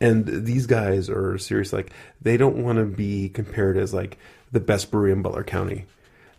And 0.00 0.26
these 0.26 0.66
guys 0.66 1.08
are 1.10 1.36
serious. 1.38 1.72
Like 1.72 1.92
they 2.22 2.38
don't 2.38 2.64
want 2.64 2.78
to 2.78 2.84
be 2.84 3.28
compared 3.28 3.76
as 3.76 3.92
like 3.92 4.16
the 4.50 4.60
best 4.60 4.90
brewery 4.90 5.12
in 5.12 5.22
Butler 5.22 5.44
County. 5.44 5.84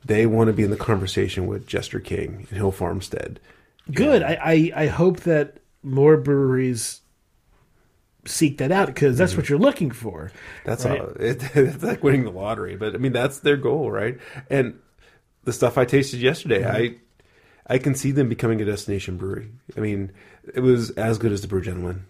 They 0.06 0.26
want 0.26 0.48
to 0.48 0.54
be 0.54 0.64
in 0.64 0.70
the 0.70 0.78
conversation 0.78 1.48
with 1.48 1.68
Jester 1.68 2.00
King 2.00 2.48
and 2.50 2.58
Hill 2.58 2.72
Farmstead. 2.72 3.40
Good. 3.92 4.24
I, 4.24 4.38
I, 4.44 4.72
I 4.84 4.88
hope 4.88 5.22
that 5.22 5.58
more 5.82 6.18
breweries 6.18 7.02
seek 8.26 8.58
that 8.58 8.72
out 8.72 8.88
because 8.88 9.18
that's 9.18 9.34
mm-hmm. 9.34 9.42
what 9.42 9.50
you're 9.50 9.60
looking 9.60 9.92
for. 9.92 10.32
That's 10.66 10.86
right? 10.86 11.02
it, 11.20 11.44
it's 11.56 11.84
like 11.84 12.04
winning 12.04 12.24
the 12.24 12.32
lottery, 12.32 12.76
but 12.76 12.96
I 12.96 12.98
mean 12.98 13.12
that's 13.12 13.40
their 13.40 13.58
goal, 13.58 13.92
right? 13.92 14.18
And 14.50 14.80
the 15.44 15.54
stuff 15.54 15.78
I 15.78 15.86
tasted 15.86 16.22
yesterday, 16.22 16.62
mm-hmm. 16.62 16.96
I 17.70 17.76
I 17.76 17.78
can 17.78 17.96
see 17.96 18.12
them 18.12 18.30
becoming 18.30 18.62
a 18.62 18.66
destination 18.66 19.18
brewery. 19.18 19.50
I 19.78 19.80
mean, 19.80 20.12
it 20.54 20.60
was 20.60 20.92
as 20.92 21.18
good 21.18 21.32
as 21.32 21.42
the 21.42 21.48
Brew 21.48 21.62
Gentlemen. 21.62 22.06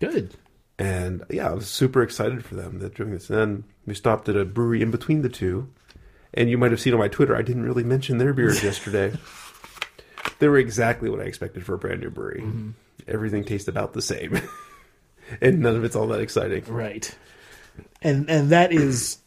Good. 0.00 0.34
And 0.78 1.24
yeah, 1.30 1.48
I 1.48 1.52
was 1.52 1.68
super 1.68 2.02
excited 2.02 2.44
for 2.44 2.56
them 2.56 2.80
that 2.80 2.96
doing 2.96 3.12
this. 3.12 3.30
And 3.30 3.38
then 3.38 3.64
we 3.86 3.94
stopped 3.94 4.28
at 4.28 4.36
a 4.36 4.44
brewery 4.44 4.82
in 4.82 4.90
between 4.90 5.22
the 5.22 5.28
two. 5.28 5.68
And 6.34 6.48
you 6.48 6.58
might 6.58 6.70
have 6.70 6.80
seen 6.80 6.92
on 6.92 6.98
my 6.98 7.08
Twitter, 7.08 7.36
I 7.36 7.42
didn't 7.42 7.64
really 7.64 7.84
mention 7.84 8.18
their 8.18 8.32
beers 8.32 8.62
yesterday. 8.64 9.12
They 10.38 10.48
were 10.48 10.58
exactly 10.58 11.08
what 11.08 11.20
I 11.20 11.24
expected 11.24 11.64
for 11.64 11.74
a 11.74 11.78
brand 11.78 12.00
new 12.00 12.10
brewery. 12.10 12.40
Mm-hmm. 12.40 12.70
Everything 13.08 13.44
tastes 13.44 13.68
about 13.68 13.92
the 13.92 14.02
same. 14.02 14.40
and 15.40 15.60
none 15.60 15.76
of 15.76 15.84
it's 15.84 15.96
all 15.96 16.06
that 16.08 16.20
exciting. 16.20 16.64
Right. 16.64 17.14
And 18.00 18.28
and 18.28 18.50
that 18.50 18.72
is 18.72 19.18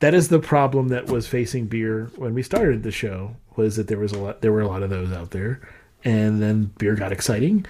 that 0.00 0.14
is 0.14 0.28
the 0.28 0.38
problem 0.38 0.88
that 0.88 1.06
was 1.06 1.26
facing 1.26 1.66
beer 1.66 2.10
when 2.16 2.34
we 2.34 2.42
started 2.42 2.82
the 2.82 2.90
show 2.90 3.36
was 3.56 3.76
that 3.76 3.88
there 3.88 3.98
was 3.98 4.12
a 4.12 4.18
lot 4.18 4.40
there 4.42 4.52
were 4.52 4.60
a 4.60 4.68
lot 4.68 4.82
of 4.82 4.90
those 4.90 5.12
out 5.12 5.30
there 5.30 5.60
and 6.04 6.40
then 6.42 6.72
beer 6.78 6.94
got 6.94 7.10
exciting 7.10 7.64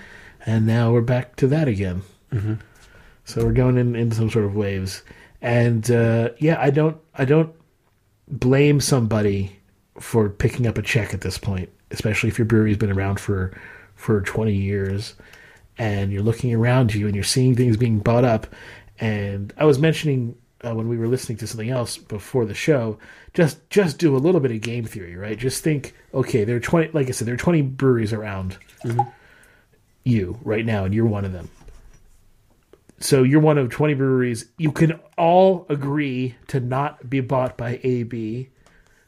and 0.44 0.66
now 0.66 0.92
we're 0.92 1.00
back 1.00 1.36
to 1.36 1.46
that 1.48 1.68
again. 1.68 2.02
Mm-hmm. 2.32 2.54
So 3.24 3.44
we're 3.44 3.52
going 3.52 3.76
in, 3.76 3.94
in 3.94 4.10
some 4.10 4.30
sort 4.30 4.46
of 4.46 4.56
waves, 4.56 5.02
and 5.42 5.88
uh, 5.90 6.30
yeah, 6.38 6.56
I 6.58 6.70
don't 6.70 6.96
I 7.14 7.26
don't 7.26 7.54
blame 8.30 8.80
somebody 8.80 9.58
for 9.98 10.28
picking 10.28 10.66
up 10.66 10.78
a 10.78 10.82
check 10.82 11.12
at 11.14 11.22
this 11.22 11.38
point, 11.38 11.70
especially 11.90 12.28
if 12.28 12.38
your 12.38 12.46
brewery's 12.46 12.76
been 12.76 12.92
around 12.92 13.20
for 13.20 13.58
for 13.94 14.20
twenty 14.22 14.54
years, 14.54 15.14
and 15.76 16.12
you're 16.12 16.22
looking 16.22 16.54
around 16.54 16.94
you 16.94 17.06
and 17.06 17.14
you're 17.14 17.24
seeing 17.24 17.54
things 17.54 17.76
being 17.76 17.98
bought 17.98 18.24
up. 18.24 18.46
And 19.00 19.52
I 19.56 19.64
was 19.64 19.78
mentioning 19.78 20.36
uh, 20.64 20.74
when 20.74 20.88
we 20.88 20.98
were 20.98 21.08
listening 21.08 21.38
to 21.38 21.46
something 21.46 21.70
else 21.70 21.96
before 21.96 22.44
the 22.44 22.54
show, 22.54 22.98
just 23.34 23.68
just 23.70 23.98
do 23.98 24.16
a 24.16 24.18
little 24.18 24.40
bit 24.40 24.52
of 24.52 24.60
game 24.60 24.84
theory, 24.84 25.16
right? 25.16 25.38
Just 25.38 25.64
think, 25.64 25.94
okay, 26.14 26.44
there 26.44 26.56
are 26.56 26.60
twenty, 26.60 26.90
like 26.92 27.08
I 27.08 27.10
said, 27.12 27.26
there 27.26 27.34
are 27.34 27.38
twenty 27.38 27.62
breweries 27.62 28.12
around. 28.12 28.56
Mm-hmm 28.84 29.08
you 30.08 30.38
right 30.42 30.64
now, 30.64 30.84
and 30.84 30.94
you're 30.94 31.06
one 31.06 31.24
of 31.24 31.32
them. 31.32 31.48
So 33.00 33.22
you're 33.22 33.40
one 33.40 33.58
of 33.58 33.70
20 33.70 33.94
breweries. 33.94 34.46
You 34.58 34.72
can 34.72 34.98
all 35.16 35.66
agree 35.68 36.34
to 36.48 36.60
not 36.60 37.08
be 37.08 37.20
bought 37.20 37.56
by 37.56 37.80
AB, 37.82 38.50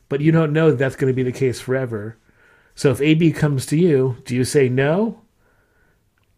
but 0.09 0.21
you 0.21 0.31
don't 0.31 0.53
know 0.53 0.71
that 0.71 0.79
that's 0.79 0.97
going 0.97 1.13
to 1.13 1.17
be 1.17 1.25
the 1.25 1.33
case 1.37 1.61
forever. 1.61 2.17
So 2.75 2.91
if 2.91 3.01
AB 3.01 3.33
comes 3.33 3.67
to 3.67 3.77
you, 3.77 4.17
do 4.25 4.35
you 4.35 4.45
say 4.45 4.69
no, 4.69 5.21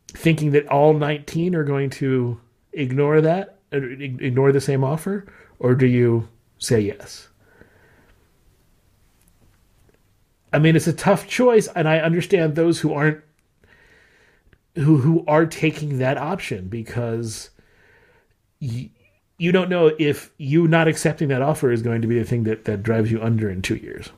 thinking 0.08 0.52
that 0.52 0.66
all 0.68 0.94
19 0.94 1.54
are 1.54 1.64
going 1.64 1.90
to 1.90 2.40
ignore 2.72 3.20
that, 3.20 3.58
er, 3.72 3.84
ignore 3.84 4.52
the 4.52 4.60
same 4.60 4.82
offer, 4.82 5.26
or 5.58 5.74
do 5.74 5.86
you 5.86 6.28
say 6.58 6.80
yes? 6.80 7.28
I 10.54 10.58
mean, 10.58 10.76
it's 10.76 10.86
a 10.86 10.92
tough 10.92 11.28
choice, 11.28 11.66
and 11.68 11.88
I 11.88 11.98
understand 11.98 12.54
those 12.54 12.80
who 12.80 12.92
aren't 12.92 13.22
who 14.74 14.98
who 14.98 15.24
are 15.26 15.46
taking 15.46 15.98
that 15.98 16.16
option 16.16 16.68
because 16.68 17.50
y- 18.61 18.90
you 19.38 19.52
don't 19.52 19.68
know 19.68 19.90
if 19.98 20.32
you 20.38 20.68
not 20.68 20.88
accepting 20.88 21.28
that 21.28 21.42
offer 21.42 21.70
is 21.70 21.82
going 21.82 22.00
to 22.00 22.08
be 22.08 22.18
the 22.18 22.24
thing 22.24 22.44
that, 22.44 22.64
that 22.64 22.82
drives 22.82 23.11
you 23.11 23.20
under 23.20 23.50
in 23.50 23.61
two 23.61 23.74
years. 23.74 24.11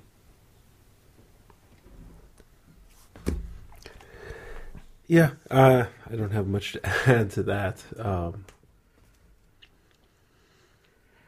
Yeah, 5.06 5.30
uh, 5.50 5.84
I 6.10 6.16
don't 6.16 6.32
have 6.32 6.46
much 6.46 6.74
to 6.74 6.86
add 7.06 7.30
to 7.32 7.42
that. 7.44 7.82
Um, 7.98 8.44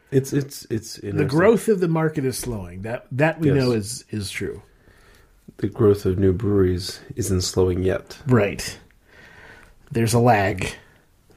it's 0.09 0.31
it's 0.31 0.65
it's 0.69 0.95
the 0.95 1.25
growth 1.25 1.67
of 1.67 1.79
the 1.79 1.87
market 1.87 2.23
is 2.23 2.37
slowing. 2.37 2.83
That 2.83 3.07
that 3.11 3.39
we 3.39 3.47
yes. 3.47 3.55
know 3.55 3.71
is 3.71 4.05
is 4.09 4.31
true. 4.31 4.61
The 5.57 5.67
growth 5.67 6.05
of 6.05 6.17
new 6.17 6.33
breweries 6.33 6.99
isn't 7.15 7.41
slowing 7.41 7.83
yet. 7.83 8.17
Right 8.27 8.79
there's 9.91 10.13
a 10.13 10.19
lag. 10.19 10.69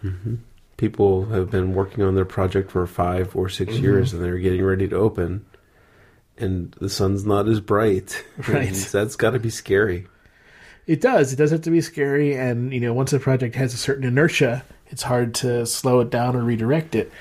Mm-hmm. 0.03 0.36
People 0.76 1.26
have 1.26 1.51
been 1.51 1.74
working 1.74 2.03
on 2.03 2.14
their 2.14 2.24
project 2.24 2.70
for 2.70 2.86
five 2.86 3.36
or 3.36 3.48
6 3.48 3.72
mm-hmm. 3.72 3.82
years, 3.82 4.12
and 4.12 4.24
they're 4.24 4.38
getting 4.38 4.64
ready 4.64 4.88
to 4.88 4.96
open, 4.96 5.44
and 6.38 6.72
the 6.80 6.88
sun's 6.88 7.24
not 7.24 7.48
as 7.48 7.61
bright. 7.61 8.24
Right, 8.48 8.72
that's 8.72 9.16
got 9.16 9.30
to 9.30 9.38
be 9.38 9.51
scary. 9.51 10.07
It 10.86 11.01
does. 11.01 11.32
It 11.32 11.36
does 11.36 11.51
have 11.51 11.62
to 11.62 11.70
be 11.70 11.80
scary, 11.82 12.34
and 12.34 12.72
you 12.72 12.80
know, 12.80 12.94
once 12.94 13.12
a 13.12 13.20
project 13.20 13.55
has 13.57 13.74
a 13.74 13.76
certain 13.76 14.05
inertia, 14.05 14.64
it's 14.88 15.03
hard 15.03 15.34
to 15.36 15.66
slow 15.66 16.01
it 16.01 16.11
down 16.11 16.34
or 16.34 16.42
redirect 16.42 16.94
it. 16.94 17.12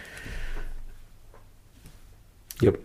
Yep. 2.61 2.79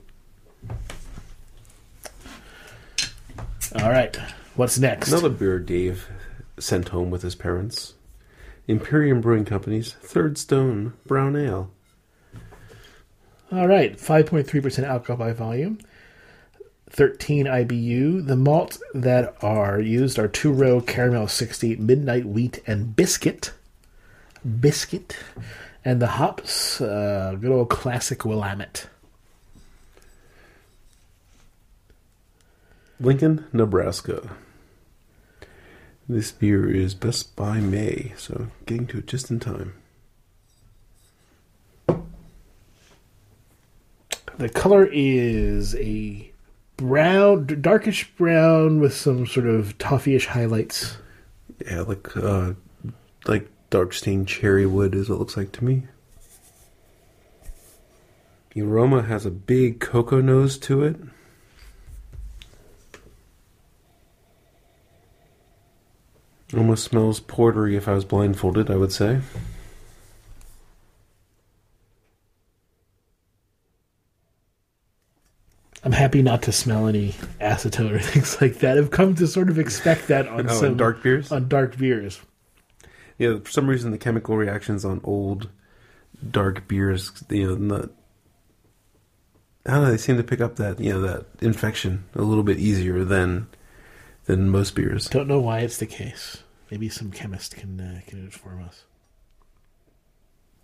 All 3.76 3.90
right. 3.90 4.16
What's 4.56 4.78
next? 4.78 5.08
Another 5.08 5.30
beer 5.30 5.58
Dave 5.58 6.08
sent 6.58 6.90
home 6.90 7.10
with 7.10 7.22
his 7.22 7.34
parents 7.34 7.93
Empyrean 8.68 9.20
Brewing 9.20 9.44
Company's 9.44 9.92
Third 9.94 10.38
Stone 10.38 10.94
Brown 11.06 11.36
Ale. 11.36 11.70
All 13.52 13.68
right, 13.68 13.96
5.3% 13.96 14.84
alcohol 14.84 15.16
by 15.16 15.32
volume, 15.32 15.78
13 16.90 17.46
IBU. 17.46 18.26
The 18.26 18.36
malts 18.36 18.82
that 18.94 19.36
are 19.42 19.80
used 19.80 20.18
are 20.18 20.28
two 20.28 20.52
row 20.52 20.80
caramel 20.80 21.28
60, 21.28 21.76
midnight 21.76 22.24
wheat, 22.24 22.62
and 22.66 22.96
biscuit. 22.96 23.52
Biscuit. 24.60 25.16
And 25.84 26.00
the 26.00 26.06
hops, 26.06 26.80
uh, 26.80 27.36
good 27.38 27.52
old 27.52 27.68
classic 27.68 28.24
Willamette. 28.24 28.88
Lincoln, 32.98 33.44
Nebraska. 33.52 34.30
This 36.06 36.32
beer 36.32 36.68
is 36.68 36.94
best 36.94 37.34
by 37.34 37.60
May, 37.60 38.12
so 38.16 38.48
getting 38.66 38.86
to 38.88 38.98
it 38.98 39.06
just 39.06 39.30
in 39.30 39.40
time. 39.40 39.74
The 44.36 44.48
color 44.48 44.86
is 44.92 45.74
a 45.76 46.30
brown, 46.76 47.46
darkish 47.62 48.10
brown 48.16 48.80
with 48.80 48.94
some 48.94 49.26
sort 49.26 49.46
of 49.46 49.78
toffee-ish 49.78 50.26
highlights. 50.26 50.98
Yeah, 51.64 51.82
like 51.82 52.14
uh, 52.16 52.52
like 53.26 53.48
dark 53.70 53.94
stained 53.94 54.28
cherry 54.28 54.66
wood 54.66 54.94
is 54.94 55.08
what 55.08 55.16
it 55.16 55.18
looks 55.20 55.36
like 55.36 55.52
to 55.52 55.64
me. 55.64 55.84
The 58.52 58.62
aroma 58.62 59.02
has 59.02 59.24
a 59.24 59.30
big 59.30 59.80
cocoa 59.80 60.20
nose 60.20 60.58
to 60.58 60.82
it. 60.82 60.96
Almost 66.56 66.84
smells 66.84 67.20
portery 67.20 67.76
if 67.76 67.88
I 67.88 67.94
was 67.94 68.04
blindfolded, 68.04 68.70
I 68.70 68.76
would 68.76 68.92
say. 68.92 69.20
I'm 75.84 75.92
happy 75.92 76.22
not 76.22 76.42
to 76.44 76.52
smell 76.52 76.86
any 76.86 77.12
acetone 77.40 77.92
or 77.92 77.98
things 78.00 78.40
like 78.40 78.60
that. 78.60 78.78
I've 78.78 78.90
come 78.90 79.14
to 79.16 79.26
sort 79.26 79.50
of 79.50 79.58
expect 79.58 80.08
that 80.08 80.26
on 80.28 80.48
Oh, 80.50 80.54
some 80.54 80.76
dark 80.76 81.02
beers? 81.02 81.30
On 81.30 81.46
dark 81.46 81.76
beers. 81.76 82.20
Yeah, 83.18 83.38
for 83.38 83.50
some 83.50 83.68
reason 83.68 83.90
the 83.90 83.98
chemical 83.98 84.36
reactions 84.36 84.84
on 84.84 85.00
old 85.04 85.50
dark 86.30 86.66
beers, 86.66 87.12
you 87.28 87.48
know, 87.48 87.54
not, 87.56 87.90
I 89.66 89.72
don't 89.72 89.82
know, 89.84 89.90
they 89.90 89.98
seem 89.98 90.16
to 90.16 90.24
pick 90.24 90.40
up 90.40 90.56
that, 90.56 90.80
you 90.80 90.92
know, 90.92 91.00
that 91.02 91.26
infection 91.40 92.04
a 92.14 92.22
little 92.22 92.44
bit 92.44 92.58
easier 92.58 93.04
than 93.04 93.46
than 94.24 94.48
most 94.48 94.74
beers. 94.74 95.08
Don't 95.08 95.28
know 95.28 95.40
why 95.40 95.60
it's 95.60 95.76
the 95.76 95.86
case. 95.86 96.43
Maybe 96.70 96.88
some 96.88 97.10
chemist 97.10 97.56
can 97.56 97.80
uh, 97.80 98.00
can 98.06 98.18
inform 98.18 98.62
us. 98.64 98.84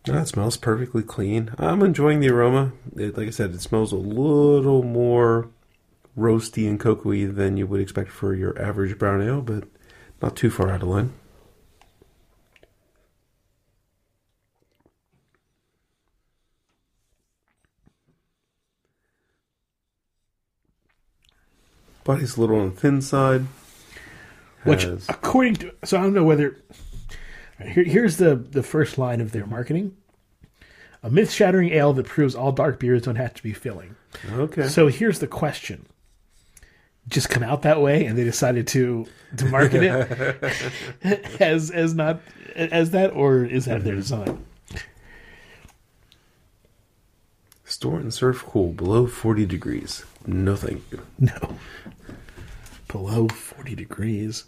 That 0.05 0.29
smells 0.29 0.57
perfectly 0.57 1.03
clean. 1.03 1.53
I'm 1.59 1.83
enjoying 1.83 2.21
the 2.21 2.31
aroma. 2.31 2.73
It, 2.97 3.19
like 3.19 3.29
I 3.29 3.31
said, 3.31 3.51
it 3.51 3.61
smells 3.61 3.93
a 3.93 3.97
little 3.97 4.83
more 4.83 5.51
roasty 6.17 6.67
and 6.67 6.81
cocoa 6.81 7.27
than 7.31 7.57
you 7.57 7.67
would 7.67 7.81
expect 7.81 8.11
for 8.11 8.35
your 8.35 8.61
average 8.61 8.99
brown 8.99 9.23
ale, 9.23 9.43
but 9.43 9.65
not 10.23 10.37
too 10.37 10.51
far 10.51 10.71
out 10.71 10.83
of 10.83 10.89
line. 10.89 11.13
Body's 22.05 22.37
a 22.37 22.41
little 22.41 22.59
on 22.59 22.71
the 22.71 22.81
thin 22.81 23.03
side. 23.03 23.47
Which, 24.65 24.83
Has- 24.85 25.07
according 25.09 25.57
to, 25.57 25.75
so 25.85 25.99
I 25.99 26.03
don't 26.03 26.15
know 26.15 26.25
whether. 26.25 26.57
Here, 27.63 27.85
here's 27.85 28.17
the 28.17 28.37
the 28.37 28.63
first 28.63 28.99
line 28.99 29.21
of 29.21 29.33
their 29.33 29.47
marketing: 29.47 29.97
a 31.03 31.11
myth-shattering 31.11 31.71
ale 31.71 31.93
that 31.95 32.07
proves 32.07 32.35
all 32.35 32.53
dark 32.53 32.79
beers 32.81 33.03
don't 33.03 33.17
have 33.17 33.35
to 33.35 33.43
be 33.43 33.53
filling. 33.53 33.97
okay. 34.33 34.69
So 34.69 34.89
here's 34.89 35.19
the 35.19 35.27
question: 35.27 35.87
Just 37.09 37.29
come 37.31 37.43
out 37.43 37.63
that 37.63 37.81
way, 37.81 38.05
and 38.05 38.17
they 38.19 38.25
decided 38.25 38.67
to 38.69 39.07
to 39.37 39.45
market 39.47 39.83
it 39.83 41.41
as 41.41 41.71
as 41.71 41.95
not 41.95 42.21
as 42.55 42.91
that, 42.91 43.13
or 43.13 43.45
is 43.45 43.65
that 43.67 43.85
their 43.85 43.95
design? 43.97 44.45
Store 47.65 47.99
and 48.01 48.13
serve 48.13 48.45
cool 48.45 48.73
below 48.73 49.07
40 49.07 49.47
degrees. 49.47 50.05
No 50.27 50.57
thank 50.57 50.83
you. 50.91 51.01
No, 51.21 51.57
below 52.91 53.29
forty 53.29 53.75
degrees. 53.75 54.45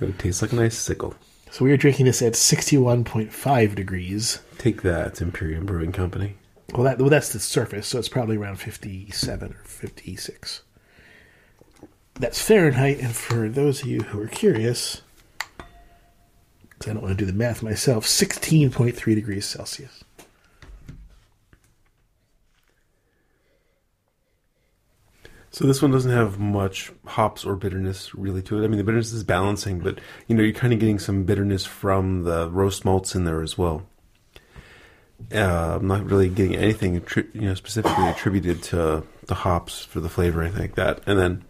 It 0.00 0.18
tastes 0.18 0.42
like 0.42 0.52
an 0.52 0.60
icicle. 0.60 1.14
So 1.50 1.64
we 1.64 1.72
are 1.72 1.76
drinking 1.76 2.06
this 2.06 2.22
at 2.22 2.36
sixty-one 2.36 3.04
point 3.04 3.32
five 3.32 3.74
degrees. 3.74 4.40
Take 4.58 4.82
that, 4.82 5.20
Empyrean 5.20 5.66
Brewing 5.66 5.92
Company. 5.92 6.36
Well, 6.72 6.84
that 6.84 6.98
well, 6.98 7.10
that's 7.10 7.32
the 7.32 7.40
surface, 7.40 7.88
so 7.88 7.98
it's 7.98 8.08
probably 8.08 8.36
around 8.36 8.56
fifty-seven 8.56 9.52
or 9.52 9.64
fifty-six. 9.64 10.62
That's 12.14 12.40
Fahrenheit, 12.40 12.98
and 12.98 13.14
for 13.14 13.48
those 13.48 13.82
of 13.82 13.88
you 13.88 14.02
who 14.02 14.20
are 14.20 14.28
curious, 14.28 15.02
because 16.68 16.90
I 16.90 16.92
don't 16.92 17.02
want 17.02 17.18
to 17.18 17.24
do 17.24 17.30
the 17.30 17.36
math 17.36 17.62
myself, 17.62 18.06
sixteen 18.06 18.70
point 18.70 18.94
three 18.94 19.14
degrees 19.16 19.46
Celsius. 19.46 20.04
So 25.52 25.66
this 25.66 25.82
one 25.82 25.90
doesn't 25.90 26.12
have 26.12 26.38
much 26.38 26.92
hops 27.04 27.44
or 27.44 27.56
bitterness 27.56 28.14
really 28.14 28.40
to 28.42 28.60
it. 28.60 28.64
I 28.64 28.68
mean, 28.68 28.78
the 28.78 28.84
bitterness 28.84 29.12
is 29.12 29.24
balancing, 29.24 29.80
but 29.80 29.98
you 30.28 30.36
know, 30.36 30.42
you're 30.42 30.52
kind 30.52 30.72
of 30.72 30.78
getting 30.78 31.00
some 31.00 31.24
bitterness 31.24 31.66
from 31.66 32.22
the 32.22 32.48
roast 32.50 32.84
malts 32.84 33.16
in 33.16 33.24
there 33.24 33.42
as 33.42 33.58
well. 33.58 33.86
Uh, 35.34 35.76
I'm 35.76 35.86
not 35.86 36.04
really 36.04 36.28
getting 36.28 36.56
anything, 36.56 37.04
you 37.34 37.40
know, 37.42 37.54
specifically 37.54 38.08
attributed 38.08 38.62
to 38.64 39.04
the 39.26 39.34
hops 39.34 39.84
for 39.84 40.00
the 40.00 40.08
flavor, 40.08 40.40
or 40.40 40.44
anything 40.44 40.62
like 40.62 40.76
that. 40.76 41.00
And 41.06 41.18
then 41.18 41.44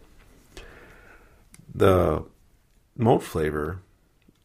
the 1.75 2.25
malt 2.97 3.23
flavor 3.23 3.81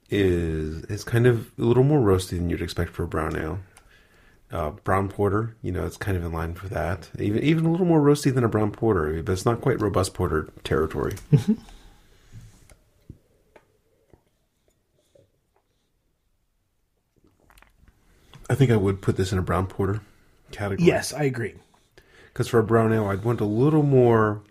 is 0.09 0.83
is 0.85 1.03
kind 1.03 1.25
of 1.25 1.51
a 1.57 1.63
little 1.63 1.83
more 1.83 1.99
roasty 1.99 2.31
than 2.31 2.49
you'd 2.49 2.61
expect 2.61 2.91
for 2.91 3.03
a 3.03 3.07
brown 3.07 3.35
ale. 3.35 3.59
Uh, 4.55 4.69
brown 4.85 5.09
porter, 5.09 5.43
you 5.61 5.71
know, 5.71 5.85
it's 5.85 5.97
kind 5.97 6.15
of 6.15 6.23
in 6.23 6.31
line 6.31 6.53
for 6.53 6.67
that. 6.69 7.09
Even 7.19 7.43
even 7.43 7.65
a 7.65 7.71
little 7.71 7.85
more 7.85 7.99
roasty 7.99 8.33
than 8.33 8.43
a 8.45 8.47
brown 8.47 8.71
porter, 8.71 9.21
but 9.21 9.33
it's 9.33 9.45
not 9.45 9.59
quite 9.59 9.81
robust 9.81 10.13
porter 10.13 10.47
territory. 10.63 11.13
I 18.49 18.55
think 18.55 18.71
I 18.71 18.75
would 18.77 19.01
put 19.01 19.17
this 19.17 19.31
in 19.31 19.37
a 19.37 19.41
brown 19.41 19.67
porter 19.67 20.01
category. 20.51 20.87
Yes, 20.87 21.13
I 21.13 21.23
agree. 21.23 21.55
because 22.31 22.47
for 22.47 22.59
a 22.59 22.63
brown 22.63 22.93
ale, 22.93 23.07
I'd 23.07 23.23
want 23.23 23.41
a 23.41 23.45
little 23.45 23.83
more 23.83 24.41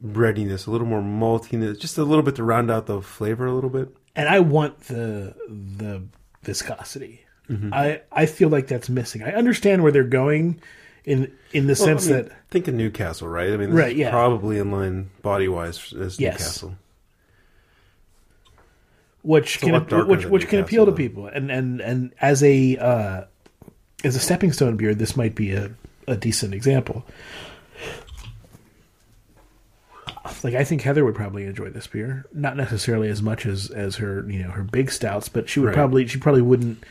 breadiness, 0.00 0.66
a 0.66 0.70
little 0.70 0.86
more 0.86 1.02
maltiness, 1.02 1.78
just 1.78 1.98
a 1.98 2.04
little 2.04 2.22
bit 2.22 2.36
to 2.36 2.44
round 2.44 2.70
out 2.70 2.86
the 2.86 3.02
flavor 3.02 3.46
a 3.46 3.52
little 3.52 3.70
bit. 3.70 3.94
And 4.16 4.28
I 4.28 4.40
want 4.40 4.80
the 4.82 5.34
the 5.48 6.04
viscosity. 6.42 7.24
Mm-hmm. 7.50 7.74
I 7.74 8.00
I 8.12 8.26
feel 8.26 8.48
like 8.48 8.68
that's 8.68 8.88
missing. 8.88 9.22
I 9.22 9.32
understand 9.32 9.82
where 9.82 9.90
they're 9.92 10.04
going, 10.04 10.60
in 11.04 11.32
in 11.52 11.66
the 11.66 11.72
Well, 11.72 11.86
sense 11.86 12.06
I 12.08 12.12
mean, 12.12 12.22
that 12.24 12.32
think 12.50 12.68
of 12.68 12.74
Newcastle, 12.74 13.26
right? 13.28 13.48
I 13.50 13.56
mean, 13.56 13.70
this 13.70 13.78
Right, 13.78 13.92
is 13.92 13.98
yeah. 13.98 14.10
probably 14.10 14.58
in 14.58 14.70
line 14.70 15.10
body 15.22 15.48
wise 15.48 15.92
as 15.92 16.20
Yes. 16.20 16.34
Newcastle. 16.38 16.74
which 19.22 19.56
a 19.56 19.60
can 19.60 20.06
which 20.08 20.26
which 20.26 20.48
can 20.48 20.60
appeal 20.60 20.86
to 20.86 20.92
people 20.92 21.26
and 21.26 21.50
and 21.50 21.80
and 21.80 22.12
as 22.20 22.42
a 22.42 22.76
uh, 22.78 23.24
as 24.04 24.16
a 24.16 24.20
stepping 24.20 24.52
stone 24.52 24.76
beer 24.76 24.94
this 24.94 25.16
might 25.16 25.34
be 25.34 25.52
a, 25.52 25.70
a 26.06 26.16
decent 26.16 26.54
example 26.54 27.04
like 30.44 30.54
I 30.54 30.64
think 30.64 30.82
Heather 30.82 31.04
would 31.04 31.14
probably 31.14 31.44
enjoy 31.44 31.70
this 31.70 31.86
beer 31.86 32.24
not 32.32 32.56
necessarily 32.56 33.08
as 33.08 33.20
much 33.22 33.44
as 33.46 33.70
as 33.70 33.96
her 33.96 34.24
you 34.30 34.42
know 34.42 34.50
her 34.50 34.62
big 34.62 34.90
stouts 34.90 35.28
but 35.28 35.48
she 35.48 35.60
would 35.60 35.66
Right. 35.68 35.74
probably 35.74 36.06
she 36.06 36.18
probably 36.18 36.42
wouldn't 36.42 36.82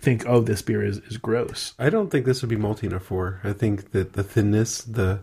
think 0.00 0.24
oh 0.26 0.40
this 0.40 0.62
beer 0.62 0.84
is 0.84 0.98
is 0.98 1.16
gross 1.16 1.74
I 1.78 1.90
don't 1.90 2.08
think 2.10 2.24
this 2.24 2.40
would 2.42 2.48
be 2.48 2.56
malty 2.56 2.84
enough 2.84 3.02
for. 3.04 3.40
I 3.44 3.52
think 3.52 3.90
that 3.92 4.12
the 4.12 4.22
thinness, 4.22 4.82
the 4.82 5.20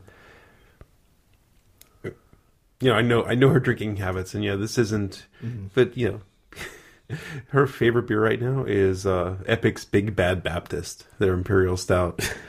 you 2.81 2.89
know, 2.89 2.93
I 2.93 3.01
know 3.01 3.23
I 3.23 3.35
know 3.35 3.49
her 3.49 3.59
drinking 3.59 3.97
habits, 3.97 4.33
and 4.35 4.43
yeah, 4.43 4.55
this 4.55 4.77
isn't. 4.77 5.25
Mm-hmm. 5.43 5.67
But 5.73 5.97
you 5.97 6.21
know, 7.09 7.17
her 7.49 7.67
favorite 7.67 8.07
beer 8.07 8.21
right 8.21 8.39
now 8.41 8.63
is 8.65 9.05
uh, 9.05 9.37
Epic's 9.47 9.85
Big 9.85 10.15
Bad 10.15 10.43
Baptist, 10.43 11.05
their 11.19 11.33
Imperial 11.33 11.77
Stout. 11.77 12.19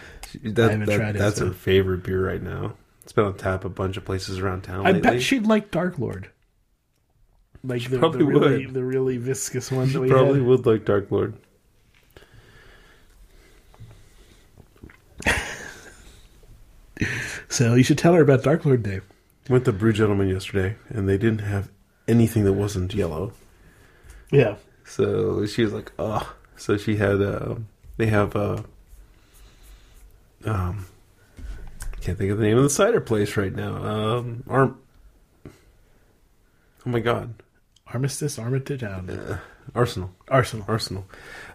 That, 0.42 0.68
I 0.68 0.72
haven't 0.72 0.86
that- 0.88 0.96
tried 0.96 1.16
it, 1.16 1.18
That's 1.20 1.36
so- 1.38 1.46
her 1.46 1.52
favorite 1.54 2.02
beer 2.02 2.26
right 2.26 2.42
now. 2.42 2.74
It's 3.04 3.12
been 3.12 3.24
on 3.24 3.36
tap 3.36 3.64
a 3.64 3.68
bunch 3.70 3.96
of 3.96 4.04
places 4.04 4.40
around 4.40 4.62
town 4.62 4.84
I 4.84 4.90
lately. 4.90 5.00
bet 5.00 5.22
she'd 5.22 5.46
like 5.46 5.70
Dark 5.70 5.98
Lord 6.00 6.28
like 7.62 7.84
the, 7.84 7.90
the 7.90 7.98
probably 7.98 8.24
really 8.24 8.66
would. 8.66 8.74
the 8.74 8.84
really 8.84 9.16
viscous 9.16 9.70
one 9.70 9.92
that 9.92 10.00
we 10.00 10.08
Probably 10.10 10.40
had. 10.40 10.46
would 10.48 10.66
like 10.66 10.84
Dark 10.84 11.10
Lord. 11.10 11.34
So 17.48 17.74
you 17.74 17.82
should 17.82 17.98
tell 17.98 18.14
her 18.14 18.22
about 18.22 18.42
Dark 18.42 18.64
Lord 18.64 18.82
Dave 18.82 19.04
Went 19.48 19.64
to 19.66 19.72
Brew 19.72 19.92
Gentlemen 19.92 20.28
yesterday, 20.28 20.76
and 20.88 21.08
they 21.08 21.16
didn't 21.16 21.40
have 21.40 21.70
anything 22.08 22.44
that 22.44 22.52
wasn't 22.54 22.92
yellow. 22.94 23.32
yeah 24.30 24.56
So 24.84 25.46
she 25.46 25.62
was 25.62 25.72
like, 25.72 25.92
oh. 25.98 26.34
So 26.56 26.76
she 26.76 26.96
had, 26.96 27.20
uh, 27.20 27.56
they 27.96 28.06
have, 28.06 28.34
uh, 28.34 28.62
um, 30.44 30.86
can't 32.00 32.18
think 32.18 32.30
of 32.30 32.38
the 32.38 32.44
name 32.44 32.56
of 32.56 32.62
the 32.62 32.70
cider 32.70 33.00
place 33.00 33.36
right 33.36 33.54
now. 33.54 33.76
Um, 33.76 34.44
Arm. 34.48 34.78
Oh 35.44 36.90
my 36.90 37.00
god, 37.00 37.34
Armistice, 37.92 38.38
Armitage, 38.38 38.82
uh, 38.82 39.38
Arsenal, 39.74 40.12
Arsenal. 40.28 40.64
Arsenal. 40.68 41.04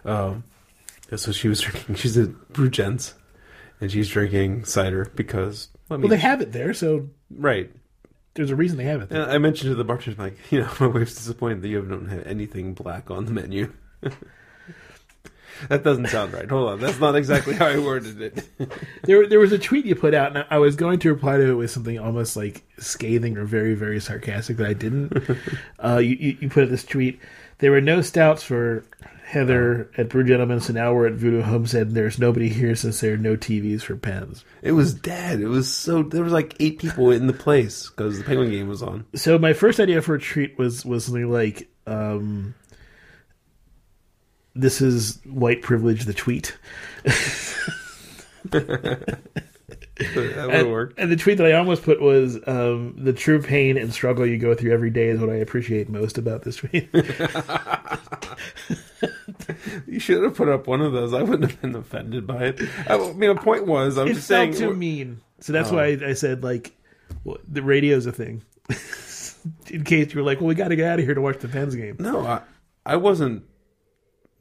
Um, 0.04 0.44
so 1.16 1.32
she 1.32 1.48
was 1.48 1.60
drinking. 1.60 1.94
She's 1.94 2.16
a 2.16 2.26
brew 2.26 2.68
gents, 2.68 3.14
and 3.82 3.90
she's 3.90 4.08
drinking 4.08 4.64
cider 4.64 5.10
because. 5.16 5.68
I 5.90 5.94
mean, 5.94 6.02
Well, 6.02 6.10
they 6.10 6.16
have 6.18 6.40
it 6.40 6.52
there, 6.52 6.72
so 6.72 7.10
right. 7.30 7.70
there's 8.34 8.50
a 8.50 8.56
reason 8.56 8.78
they 8.78 8.84
have 8.84 9.02
it 9.02 9.08
there. 9.10 9.22
And 9.22 9.30
I 9.32 9.38
mentioned 9.38 9.72
to 9.72 9.74
the 9.74 9.84
bartender, 9.84 10.22
like, 10.22 10.38
you 10.50 10.60
know, 10.60 10.70
my 10.80 10.86
wife's 10.86 11.16
disappointed 11.16 11.62
that 11.62 11.68
you 11.68 11.82
don't 11.82 12.08
have 12.08 12.26
anything 12.26 12.72
black 12.74 13.10
on 13.10 13.26
the 13.26 13.32
menu. 13.32 13.72
that 15.68 15.82
doesn't 15.82 16.06
sound 16.06 16.32
right. 16.32 16.48
Hold 16.48 16.68
on, 16.70 16.80
that's 16.80 17.00
not 17.00 17.16
exactly 17.16 17.54
how 17.54 17.66
I 17.66 17.78
worded 17.78 18.20
it. 18.22 18.48
There, 19.04 19.26
there 19.26 19.40
was 19.40 19.50
a 19.50 19.58
tweet 19.58 19.84
you 19.84 19.96
put 19.96 20.14
out, 20.14 20.36
and 20.36 20.46
I 20.48 20.58
was 20.58 20.76
going 20.76 21.00
to 21.00 21.12
reply 21.12 21.36
to 21.36 21.50
it 21.50 21.54
with 21.54 21.72
something 21.72 21.98
almost 21.98 22.36
like 22.36 22.62
scathing 22.78 23.36
or 23.36 23.44
very, 23.44 23.74
very 23.74 24.00
sarcastic, 24.00 24.56
but 24.56 24.66
I 24.66 24.74
didn't. 24.74 25.12
uh, 25.84 25.98
you, 25.98 26.16
you, 26.20 26.36
you 26.42 26.48
put 26.48 26.62
out 26.62 26.70
this 26.70 26.84
tweet: 26.84 27.18
"There 27.58 27.72
were 27.72 27.80
no 27.80 28.00
stouts 28.00 28.44
for 28.44 28.84
Heather 29.32 29.90
at 29.96 30.10
Brew 30.10 30.24
Gentlemen, 30.24 30.60
so 30.60 30.74
now 30.74 30.92
we're 30.92 31.06
at 31.06 31.14
Voodoo 31.14 31.40
Homestead, 31.40 31.86
and 31.86 31.96
there's 31.96 32.18
nobody 32.18 32.50
here 32.50 32.76
since 32.76 33.00
there 33.00 33.14
are 33.14 33.16
no 33.16 33.34
TVs 33.34 33.80
for 33.80 33.96
pens." 33.96 34.44
It 34.60 34.72
was 34.72 34.92
dead. 34.92 35.40
It 35.40 35.46
was 35.48 35.72
so. 35.72 36.02
There 36.02 36.22
was 36.22 36.34
like 36.34 36.54
eight 36.60 36.78
people 36.78 37.10
in 37.10 37.28
the 37.28 37.32
place 37.32 37.88
because 37.88 38.18
the 38.18 38.24
Penguin 38.24 38.50
game 38.50 38.68
was 38.68 38.82
on. 38.82 39.06
So 39.14 39.38
my 39.38 39.54
first 39.54 39.80
idea 39.80 40.02
for 40.02 40.16
a 40.16 40.20
treat 40.20 40.58
was 40.58 40.84
was 40.84 41.06
something 41.06 41.32
like, 41.32 41.70
um, 41.86 42.54
"This 44.54 44.82
is 44.82 45.18
white 45.24 45.62
privilege." 45.62 46.04
The 46.04 46.12
tweet. 46.12 46.54
That 49.96 50.66
would 50.66 50.90
and, 50.90 50.94
and 50.98 51.12
the 51.12 51.16
tweet 51.16 51.38
that 51.38 51.46
I 51.46 51.52
almost 51.52 51.84
put 51.84 52.00
was 52.00 52.36
um, 52.46 52.94
the 52.98 53.12
true 53.12 53.40
pain 53.40 53.78
and 53.78 53.92
struggle 53.92 54.26
you 54.26 54.36
go 54.36 54.54
through 54.54 54.72
every 54.72 54.90
day 54.90 55.08
is 55.08 55.20
what 55.20 55.30
I 55.30 55.36
appreciate 55.36 55.88
most 55.88 56.18
about 56.18 56.42
this 56.42 56.56
tweet. 56.56 56.88
You 59.86 60.00
should 60.00 60.22
have 60.22 60.36
put 60.36 60.48
up 60.48 60.66
one 60.66 60.80
of 60.80 60.92
those. 60.92 61.12
I 61.12 61.22
wouldn't 61.22 61.50
have 61.50 61.60
been 61.60 61.74
offended 61.74 62.26
by 62.26 62.46
it. 62.46 62.60
I 62.88 62.96
mean, 62.96 63.34
the 63.34 63.40
point 63.40 63.66
was, 63.66 63.98
I'm 63.98 64.08
it 64.08 64.14
just 64.14 64.28
felt 64.28 64.54
saying. 64.54 64.70
too 64.70 64.74
mean, 64.74 65.20
so 65.40 65.52
that's 65.52 65.70
oh. 65.70 65.76
why 65.76 65.84
I, 65.84 66.08
I 66.08 66.12
said 66.14 66.42
like 66.42 66.74
well, 67.24 67.38
the 67.48 67.62
radio's 67.62 68.06
a 68.06 68.12
thing. 68.12 68.42
In 69.70 69.84
case 69.84 70.14
you 70.14 70.20
were 70.20 70.26
like, 70.26 70.40
well, 70.40 70.48
we 70.48 70.54
got 70.54 70.68
to 70.68 70.76
get 70.76 70.86
out 70.86 70.98
of 71.00 71.04
here 71.04 71.14
to 71.14 71.20
watch 71.20 71.38
the 71.38 71.48
Pens 71.48 71.74
game. 71.74 71.96
no, 71.98 72.20
I, 72.20 72.42
I 72.86 72.96
wasn't. 72.96 73.44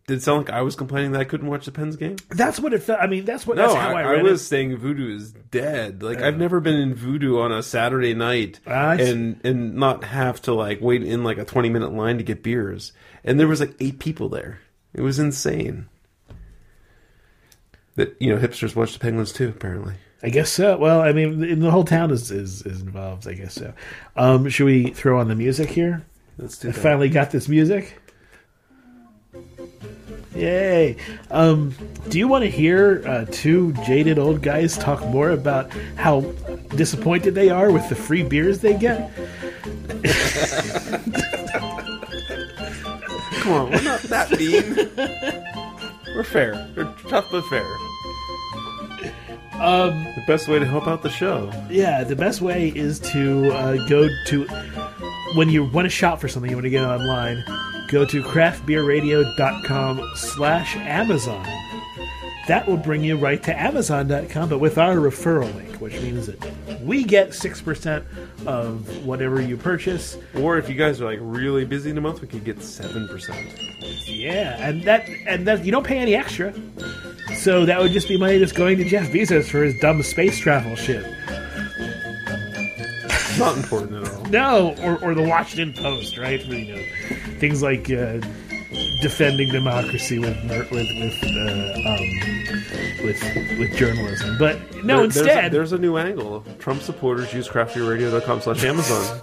Did 0.07 0.17
it 0.17 0.23
sound 0.23 0.47
like 0.47 0.55
I 0.55 0.61
was 0.61 0.75
complaining 0.75 1.11
that 1.11 1.21
I 1.21 1.23
couldn't 1.23 1.47
watch 1.47 1.65
the 1.65 1.71
Pens 1.71 1.95
game? 1.95 2.17
That's 2.29 2.59
what 2.59 2.73
it 2.73 2.83
felt. 2.83 2.99
I 2.99 3.07
mean, 3.07 3.23
that's 3.23 3.47
what. 3.47 3.57
No, 3.57 3.63
that's 3.63 3.75
how 3.75 3.95
I, 3.95 4.01
I, 4.01 4.03
I, 4.03 4.11
read 4.13 4.23
was 4.23 4.41
it. 4.41 4.45
saying 4.45 4.77
Voodoo 4.77 5.15
is 5.15 5.31
dead. 5.31 6.03
Like 6.03 6.21
I've 6.21 6.37
never 6.37 6.59
been 6.59 6.75
in 6.75 6.95
Voodoo 6.95 7.39
on 7.39 7.51
a 7.51 7.63
Saturday 7.63 8.13
night 8.13 8.59
ah, 8.67 8.89
I 8.89 8.97
see. 8.97 9.09
and 9.09 9.41
and 9.45 9.75
not 9.75 10.03
have 10.03 10.41
to 10.43 10.53
like 10.53 10.81
wait 10.81 11.03
in 11.03 11.23
like 11.23 11.37
a 11.37 11.45
twenty 11.45 11.69
minute 11.69 11.93
line 11.93 12.17
to 12.17 12.23
get 12.23 12.43
beers. 12.43 12.93
And 13.23 13.39
there 13.39 13.47
was 13.47 13.59
like 13.59 13.75
eight 13.79 13.99
people 13.99 14.29
there. 14.29 14.59
It 14.93 15.01
was 15.01 15.19
insane. 15.19 15.87
That 17.95 18.15
you 18.19 18.33
know, 18.33 18.41
hipsters 18.41 18.75
watch 18.75 18.93
the 18.93 18.99
Penguins 18.99 19.33
too. 19.33 19.49
Apparently, 19.49 19.95
I 20.23 20.29
guess 20.29 20.49
so. 20.51 20.77
Well, 20.77 21.01
I 21.01 21.11
mean, 21.11 21.59
the 21.59 21.71
whole 21.71 21.83
town 21.83 22.11
is, 22.11 22.31
is 22.31 22.61
is 22.63 22.81
involved. 22.81 23.27
I 23.27 23.33
guess 23.33 23.53
so. 23.53 23.73
Um, 24.15 24.47
should 24.49 24.65
we 24.65 24.91
throw 24.91 25.19
on 25.19 25.27
the 25.27 25.35
music 25.35 25.69
here? 25.69 26.05
let's 26.37 26.57
do 26.57 26.69
I 26.69 26.71
that. 26.71 26.81
finally 26.81 27.09
got 27.09 27.31
this 27.31 27.47
music. 27.47 27.97
Yay! 30.35 30.95
Um, 31.29 31.75
do 32.07 32.17
you 32.17 32.27
want 32.27 32.45
to 32.45 32.49
hear 32.49 33.03
uh, 33.05 33.25
two 33.31 33.73
jaded 33.85 34.17
old 34.17 34.41
guys 34.41 34.77
talk 34.77 35.05
more 35.07 35.31
about 35.31 35.69
how 35.97 36.21
disappointed 36.75 37.35
they 37.35 37.49
are 37.49 37.69
with 37.69 37.87
the 37.89 37.95
free 37.95 38.23
beers 38.23 38.59
they 38.59 38.73
get? 38.77 39.11
Come 43.39 43.53
on, 43.53 43.71
we're 43.71 43.81
not 43.81 44.01
that 44.03 44.31
mean. 44.37 44.75
we're 46.15 46.23
fair. 46.23 46.69
We're 46.75 46.93
tough 47.09 47.27
but 47.31 47.43
fair. 47.45 47.65
Um, 49.61 50.03
The 50.15 50.23
best 50.27 50.47
way 50.47 50.59
to 50.59 50.65
help 50.65 50.87
out 50.87 51.01
the 51.03 51.09
show. 51.09 51.51
yeah, 51.69 52.03
the 52.03 52.15
best 52.15 52.41
way 52.41 52.69
is 52.75 52.99
to 53.11 53.51
uh, 53.53 53.87
go 53.87 54.07
to 54.27 54.45
when 55.35 55.49
you 55.49 55.63
want 55.65 55.85
to 55.85 55.89
shop 55.89 56.19
for 56.19 56.27
something, 56.27 56.49
you 56.49 56.57
want 56.57 56.65
to 56.65 56.69
get 56.69 56.83
it 56.83 56.87
online. 56.87 57.43
Go 57.89 58.05
to 58.05 58.21
craftbeerradio.com 58.23 60.11
slash 60.15 60.75
Amazon. 60.77 61.45
That 62.47 62.67
will 62.67 62.77
bring 62.77 63.03
you 63.03 63.17
right 63.17 63.41
to 63.43 63.57
Amazon.com, 63.57 64.49
but 64.49 64.59
with 64.59 64.77
our 64.77 64.95
referral 64.95 65.53
link, 65.55 65.79
which 65.79 65.93
means 66.01 66.25
that 66.25 66.81
we 66.81 67.03
get 67.03 67.29
6% 67.29 68.03
of 68.47 69.05
whatever 69.05 69.41
you 69.41 69.57
purchase. 69.57 70.17
Or 70.35 70.57
if 70.57 70.67
you 70.67 70.75
guys 70.75 71.01
are 71.01 71.05
like 71.05 71.19
really 71.21 71.65
busy 71.65 71.91
in 71.91 71.97
a 71.97 72.01
month, 72.01 72.21
we 72.21 72.27
could 72.27 72.43
get 72.43 72.61
seven 72.61 73.07
percent. 73.07 73.59
Yeah, 74.07 74.57
and 74.59 74.83
that 74.83 75.07
and 75.27 75.47
that 75.47 75.63
you 75.63 75.71
don't 75.71 75.85
pay 75.85 75.99
any 75.99 76.15
extra. 76.15 76.53
So 77.35 77.65
that 77.65 77.79
would 77.79 77.91
just 77.91 78.07
be 78.07 78.17
money 78.17 78.39
just 78.39 78.55
going 78.55 78.77
to 78.77 78.85
Jeff 78.85 79.07
Bezos 79.09 79.49
for 79.49 79.63
his 79.63 79.79
dumb 79.79 80.01
space 80.03 80.37
travel 80.37 80.75
shit. 80.75 81.05
Not 83.39 83.57
important 83.57 84.05
at 84.05 84.13
all. 84.13 84.25
No, 84.25 84.75
or, 84.81 84.97
or 85.03 85.15
the 85.15 85.23
Washington 85.23 85.73
Post, 85.73 86.17
right? 86.17 86.43
You 86.45 86.75
know, 86.75 86.83
things 87.39 87.63
like 87.63 87.89
uh, 87.89 88.19
defending 89.01 89.49
democracy 89.49 90.19
with 90.19 90.35
with 90.43 90.69
with, 90.71 91.23
uh, 91.23 91.89
um, 91.89 93.05
with 93.05 93.59
with 93.59 93.75
journalism. 93.77 94.37
But 94.39 94.59
no, 94.83 94.95
There- 94.97 95.05
instead, 95.05 95.25
there's 95.25 95.45
a, 95.45 95.49
there's 95.51 95.71
a 95.73 95.77
new 95.77 95.97
angle. 95.97 96.43
Trump 96.59 96.81
supporters 96.81 97.33
use 97.33 97.47
craftbeerradio.com 97.47 98.41
slash 98.41 98.63
Amazon. 98.71 99.21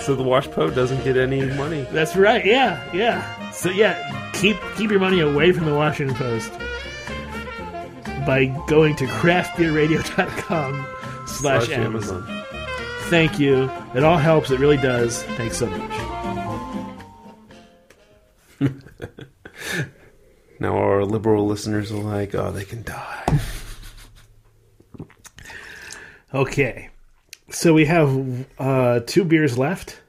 so 0.00 0.14
the 0.14 0.22
WashPo 0.22 0.74
doesn't 0.74 1.02
get 1.04 1.16
any 1.16 1.44
money. 1.54 1.86
that's 1.90 2.14
right. 2.16 2.44
Yeah, 2.44 2.82
yeah. 2.92 3.50
So 3.52 3.70
yeah, 3.70 4.30
keep 4.34 4.56
keep 4.76 4.90
your 4.90 5.00
money 5.00 5.20
away 5.20 5.52
from 5.52 5.64
the 5.64 5.74
Washington 5.74 6.14
Post 6.16 6.52
by 8.26 8.46
going 8.68 8.96
to 8.96 9.06
craftbeerradio.com 9.06 10.86
Slash 11.26 11.70
Amazon. 11.70 12.43
Thank 13.10 13.38
you. 13.38 13.70
It 13.94 14.02
all 14.02 14.18
helps. 14.18 14.50
It 14.50 14.60
really 14.60 14.76
does. 14.76 15.22
Thanks 15.22 15.56
so 15.58 15.66
much. 15.66 15.90
Now 20.64 20.78
our 20.78 21.04
liberal 21.04 21.46
listeners 21.46 21.92
are 21.92 22.02
like, 22.02 22.34
oh, 22.34 22.50
they 22.50 22.64
can 22.64 22.82
die. 22.84 23.40
Okay. 26.32 26.88
So 27.50 27.74
we 27.74 27.84
have 27.84 28.46
uh, 28.58 29.00
two 29.00 29.24
beers 29.24 29.58
left. 29.58 30.00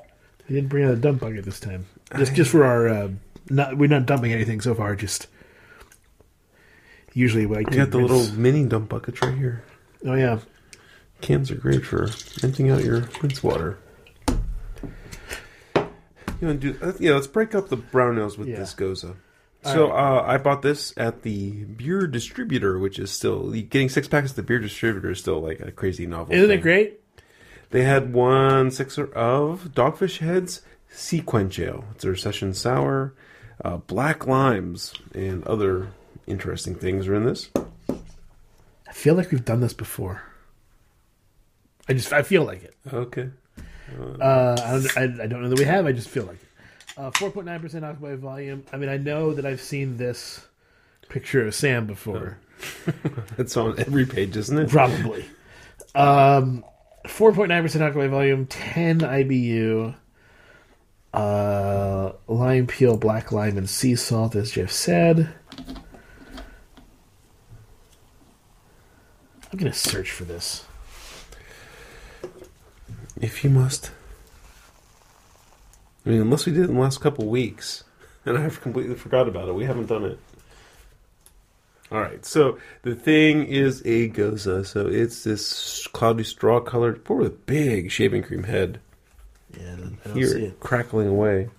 I 0.00 0.52
didn't 0.52 0.68
bring 0.68 0.84
out 0.84 0.92
a 0.92 0.96
dump 0.96 1.20
bucket 1.20 1.44
this 1.44 1.60
time. 1.60 1.86
Just 2.18 2.34
just 2.34 2.50
for 2.50 2.64
our 2.64 2.88
uh, 2.88 3.08
not 3.48 3.78
we're 3.78 3.88
not 3.88 4.04
dumping 4.04 4.32
anything 4.32 4.60
so 4.60 4.74
far, 4.74 4.96
just 4.96 5.28
usually 7.14 7.46
we 7.46 7.58
I 7.58 7.62
to 7.62 7.76
got 7.76 7.90
the 7.90 7.98
little 7.98 8.30
mini 8.34 8.66
dump 8.66 8.88
buckets 8.88 9.22
right 9.22 9.38
here. 9.38 9.64
Oh 10.04 10.14
yeah. 10.14 10.40
Cans 11.22 11.50
are 11.50 11.54
great 11.56 11.84
for 11.84 12.08
emptying 12.42 12.70
out 12.70 12.84
your 12.84 13.08
rinse 13.22 13.42
water. 13.42 13.78
You 16.40 16.48
want 16.48 16.60
to 16.60 16.72
do? 16.72 16.78
uh, 16.82 16.92
Yeah, 16.98 17.12
let's 17.12 17.26
break 17.28 17.54
up 17.54 17.68
the 17.68 17.76
brown 17.76 18.16
nose 18.16 18.36
with 18.36 18.48
Yeah. 18.48 18.58
this 18.58 18.74
Gose. 18.74 19.14
So 19.64 19.92
uh, 19.92 20.24
I 20.26 20.38
bought 20.38 20.62
this 20.62 20.92
at 20.96 21.22
the 21.22 21.62
beer 21.64 22.08
distributor, 22.08 22.80
which 22.80 22.98
is 22.98 23.12
still 23.12 23.52
getting 23.52 23.88
six 23.88 24.08
packs 24.08 24.30
at 24.30 24.36
the 24.36 24.42
beer 24.42 24.58
distributor 24.58 25.12
is 25.12 25.20
still 25.20 25.40
like 25.40 25.60
a 25.60 25.70
crazy 25.70 26.04
novel. 26.04 26.34
Isn't 26.34 26.48
thing. 26.48 26.58
it 26.58 26.62
great? 26.62 27.00
They 27.70 27.84
had 27.84 28.12
one 28.12 28.72
sixer 28.72 29.04
of 29.14 29.70
Dogfish 29.72 30.18
Heads 30.18 30.62
SeaQuench 30.92 31.64
Ale. 31.64 31.84
It's 31.92 32.02
their 32.02 32.16
session 32.16 32.54
sour, 32.54 33.14
uh, 33.64 33.76
black 33.76 34.26
limes, 34.26 34.92
and 35.14 35.44
other 35.44 35.88
interesting 36.26 36.74
things 36.74 37.06
are 37.06 37.14
in 37.14 37.24
this. 37.24 37.48
I 37.88 38.92
feel 38.92 39.14
like 39.14 39.30
we've 39.30 39.44
done 39.44 39.60
this 39.60 39.72
before. 39.74 40.22
I 41.92 41.94
just 41.94 42.12
I 42.12 42.22
feel 42.22 42.44
like 42.44 42.62
it. 42.64 42.74
Okay. 42.90 43.28
Uh, 44.18 44.56
I, 44.64 44.78
don't, 44.78 44.96
I, 44.96 45.24
I 45.24 45.26
don't 45.26 45.42
know 45.42 45.50
that 45.50 45.58
we 45.58 45.66
have. 45.66 45.84
I 45.84 45.92
just 45.92 46.08
feel 46.08 46.24
like 46.24 46.36
it. 46.36 46.48
Uh, 46.96 47.10
4.9% 47.10 47.82
alcohol 47.82 47.98
by 48.00 48.14
volume. 48.14 48.64
I 48.72 48.78
mean, 48.78 48.88
I 48.88 48.96
know 48.96 49.34
that 49.34 49.44
I've 49.44 49.60
seen 49.60 49.98
this 49.98 50.46
picture 51.10 51.46
of 51.46 51.54
Sam 51.54 51.86
before. 51.86 52.38
It's 53.38 53.56
on 53.56 53.78
every 53.78 54.06
page, 54.06 54.36
isn't 54.36 54.56
it? 54.56 54.70
Probably. 54.70 55.26
Um, 55.94 56.64
4.9% 57.04 57.80
alcohol 57.80 58.08
volume, 58.08 58.46
10 58.46 59.00
IBU, 59.00 59.94
uh, 61.12 62.12
lime 62.28 62.66
peel, 62.66 62.96
black 62.96 63.32
lime, 63.32 63.58
and 63.58 63.68
sea 63.68 63.96
salt, 63.96 64.36
as 64.36 64.52
Jeff 64.52 64.70
said. 64.70 65.34
I'm 69.50 69.58
going 69.58 69.70
to 69.70 69.78
search 69.78 70.10
for 70.10 70.24
this. 70.24 70.64
If 73.22 73.44
you 73.44 73.50
must. 73.50 73.92
I 76.04 76.10
mean, 76.10 76.20
unless 76.20 76.44
we 76.44 76.52
did 76.52 76.62
it 76.62 76.68
in 76.68 76.74
the 76.74 76.80
last 76.80 77.00
couple 77.00 77.26
weeks, 77.28 77.84
and 78.26 78.36
I've 78.36 78.60
completely 78.60 78.96
forgot 78.96 79.28
about 79.28 79.48
it. 79.48 79.54
We 79.54 79.64
haven't 79.64 79.86
done 79.86 80.04
it. 80.04 80.18
All 81.92 82.00
right, 82.00 82.24
so 82.24 82.58
the 82.82 82.94
thing 82.94 83.44
is 83.44 83.82
a 83.84 84.08
Gose. 84.08 84.66
So 84.66 84.86
it's 84.86 85.24
this 85.24 85.86
cloudy 85.88 86.24
straw 86.24 86.58
colored, 86.58 87.04
poor 87.04 87.18
with 87.18 87.26
a 87.28 87.30
big 87.30 87.90
shaving 87.90 88.22
cream 88.22 88.44
head. 88.44 88.80
Yeah, 89.56 89.74
I 89.74 89.76
don't 89.76 90.16
Here, 90.16 90.38
it. 90.38 90.60
crackling 90.60 91.06
away. 91.06 91.50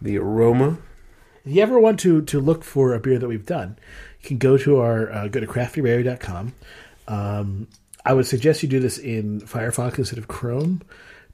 The 0.00 0.16
aroma. 0.18 0.78
If 1.44 1.52
you 1.52 1.62
ever 1.62 1.78
want 1.78 2.00
to 2.00 2.22
to 2.22 2.40
look 2.40 2.64
for 2.64 2.94
a 2.94 2.98
beer 2.98 3.18
that 3.18 3.28
we've 3.28 3.44
done, 3.44 3.76
you 4.22 4.28
can 4.28 4.38
go 4.38 4.56
to 4.56 4.78
our 4.78 5.12
uh, 5.12 5.28
go 5.28 5.40
to 5.40 5.46
craftbeerradio.com. 5.46 6.54
Um, 7.08 7.68
I 8.04 8.14
would 8.14 8.26
suggest 8.26 8.62
you 8.62 8.68
do 8.68 8.80
this 8.80 8.98
in 8.98 9.40
Firefox 9.42 9.98
instead 9.98 10.18
of 10.18 10.28
Chrome 10.28 10.82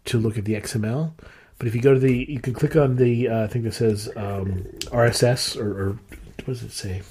to 0.06 0.18
look 0.18 0.38
at 0.38 0.44
the 0.44 0.54
XML. 0.54 1.12
But 1.58 1.68
if 1.68 1.74
you 1.74 1.80
go 1.80 1.94
to 1.94 2.00
the, 2.00 2.26
you 2.28 2.40
can 2.40 2.52
click 2.52 2.76
on 2.76 2.96
the 2.96 3.28
uh, 3.28 3.48
thing 3.48 3.62
that 3.62 3.72
says 3.72 4.08
um, 4.16 4.64
RSS 4.86 5.56
or, 5.56 5.70
or 5.80 5.98
what 6.44 6.46
does 6.46 6.62
it 6.62 6.72
say? 6.72 7.02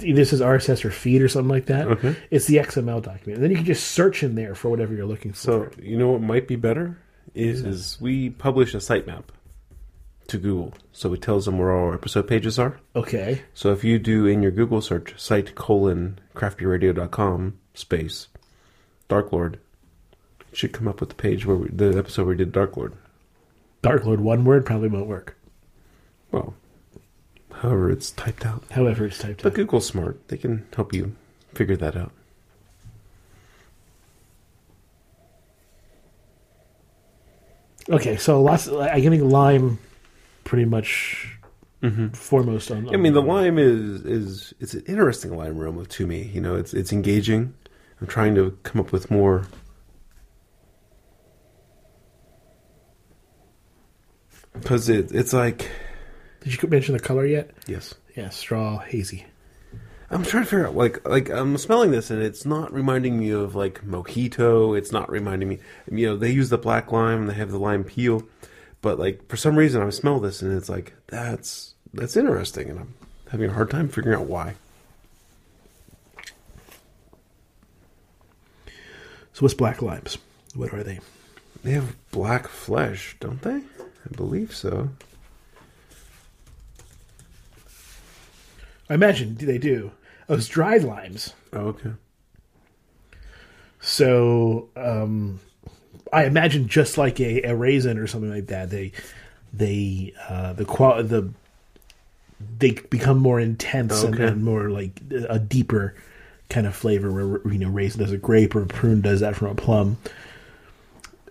Either 0.00 0.24
says 0.24 0.40
RSS 0.40 0.84
or 0.84 0.90
feed 0.90 1.22
or 1.22 1.28
something 1.28 1.48
like 1.48 1.66
that. 1.66 1.86
Okay. 1.88 2.14
It's 2.30 2.46
the 2.46 2.56
XML 2.56 3.02
document. 3.02 3.36
And 3.36 3.42
then 3.42 3.50
you 3.50 3.56
can 3.56 3.64
just 3.64 3.92
search 3.92 4.22
in 4.22 4.34
there 4.34 4.54
for 4.54 4.68
whatever 4.68 4.94
you're 4.94 5.06
looking 5.06 5.32
for. 5.32 5.38
So 5.38 5.70
you 5.80 5.96
know 5.96 6.12
what 6.12 6.20
might 6.20 6.46
be 6.46 6.56
better 6.56 6.98
is, 7.34 7.62
is 7.62 7.98
we 8.00 8.30
publish 8.30 8.74
a 8.74 8.78
sitemap 8.78 9.24
to 10.28 10.38
Google, 10.38 10.74
so 10.92 11.12
it 11.12 11.22
tells 11.22 11.44
them 11.46 11.58
where 11.58 11.72
all 11.74 11.88
our 11.88 11.94
episode 11.94 12.28
pages 12.28 12.58
are. 12.58 12.78
okay. 12.94 13.42
So 13.54 13.72
if 13.72 13.82
you 13.82 13.98
do 13.98 14.26
in 14.26 14.42
your 14.42 14.52
Google 14.52 14.80
search 14.80 15.18
site 15.20 15.54
colon 15.54 16.18
craftbeerradio.com 16.34 17.58
space 17.74 18.28
Dark 19.08 19.32
Lord, 19.32 19.58
it 20.50 20.56
should 20.56 20.72
come 20.72 20.86
up 20.86 21.00
with 21.00 21.08
the 21.08 21.14
page 21.14 21.46
where 21.46 21.56
we, 21.56 21.68
the 21.70 21.96
episode 21.98 22.22
where 22.26 22.34
we 22.34 22.36
did 22.36 22.52
Dark 22.52 22.76
Lord. 22.76 22.94
Dark 23.82 24.04
Lord, 24.04 24.20
one 24.20 24.44
word 24.44 24.66
probably 24.66 24.88
won't 24.88 25.06
work. 25.06 25.36
Well, 26.30 26.54
however 27.52 27.90
it's 27.90 28.10
typed 28.10 28.44
out. 28.44 28.64
However, 28.70 29.06
it's 29.06 29.18
typed 29.18 29.42
But 29.42 29.48
out. 29.48 29.52
But 29.52 29.56
Google's 29.56 29.86
smart; 29.86 30.28
they 30.28 30.36
can 30.36 30.66
help 30.76 30.92
you 30.92 31.16
figure 31.54 31.76
that 31.76 31.96
out. 31.96 32.12
Okay, 37.90 38.16
so 38.16 38.42
lots. 38.42 38.68
I 38.68 39.00
think 39.00 39.22
lime, 39.22 39.78
pretty 40.48 40.64
much 40.64 41.38
mm-hmm. 41.82 42.08
foremost 42.08 42.70
on. 42.70 42.88
I 42.92 42.96
mean, 42.96 43.12
the 43.12 43.22
lime 43.22 43.58
is 43.58 44.00
is 44.04 44.54
it's 44.58 44.72
an 44.72 44.82
interesting 44.86 45.36
lime 45.36 45.60
aroma 45.60 45.84
to 45.84 46.06
me. 46.06 46.22
You 46.22 46.40
know, 46.40 46.56
it's 46.56 46.72
it's 46.72 46.90
engaging. 46.90 47.54
I'm 48.00 48.06
trying 48.06 48.34
to 48.36 48.58
come 48.62 48.80
up 48.80 48.90
with 48.90 49.10
more. 49.10 49.46
Because 54.54 54.88
it, 54.88 55.12
it's 55.12 55.32
like 55.32 55.70
Did 56.40 56.60
you 56.60 56.68
mention 56.68 56.94
the 56.94 57.00
color 57.00 57.26
yet? 57.26 57.50
yes, 57.66 57.94
Yeah, 58.16 58.30
straw 58.30 58.78
hazy. 58.78 59.26
I'm 60.10 60.24
trying 60.24 60.44
to 60.44 60.48
figure 60.48 60.66
out 60.66 60.74
like 60.74 61.06
like 61.06 61.28
I'm 61.28 61.58
smelling 61.58 61.90
this 61.90 62.10
and 62.10 62.22
it's 62.22 62.46
not 62.46 62.72
reminding 62.72 63.20
me 63.20 63.30
of 63.30 63.54
like 63.54 63.84
mojito. 63.84 64.76
It's 64.76 64.92
not 64.92 65.10
reminding 65.10 65.50
me. 65.50 65.58
You 65.92 66.06
know, 66.06 66.16
they 66.16 66.30
use 66.30 66.48
the 66.48 66.56
black 66.56 66.90
lime. 66.90 67.26
They 67.26 67.34
have 67.34 67.50
the 67.50 67.58
lime 67.58 67.84
peel, 67.84 68.22
but 68.80 68.98
like 68.98 69.28
for 69.28 69.36
some 69.36 69.56
reason 69.56 69.82
I 69.82 69.90
smell 69.90 70.20
this 70.20 70.42
and 70.42 70.56
it's 70.56 70.68
like 70.68 70.94
that's 71.08 71.74
that's 71.92 72.16
interesting, 72.16 72.70
and 72.70 72.80
I'm 72.80 72.94
having 73.30 73.50
a 73.50 73.54
hard 73.54 73.70
time 73.70 73.88
figuring 73.88 74.18
out 74.18 74.26
why. 74.26 74.54
So 79.32 79.42
what's 79.42 79.54
black 79.54 79.82
limes? 79.82 80.18
What 80.54 80.74
are 80.74 80.82
they? 80.82 81.00
They 81.62 81.72
have 81.72 81.96
black 82.10 82.48
flesh, 82.48 83.16
don't 83.20 83.42
they? 83.42 83.56
I 83.56 84.16
believe 84.16 84.54
so. 84.54 84.90
I 88.90 88.94
imagine 88.94 89.36
they 89.36 89.58
do. 89.58 89.92
Oh, 90.28 90.34
it's 90.34 90.48
dried 90.48 90.82
limes. 90.82 91.34
Oh, 91.52 91.68
okay. 91.68 91.92
So 93.80 94.68
um, 94.76 95.40
I 96.12 96.24
imagine 96.24 96.68
just 96.68 96.98
like 96.98 97.20
a, 97.20 97.42
a 97.42 97.54
raisin 97.54 97.98
or 97.98 98.06
something 98.06 98.30
like 98.30 98.46
that, 98.48 98.70
they 98.70 98.92
they 99.52 100.12
uh, 100.28 100.52
the 100.54 100.64
qual 100.64 101.02
the 101.02 101.30
they 102.58 102.70
become 102.72 103.18
more 103.18 103.40
intense 103.40 104.02
and, 104.02 104.14
Okay. 104.14 104.26
and 104.28 104.44
more 104.44 104.70
like 104.70 105.00
a 105.28 105.38
deeper 105.38 105.94
kind 106.48 106.66
of 106.66 106.74
flavor. 106.76 107.10
Where 107.10 107.52
you 107.52 107.58
know 107.58 107.68
raisin 107.68 108.00
does 108.00 108.12
a 108.12 108.18
grape 108.18 108.54
or 108.54 108.62
a 108.62 108.66
prune 108.66 109.00
does 109.00 109.20
that 109.20 109.36
from 109.36 109.48
a 109.48 109.54
plum 109.54 109.96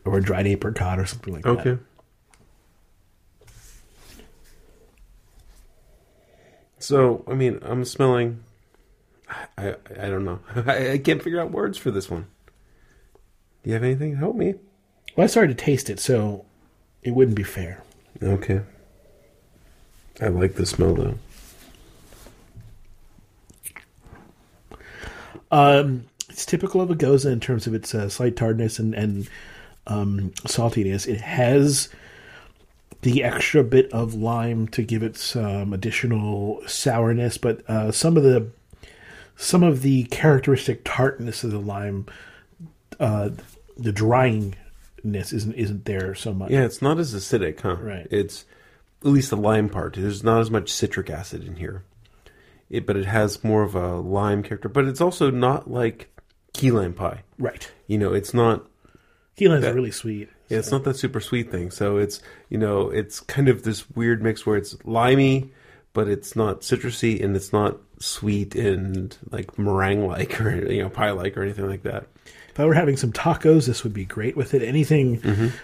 or 0.06 0.18
a 0.18 0.22
dried 0.22 0.48
apricot 0.48 1.00
or 1.00 1.06
something 1.06 1.34
like 1.34 1.44
that. 1.44 1.60
Okay. 1.60 1.78
So, 6.80 7.24
I 7.28 7.34
mean, 7.34 7.60
I'm 7.64 7.84
smelling. 7.86 8.44
I 9.30 9.48
I, 9.58 9.76
I 10.00 10.10
don't 10.10 10.26
know. 10.26 10.40
I, 10.68 10.92
I 10.94 10.98
can't 11.00 11.22
figure 11.22 11.42
out 11.42 11.52
words 11.52 11.78
for 11.78 11.92
this 11.92 12.10
one. 12.10 12.28
Do 13.68 13.72
you 13.72 13.74
have 13.74 13.84
anything 13.84 14.12
to 14.12 14.18
help 14.18 14.38
me? 14.38 14.54
Well, 15.18 15.26
I 15.26 15.28
started 15.28 15.58
to 15.58 15.66
taste 15.66 15.90
it, 15.90 16.00
so 16.00 16.46
it 17.04 17.12
wouldn't 17.12 17.36
be 17.36 17.44
fair. 17.44 17.84
Okay. 18.24 18.62
I 20.22 20.28
like 20.30 20.56
the 20.56 20.66
smell 20.66 20.94
though. 20.94 21.16
Um, 25.52 26.06
it's 26.30 26.46
typical 26.46 26.80
of 26.80 26.90
a 26.92 26.96
Gose 26.96 27.30
in 27.30 27.42
terms 27.42 27.68
of 27.68 27.74
its 27.74 27.94
uh, 27.94 28.08
slight 28.08 28.38
tartness 28.38 28.80
and 28.80 28.96
and 28.96 29.30
um, 29.86 30.32
saltiness. 30.46 31.06
It 31.06 31.20
has 31.20 31.90
the 33.02 33.22
extra 33.22 33.66
bit 33.66 33.92
of 33.92 34.14
lime 34.14 34.70
to 34.70 34.82
give 34.82 35.04
it 35.04 35.18
some 35.18 35.74
additional 35.74 36.64
sourness, 36.68 37.38
but 37.38 37.70
uh, 37.70 37.92
some 37.92 38.16
of 38.16 38.24
the 38.24 38.50
some 39.36 39.62
of 39.62 39.82
the 39.82 40.06
characteristic 40.06 40.86
tartness 40.86 41.44
of 41.44 41.52
the 41.52 41.60
lime, 41.60 42.06
uh, 42.98 43.32
the 43.78 43.94
dryingness 43.94 45.34
isn't 45.34 45.54
isn't 45.54 45.86
there 45.86 46.16
so 46.16 46.34
much. 46.34 46.52
Yeah, 46.52 46.64
it's 46.66 46.82
not 46.82 47.00
as 47.00 47.14
acidic, 47.14 47.60
huh? 47.62 47.76
Right. 47.76 48.08
It's 48.12 48.46
at 49.04 49.10
least 49.10 49.30
the 49.30 49.38
lime 49.38 49.70
part. 49.70 49.94
There's 49.94 50.24
not 50.24 50.42
as 50.42 50.50
much 50.52 50.72
citric 50.72 51.10
acid 51.10 51.44
in 51.46 51.56
here. 51.58 51.84
It, 52.70 52.86
but 52.86 52.98
it 52.98 53.06
has 53.06 53.44
more 53.44 53.64
of 53.64 53.76
a 53.76 53.96
lime 53.98 54.44
character. 54.44 54.68
But 54.68 54.86
it's 54.86 55.00
also 55.00 55.32
not 55.32 55.70
like 55.70 56.10
key 56.54 56.72
lime 56.72 56.94
pie. 56.94 57.24
Right. 57.38 57.72
You 57.88 57.98
know, 57.98 58.14
it's 58.14 58.34
not 58.34 58.66
Key 59.38 59.48
limes 59.48 59.62
That- 59.64 59.76
really 59.76 59.92
sweet. 59.92 60.30
Yeah, 60.50 60.60
it's 60.60 60.72
not 60.72 60.84
that 60.86 60.96
super 60.96 61.20
sweet 61.20 61.52
thing. 61.52 61.72
So 61.72 61.98
it's 61.98 62.22
you 62.50 62.58
know 62.58 62.90
it's 62.90 63.20
kind 63.20 63.50
of 63.50 63.64
this 63.64 63.90
weird 63.92 64.24
mix 64.24 64.46
where 64.46 64.58
it's 64.58 64.76
limey, 64.86 65.52
but 65.94 66.08
it's 66.08 66.36
not 66.36 66.62
citrusy 66.62 67.22
and 67.24 67.36
it's 67.36 67.52
not 67.54 67.78
sweet 68.00 68.56
and 68.56 69.16
like 69.30 69.58
meringue 69.60 70.08
like 70.08 70.40
or 70.42 70.72
you 70.72 70.82
know 70.82 70.90
pie 70.90 71.12
like 71.12 71.38
or 71.38 71.44
anything 71.44 71.68
like 71.68 71.84
that. 71.84 72.08
If 72.58 72.62
I 72.62 72.66
were 72.66 72.74
having 72.74 72.98
some 72.98 73.12
tacos, 73.12 73.68
this 73.68 73.84
would 73.84 73.94
be 73.94 74.04
great 74.04 74.36
with 74.36 74.56
it. 74.56 74.64
Anything 74.64 75.18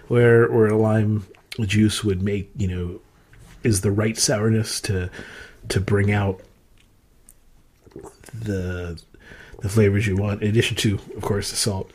where 0.09 0.47
where 0.51 0.67
a 0.67 0.77
lime 0.77 1.25
juice 1.61 2.03
would 2.03 2.21
make 2.21 2.51
you 2.55 2.67
know 2.67 3.01
is 3.63 3.81
the 3.81 3.91
right 3.91 4.15
sourness 4.15 4.79
to 4.81 5.09
to 5.69 5.79
bring 5.81 6.11
out 6.11 6.41
the 8.31 9.01
the 9.61 9.69
flavors 9.69 10.05
you 10.05 10.15
want. 10.17 10.43
In 10.43 10.49
addition 10.49 10.77
to, 10.77 10.99
of 11.17 11.23
course, 11.23 11.49
the 11.49 11.55
salt. 11.55 11.89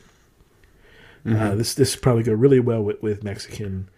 Uh, 1.24 1.54
this 1.54 1.74
this 1.74 1.94
probably 1.94 2.24
go 2.24 2.32
really 2.32 2.58
well 2.58 2.82
with, 2.82 3.00
with 3.00 3.22
Mexican 3.22 3.88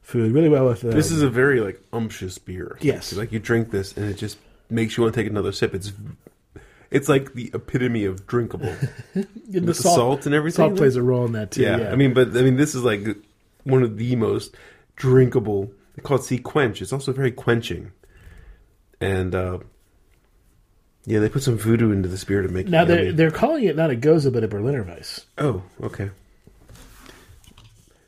food. 0.00 0.32
Really 0.32 0.48
well 0.48 0.64
with 0.68 0.82
uh, 0.82 0.88
This 0.88 1.10
is 1.10 1.20
a 1.20 1.28
very 1.28 1.60
like 1.60 1.82
umptious 1.92 2.38
beer. 2.38 2.78
Yes. 2.80 3.12
like 3.12 3.30
you 3.30 3.40
drink 3.40 3.72
this 3.72 3.94
and 3.94 4.08
it 4.08 4.14
just 4.16 4.38
makes 4.70 4.96
you 4.96 5.02
want 5.02 5.14
to 5.14 5.20
take 5.20 5.28
another 5.28 5.52
sip. 5.52 5.74
It's 5.74 5.92
it's 6.96 7.08
like 7.08 7.34
the 7.34 7.50
epitome 7.52 8.04
of 8.06 8.26
drinkable. 8.26 8.74
and 9.14 9.26
with 9.52 9.66
the 9.66 9.74
salt 9.74 10.24
and 10.24 10.34
everything, 10.34 10.68
Salt 10.68 10.76
plays 10.76 10.96
a 10.96 11.02
role 11.02 11.26
in 11.26 11.32
that 11.32 11.50
too. 11.50 11.62
yeah, 11.62 11.78
Yeah, 11.78 11.92
I 11.92 11.96
mean, 11.96 12.14
but 12.14 12.28
I 12.28 12.42
mean, 12.42 12.56
this 12.56 12.74
is 12.74 12.82
like 12.82 13.06
one 13.64 13.82
of 13.82 13.98
the 13.98 14.16
most 14.16 14.56
drinkable. 14.96 15.70
They 15.94 16.02
call 16.02 16.16
it 16.16 16.22
SeaQuench. 16.22 16.80
It's 16.80 16.92
also 16.92 17.12
very 17.12 17.30
quenching, 17.30 17.92
and 19.00 19.34
uh, 19.34 19.58
yeah, 21.04 21.20
they 21.20 21.28
put 21.28 21.42
some 21.42 21.58
voodoo 21.58 21.92
into 21.92 22.08
the 22.08 22.18
spirit 22.18 22.46
of 22.46 22.52
making. 22.52 22.72
now 22.72 22.84
they're 22.84 23.12
they're 23.12 23.30
calling 23.30 23.64
it 23.64 23.76
not 23.76 23.90
a 23.90 23.96
Gose 23.96 24.32
but 24.32 24.42
a 24.42 24.48
Berliner 24.48 24.82
Weiss. 24.82 25.26
Oh, 25.36 25.62
okay. 25.82 26.10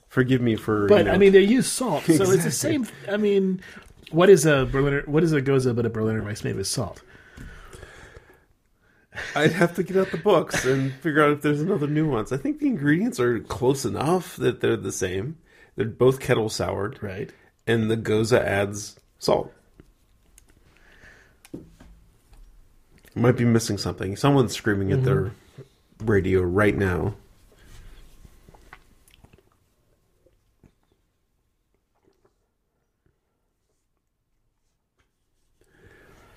Forgive 0.09 0.41
me 0.41 0.57
for. 0.57 0.89
But 0.89 0.99
you 0.99 1.05
know, 1.05 1.13
I 1.13 1.19
mean, 1.19 1.33
they 1.33 1.43
use 1.43 1.67
salt, 1.67 2.05
so 2.05 2.13
it's 2.31 2.45
the 2.45 2.51
same. 2.67 2.87
I 3.09 3.19
mean, 3.19 3.61
what 4.11 4.31
is 4.31 4.47
a 4.47 4.65
Berliner? 4.65 5.03
What 5.05 5.23
is 5.23 5.33
a 5.35 5.43
Gose 5.43 5.75
but 5.77 5.85
a 5.85 5.91
Berliner 5.91 6.23
Weiss 6.25 6.43
made 6.43 6.57
with 6.57 6.67
salt? 6.67 7.03
I'd 9.35 9.53
have 9.53 9.75
to 9.77 9.83
get 9.83 9.97
out 9.97 10.11
the 10.11 10.19
books 10.19 10.65
and 10.65 10.93
figure 10.95 11.25
out 11.25 11.33
if 11.33 11.43
there's 11.43 11.61
another 11.61 11.87
nuance. 11.87 12.33
I 12.33 12.37
think 12.37 12.59
the 12.59 12.67
ingredients 12.67 13.21
are 13.21 13.41
close 13.41 13.85
enough 13.85 14.37
that 14.37 14.61
they're 14.61 14.77
the 14.77 14.93
same. 14.93 15.39
They're 15.77 15.87
both 15.87 16.21
kettle 16.21 16.49
soured. 16.49 16.99
Right. 17.03 17.31
And 17.67 17.91
the 17.91 17.97
Gose 17.97 18.39
adds 18.39 18.99
salt. 19.19 19.53
Might 23.15 23.37
be 23.37 23.45
missing 23.45 23.79
something. 23.79 24.17
Someone's 24.17 24.55
screaming 24.55 24.93
at 24.93 25.01
mm-hmm. 25.01 25.05
their 25.05 25.33
radio 26.01 26.41
right 26.41 26.77
now. 26.77 27.15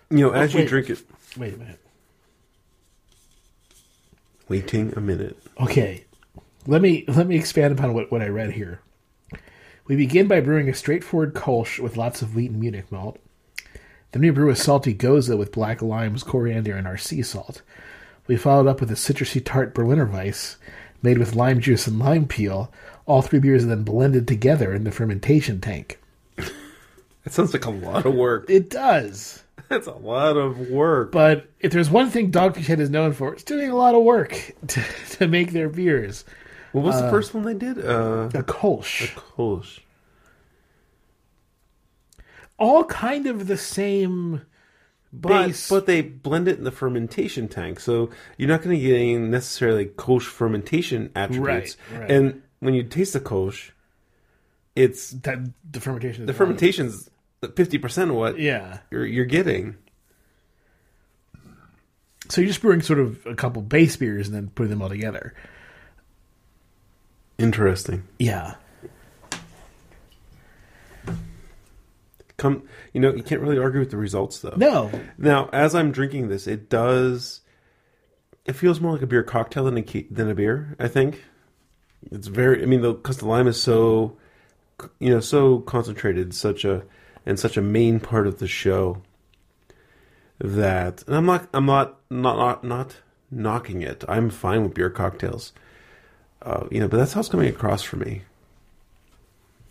You 0.10 0.28
know, 0.28 0.32
as 0.32 0.54
oh, 0.54 0.58
wait. 0.58 0.64
you 0.64 0.70
drink 0.70 0.90
it. 0.90 1.02
Wait 1.38 1.54
a 1.54 1.58
minute 1.58 1.81
waiting 4.52 4.94
a 4.98 5.00
minute. 5.00 5.38
Okay, 5.62 6.04
let 6.68 6.82
me 6.82 7.06
let 7.08 7.26
me 7.26 7.38
expand 7.38 7.72
upon 7.72 7.94
what, 7.94 8.12
what 8.12 8.22
I 8.22 8.28
read 8.28 8.52
here. 8.52 8.82
We 9.86 9.96
begin 9.96 10.28
by 10.28 10.42
brewing 10.42 10.68
a 10.68 10.74
straightforward 10.74 11.34
Kolsch 11.34 11.80
with 11.80 11.96
lots 11.96 12.22
of 12.22 12.36
wheat 12.36 12.52
and 12.52 12.60
Munich 12.60 12.92
malt. 12.92 13.18
Then 14.12 14.24
we 14.24 14.30
brew 14.30 14.50
a 14.50 14.56
salty 14.58 14.94
Gose 14.94 15.38
with 15.38 15.54
black 15.54 15.82
limes, 15.82 16.22
coriander, 16.22 16.76
and 16.76 16.86
our 16.86 16.98
sea 16.98 17.22
salt. 17.22 17.62
We 18.28 18.36
followed 18.36 18.68
up 18.68 18.82
with 18.82 18.92
a 18.92 18.96
citrusy 18.96 19.42
tart 19.44 19.74
Berliner 19.74 20.06
Weiss 20.06 20.58
made 21.02 21.18
with 21.18 21.34
lime 21.34 21.62
juice 21.62 21.88
and 21.88 21.98
lime 21.98 22.28
peel. 22.28 22.74
All 23.06 23.22
three 23.22 23.40
beers 23.40 23.64
are 23.64 23.68
then 23.68 23.84
blended 23.84 24.28
together 24.28 24.74
in 24.74 24.84
the 24.84 24.92
fermentation 24.92 25.62
tank. 25.62 25.98
That 27.24 27.34
sounds 27.34 27.54
like 27.54 27.66
a 27.66 27.70
lot 27.70 28.08
of 28.08 28.16
work. 28.16 28.50
It 28.50 28.68
does. 28.68 29.44
That's 29.70 29.88
a 29.88 29.94
lot 29.94 30.38
of 30.38 30.70
work. 30.70 31.12
But 31.12 31.50
if 31.60 31.72
there's 31.72 31.90
one 31.90 32.10
thing 32.10 32.32
Dogfish 32.32 32.66
Head 32.66 32.80
is 32.80 32.90
known 32.90 33.14
for, 33.14 33.34
it's 33.34 33.44
doing 33.44 33.70
a 33.70 33.76
lot 33.76 33.96
of 33.96 34.04
work 34.04 34.32
to, 34.68 34.84
to 35.12 35.28
make 35.28 35.52
their 35.52 35.70
beers. 35.70 36.26
What 36.72 36.84
was 36.86 37.02
the 37.02 37.10
first 37.10 37.34
one 37.34 37.44
they 37.44 37.54
did? 37.54 37.78
Uh, 37.80 38.30
A 38.34 38.44
Kolsch. 38.44 39.14
The 39.14 39.22
Kolsch. 39.22 39.80
all 42.58 42.84
kind 42.86 43.28
of 43.28 43.48
the 43.48 43.58
same 43.58 44.42
But 45.12 45.48
base. 45.48 45.70
but 45.70 45.86
they 45.86 46.02
blend 46.02 46.48
it 46.48 46.58
in 46.58 46.64
the 46.64 46.72
fermentation 46.72 47.48
tank, 47.50 47.80
so 47.82 48.10
you're 48.38 48.48
not 48.48 48.62
going 48.62 48.76
to 48.78 48.82
get 48.82 48.96
any 48.96 49.18
necessarily 49.18 49.86
Kolsch 49.88 50.24
fermentation 50.28 51.12
attributes. 51.16 51.76
Right, 51.92 52.00
right. 52.02 52.12
And 52.12 52.42
when 52.60 52.74
you 52.74 52.84
taste 52.84 53.12
the 53.14 53.20
Kolsch, 53.20 53.72
it's 54.76 55.10
that 55.12 55.40
the 55.70 55.82
fermentation. 55.82 56.24
Is 56.24 56.28
the 56.28 56.32
wrong. 56.34 56.38
fermentation's 56.38 57.10
fifty 57.56 57.78
percent 57.78 58.12
of 58.12 58.18
what 58.18 58.40
Yeah. 58.40 58.80
you're 58.92 59.06
you're 59.06 59.26
getting. 59.26 59.76
So 62.30 62.40
you're 62.42 62.48
just 62.48 62.62
brewing 62.62 62.82
sort 62.82 63.00
of 63.00 63.26
a 63.26 63.36
couple 63.36 63.62
base 63.62 63.96
beers 63.98 64.28
and 64.28 64.36
then 64.36 64.50
putting 64.56 64.70
them 64.70 64.82
all 64.82 64.90
together. 64.90 65.34
Interesting. 67.38 68.04
Yeah. 68.20 68.56
Come, 72.38 72.64
you 72.94 73.00
know, 73.02 73.14
you 73.14 73.22
can't 73.22 73.42
really 73.42 73.60
argue 73.60 73.80
with 73.80 73.92
the 73.92 73.98
results 73.98 74.40
though. 74.40 74.54
No. 74.58 74.90
Now, 75.18 75.50
as 75.54 75.76
I'm 75.76 75.92
drinking 75.92 76.30
this, 76.30 76.48
it 76.48 76.70
does. 76.70 77.42
It 78.46 78.54
feels 78.54 78.80
more 78.80 78.94
like 78.94 79.02
a 79.04 79.08
beer 79.08 79.22
cocktail 79.24 79.66
than 79.66 79.78
a 79.78 80.08
than 80.10 80.30
a 80.30 80.34
beer. 80.34 80.76
I 80.80 80.88
think 80.88 81.24
it's 82.12 82.28
very. 82.28 82.64
I 82.64 82.66
mean, 82.66 82.82
because 82.82 83.18
the 83.18 83.28
lime 83.28 83.48
is 83.48 83.62
so, 83.62 84.18
you 85.00 85.12
know, 85.12 85.20
so 85.20 85.60
concentrated, 85.60 86.34
such 86.34 86.66
a 86.66 86.84
and 87.26 87.40
such 87.40 87.58
a 87.58 87.62
main 87.62 88.00
part 88.00 88.28
of 88.28 88.40
the 88.40 88.48
show. 88.48 89.02
That 90.40 91.04
and 91.06 91.16
I'm 91.16 91.26
not. 91.26 91.48
I'm 91.54 91.66
not. 91.66 92.00
Not. 92.10 92.38
Not. 92.38 92.64
Not 92.64 92.96
knocking 93.32 93.82
it. 93.82 94.04
I'm 94.08 94.30
fine 94.30 94.64
with 94.64 94.74
beer 94.74 94.90
cocktails. 94.90 95.54
Uh, 96.42 96.68
you 96.70 96.80
know, 96.80 96.88
but 96.88 96.98
that's 96.98 97.14
how 97.14 97.22
it's 97.22 97.30
coming 97.30 97.48
across 97.48 97.82
for 97.82 97.96
me. 97.96 98.24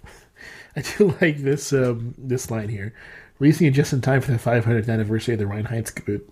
I 0.76 0.80
do 0.80 1.14
like 1.20 1.38
this 1.38 1.72
um, 1.72 2.14
this 2.16 2.51
line 2.51 2.68
here. 2.68 2.94
Releasing 3.38 3.66
it 3.66 3.72
just 3.72 3.92
in 3.92 4.01
time 4.01 4.20
for 4.20 4.32
the 4.32 4.38
500th 4.38 4.88
anniversary 4.88 5.34
of 5.34 5.40
the 5.40 5.46
Reinheitsgebot. 5.46 6.22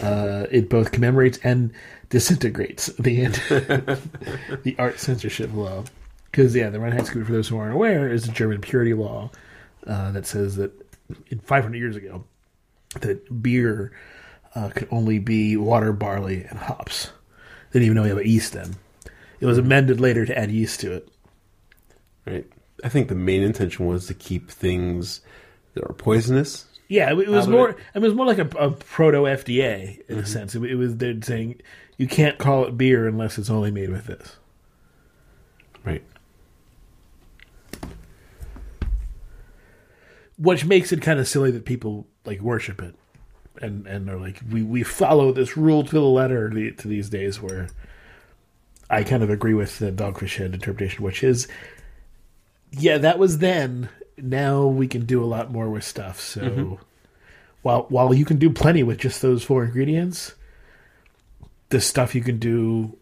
Uh, 0.00 0.46
it 0.50 0.68
both 0.68 0.92
commemorates 0.92 1.38
and 1.42 1.72
disintegrates 2.10 2.86
the 2.98 3.26
the 4.62 4.76
art 4.78 5.00
censorship 5.00 5.52
law. 5.52 5.84
Because 6.30 6.54
yeah, 6.54 6.70
the 6.70 6.78
Reinheitsgebot, 6.78 7.26
for 7.26 7.32
those 7.32 7.48
who 7.48 7.58
aren't 7.58 7.74
aware, 7.74 8.10
is 8.10 8.28
a 8.28 8.32
German 8.32 8.60
purity 8.60 8.94
law 8.94 9.30
uh, 9.86 10.12
that 10.12 10.26
says 10.26 10.56
that 10.56 10.72
in 11.28 11.38
500 11.38 11.76
years 11.76 11.96
ago, 11.96 12.24
that 13.00 13.42
beer 13.42 13.92
uh, 14.54 14.70
could 14.70 14.88
only 14.90 15.18
be 15.18 15.56
water, 15.56 15.92
barley, 15.92 16.44
and 16.44 16.58
hops. 16.58 17.10
They 17.70 17.80
didn't 17.80 17.86
even 17.86 17.96
know 17.96 18.02
we 18.02 18.08
have 18.08 18.18
a 18.18 18.28
yeast 18.28 18.52
then. 18.52 18.76
It 19.40 19.46
was 19.46 19.58
amended 19.58 20.00
later 20.00 20.24
to 20.24 20.36
add 20.38 20.50
yeast 20.50 20.80
to 20.80 20.92
it. 20.92 21.08
Right. 22.26 22.46
I 22.82 22.88
think 22.88 23.08
the 23.08 23.14
main 23.14 23.42
intention 23.42 23.86
was 23.86 24.06
to 24.06 24.14
keep 24.14 24.50
things 24.50 25.20
that 25.74 25.84
are 25.84 25.92
poisonous 25.92 26.64
Yeah, 26.88 27.12
it, 27.12 27.18
it 27.18 27.28
was 27.28 27.46
more. 27.46 27.70
it. 27.70 27.76
I 27.94 27.98
mean, 27.98 28.04
it 28.04 28.08
was 28.08 28.14
more 28.14 28.26
like 28.26 28.38
a, 28.38 28.48
a 28.58 28.70
proto 28.70 29.18
FDA 29.22 30.00
in 30.08 30.18
a 30.18 30.26
sense. 30.26 30.54
It, 30.54 30.62
it 30.64 30.74
was 30.74 30.96
they're 30.96 31.20
saying 31.22 31.60
you 31.96 32.06
can't 32.06 32.38
call 32.38 32.64
it 32.64 32.76
beer 32.76 33.06
unless 33.06 33.38
it's 33.38 33.50
only 33.50 33.70
made 33.70 33.90
with 33.90 34.06
this. 34.06 34.36
Right. 35.84 36.02
Which 40.38 40.64
makes 40.64 40.92
it 40.92 41.02
kind 41.02 41.18
of 41.18 41.28
silly 41.28 41.50
that 41.50 41.64
people 41.64 42.06
like 42.24 42.40
worship 42.40 42.82
it. 42.82 42.94
And 43.60 43.86
and 43.86 44.10
are 44.10 44.18
like 44.18 44.40
we 44.50 44.62
we 44.62 44.82
follow 44.82 45.32
this 45.32 45.56
rule 45.56 45.82
to 45.84 45.90
the 45.90 46.00
letter 46.00 46.50
the, 46.50 46.72
to 46.72 46.88
these 46.88 47.08
days 47.08 47.40
where 47.40 47.68
I 48.90 49.02
kind 49.02 49.22
of 49.22 49.30
agree 49.30 49.54
with 49.54 49.78
the 49.78 49.90
dogfish 49.90 50.36
head 50.36 50.52
interpretation 50.52 51.02
which 51.02 51.24
is 51.24 51.48
yeah 52.70 52.98
that 52.98 53.18
was 53.18 53.38
then. 53.38 53.88
Now 54.18 54.66
we 54.66 54.88
can 54.88 55.06
do 55.06 55.22
a 55.22 55.26
lot 55.26 55.50
more 55.50 55.70
with 55.70 55.84
stuff. 55.84 56.20
So 56.20 56.40
mm-hmm. 56.42 56.74
while 57.62 57.86
while 57.88 58.12
you 58.12 58.26
can 58.26 58.38
do 58.38 58.50
plenty 58.50 58.82
with 58.82 58.98
just 58.98 59.22
those 59.22 59.42
four 59.42 59.64
ingredients 59.64 60.34
the 61.68 61.80
stuff 61.80 62.14
you 62.14 62.22
can 62.22 62.38
do 62.38 62.96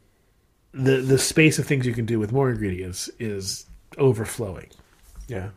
the 0.73 0.97
the 0.97 1.19
space 1.19 1.59
of 1.59 1.67
things 1.67 1.87
you 1.87 1.95
can 1.95 2.07
do 2.07 2.19
with 2.19 2.33
more 2.33 2.51
ingredients 2.51 3.09
is 3.19 3.67
overflowing. 3.99 4.69
Yeah. 5.29 5.51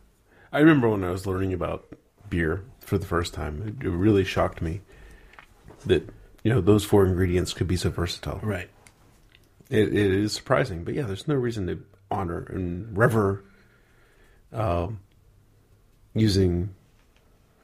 I 0.52 0.60
remember 0.60 0.88
when 0.88 1.04
I 1.04 1.10
was 1.10 1.26
learning 1.26 1.52
about 1.52 1.86
beer 2.30 2.64
for 2.80 2.98
the 2.98 3.06
first 3.06 3.34
time, 3.34 3.78
it, 3.80 3.86
it 3.86 3.90
really 3.90 4.24
shocked 4.24 4.62
me 4.62 4.80
that, 5.86 6.08
you 6.42 6.52
know, 6.52 6.60
those 6.60 6.84
four 6.84 7.06
ingredients 7.06 7.52
could 7.52 7.68
be 7.68 7.76
so 7.76 7.90
versatile. 7.90 8.40
right 8.42 8.70
It, 9.70 9.88
it 9.88 10.10
is 10.12 10.32
surprising, 10.32 10.84
but 10.84 10.94
yeah, 10.94 11.02
there's 11.02 11.28
no 11.28 11.34
reason 11.34 11.66
to 11.66 11.82
honor 12.10 12.46
and 12.48 12.96
rever 12.96 13.44
um, 14.52 15.00
using, 16.14 16.74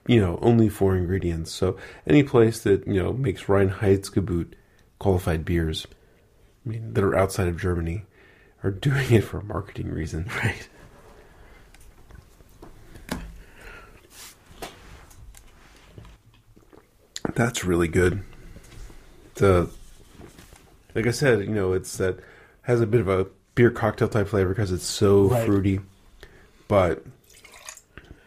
you 0.06 0.20
know, 0.20 0.38
only 0.42 0.68
four 0.68 0.96
ingredients. 0.96 1.50
So 1.50 1.78
any 2.06 2.22
place 2.22 2.60
that, 2.60 2.86
you 2.86 3.02
know, 3.02 3.12
makes 3.12 3.44
Reinheitsgebot 3.44 4.52
qualified 4.98 5.44
beers, 5.44 5.86
I 6.64 6.68
mean, 6.68 6.92
that 6.92 7.02
are 7.02 7.16
outside 7.16 7.48
of 7.48 7.58
Germany, 7.58 8.04
are 8.62 8.70
doing 8.88 9.10
it 9.12 9.24
for 9.24 9.38
a 9.38 9.44
marketing 9.44 9.90
reason. 9.90 10.28
right 10.42 10.68
That's 17.34 17.64
really 17.64 17.88
good. 17.88 18.22
The 19.36 19.68
like 20.94 21.06
I 21.06 21.10
said, 21.10 21.40
you 21.40 21.46
know, 21.54 21.72
it's 21.72 21.96
that 21.96 22.20
has 22.62 22.80
a 22.80 22.86
bit 22.86 23.00
of 23.00 23.08
a 23.08 23.26
beer 23.54 23.70
cocktail 23.70 24.08
type 24.08 24.28
flavor 24.28 24.50
because 24.50 24.70
it's 24.72 24.84
so 24.86 25.28
Right. 25.28 25.44
fruity, 25.46 25.80
but 26.68 27.04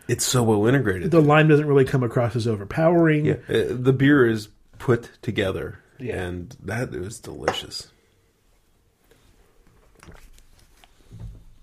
it's 0.07 0.25
so 0.25 0.43
well 0.43 0.65
integrated. 0.67 1.11
the 1.11 1.21
lime 1.21 1.47
doesn't 1.47 1.65
really 1.67 1.85
come 1.85 2.03
across 2.03 2.35
as 2.35 2.47
overpowering. 2.47 3.25
yeah, 3.25 3.33
uh, 3.49 3.63
the 3.69 3.93
beer 3.93 4.25
is 4.27 4.49
put 4.79 5.09
together, 5.21 5.79
Yeah. 5.99 6.21
and 6.23 6.55
that 6.63 6.93
is 6.93 7.19
delicious. 7.19 7.87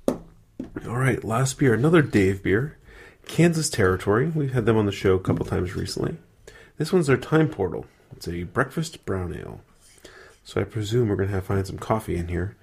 All 0.09 0.97
right, 0.99 1.22
last 1.24 1.59
beer, 1.59 1.72
another 1.74 2.03
Dave 2.03 2.42
beer, 2.42 2.76
Kansas 3.26 3.70
Territory. 3.70 4.30
We've 4.34 4.53
had 4.53 4.66
them 4.66 4.76
on 4.76 4.86
the 4.86 4.92
show 4.92 5.14
a 5.14 5.20
couple 5.20 5.47
times 5.47 5.74
recently. 5.74 6.16
This 6.77 6.93
one's 6.93 7.07
their 7.07 7.16
Time 7.16 7.49
Portal. 7.49 7.87
It's 8.16 8.27
a 8.27 8.43
breakfast 8.43 9.05
brown 9.05 9.35
ale. 9.35 9.61
So 10.43 10.61
I 10.61 10.64
presume 10.64 11.09
we're 11.09 11.16
gonna 11.16 11.31
have 11.31 11.45
to 11.45 11.55
find 11.55 11.66
some 11.66 11.79
coffee 11.79 12.16
in 12.16 12.29
here. 12.29 12.57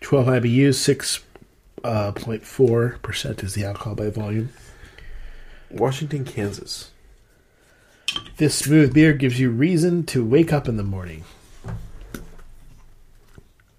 12 0.00 0.26
IBUs, 0.26 1.22
6.4 1.82 2.94
uh, 2.94 2.98
percent 2.98 3.42
is 3.42 3.54
the 3.54 3.64
alcohol 3.64 3.96
by 3.96 4.08
volume. 4.10 4.50
Washington, 5.70 6.24
Kansas. 6.24 6.92
This 8.36 8.54
smooth 8.54 8.94
beer 8.94 9.12
gives 9.12 9.40
you 9.40 9.50
reason 9.50 10.04
to 10.06 10.24
wake 10.24 10.52
up 10.52 10.68
in 10.68 10.76
the 10.76 10.84
morning. 10.84 11.24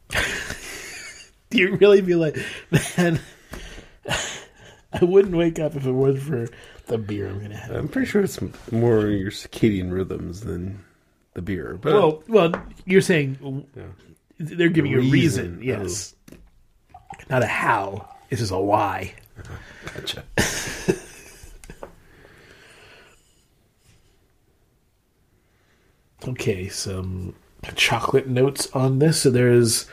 Do 1.49 1.57
you 1.57 1.75
really 1.77 2.01
be 2.01 2.15
like, 2.15 2.37
man? 2.71 3.21
I 4.93 5.03
wouldn't 5.03 5.35
wake 5.35 5.59
up 5.59 5.75
if 5.75 5.85
it 5.85 5.91
wasn't 5.91 6.23
for 6.23 6.47
the 6.87 6.97
beer 6.97 7.27
I'm 7.27 7.41
gonna 7.41 7.55
have. 7.55 7.75
I'm 7.75 7.87
pretty 7.87 8.07
sure 8.07 8.23
it's 8.23 8.39
more 8.71 9.07
your 9.07 9.31
circadian 9.31 9.91
rhythms 9.91 10.41
than 10.41 10.83
the 11.33 11.41
beer. 11.41 11.77
But 11.81 11.93
well, 11.93 12.23
well, 12.27 12.63
you're 12.85 13.01
saying 13.01 13.65
yeah. 13.75 13.83
they're 14.39 14.69
giving 14.69 14.91
you 14.91 14.99
a 14.99 15.01
reason, 15.01 15.59
Reason, 15.59 15.63
yes, 15.63 16.15
not 17.29 17.43
a 17.43 17.47
how. 17.47 18.09
This 18.29 18.41
is 18.41 18.51
a 18.51 18.59
why. 18.59 19.13
gotcha. 19.93 20.23
Okay, 26.27 26.67
some 26.67 27.35
chocolate 27.75 28.27
notes 28.27 28.69
on 28.73 28.99
this. 28.99 29.21
So 29.21 29.29
there's 29.29 29.87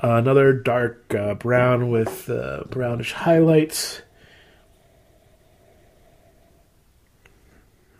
another 0.00 0.54
dark 0.54 1.14
uh, 1.14 1.34
brown 1.34 1.90
with 1.90 2.30
uh, 2.30 2.64
brownish 2.70 3.12
highlights. 3.12 4.00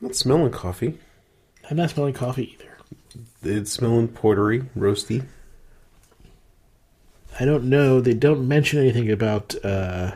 Not 0.04 0.14
smelling 0.14 0.52
coffee. 0.52 0.98
I'm 1.70 1.78
not 1.78 1.88
smelling 1.88 2.12
coffee 2.12 2.52
either. 2.58 2.76
It's 3.42 3.72
smelling 3.72 4.08
portery, 4.08 4.60
roasty. 4.76 5.24
I 7.40 7.46
don't 7.46 7.64
know. 7.64 8.02
They 8.02 8.12
don't 8.12 8.46
mention 8.46 8.80
anything 8.80 9.10
about 9.10 9.54
uh, 9.64 10.12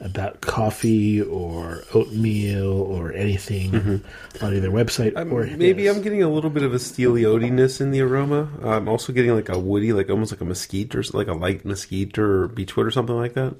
about 0.00 0.40
coffee 0.40 1.22
or 1.22 1.84
oatmeal 1.94 2.66
or 2.72 3.12
anything 3.12 4.02
on 4.42 4.54
either 4.54 4.68
website 4.70 5.16
I'm- 5.16 5.32
or 5.32 5.46
maybe 5.46 5.84
his. 5.84 5.96
I'm 5.96 6.02
getting 6.02 6.24
a 6.24 6.28
little 6.28 6.50
bit 6.50 6.64
of 6.64 6.74
a 6.74 6.80
steely 6.80 7.22
oatiness 7.22 7.80
in 7.80 7.92
the 7.92 8.00
aroma. 8.00 8.48
I'm 8.64 8.88
also 8.88 9.12
getting 9.12 9.32
like 9.32 9.48
a 9.48 9.58
woody, 9.60 9.92
like 9.92 10.10
almost 10.10 10.32
like 10.32 10.40
a 10.40 10.44
mesquite 10.44 10.92
or 10.96 11.04
like 11.12 11.28
a 11.28 11.34
light 11.34 11.64
mesquite 11.64 12.18
or 12.18 12.48
beechwood 12.48 12.86
or 12.86 12.90
something 12.90 13.16
like 13.16 13.34
that. 13.34 13.54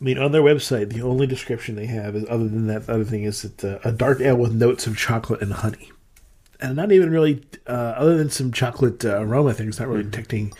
I 0.00 0.04
mean, 0.04 0.18
on 0.18 0.32
their 0.32 0.42
website, 0.42 0.92
the 0.92 1.02
only 1.02 1.26
description 1.26 1.76
they 1.76 1.86
have 1.86 2.14
is 2.16 2.24
other 2.28 2.48
than 2.48 2.66
that 2.66 2.88
other 2.88 3.04
thing 3.04 3.24
is 3.24 3.42
that 3.42 3.64
uh, 3.64 3.78
a 3.88 3.92
dark 3.92 4.20
ale 4.20 4.36
with 4.36 4.52
notes 4.52 4.86
of 4.86 4.96
chocolate 4.98 5.40
and 5.40 5.52
honey, 5.52 5.92
and 6.60 6.76
not 6.76 6.92
even 6.92 7.10
really 7.10 7.44
uh, 7.66 7.70
other 7.96 8.16
than 8.16 8.28
some 8.30 8.52
chocolate 8.52 9.04
uh, 9.04 9.20
aroma 9.20 9.54
things, 9.54 9.78
not 9.78 9.88
really 9.88 10.02
Mm-hmm. 10.02 10.10
detecting 10.10 10.52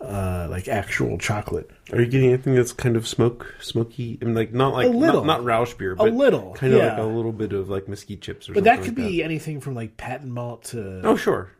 uh, 0.00 0.46
like 0.50 0.68
actual 0.68 1.16
chocolate. 1.18 1.70
Are 1.92 2.00
you 2.00 2.06
getting 2.06 2.28
anything 2.30 2.54
that's 2.54 2.72
kind 2.72 2.96
of 2.96 3.06
smoke, 3.08 3.54
smoky? 3.60 4.18
I 4.20 4.24
mean, 4.26 4.34
like 4.34 4.52
not 4.52 4.72
like 4.74 4.86
A 4.86 4.90
little. 4.90 5.24
not, 5.24 5.38
not 5.38 5.44
Rausch 5.44 5.74
beer, 5.74 5.94
but 5.94 6.08
a 6.08 6.10
little, 6.10 6.52
kind 6.54 6.72
of 6.74 6.80
like 6.82 6.98
a 6.98 7.02
little 7.02 7.32
bit 7.32 7.52
of 7.52 7.68
like 7.70 7.88
mesquite 7.88 8.20
chips 8.20 8.48
or 8.48 8.52
But 8.54 8.64
something. 8.64 8.76
that 8.80 8.84
could 8.84 8.98
like 8.98 9.08
be 9.10 9.22
anything 9.22 9.60
from 9.60 9.74
like 9.74 9.96
patent 9.96 10.30
malt 10.32 10.64
to 10.64 11.00
Oh, 11.04 11.16
sure. 11.16 11.50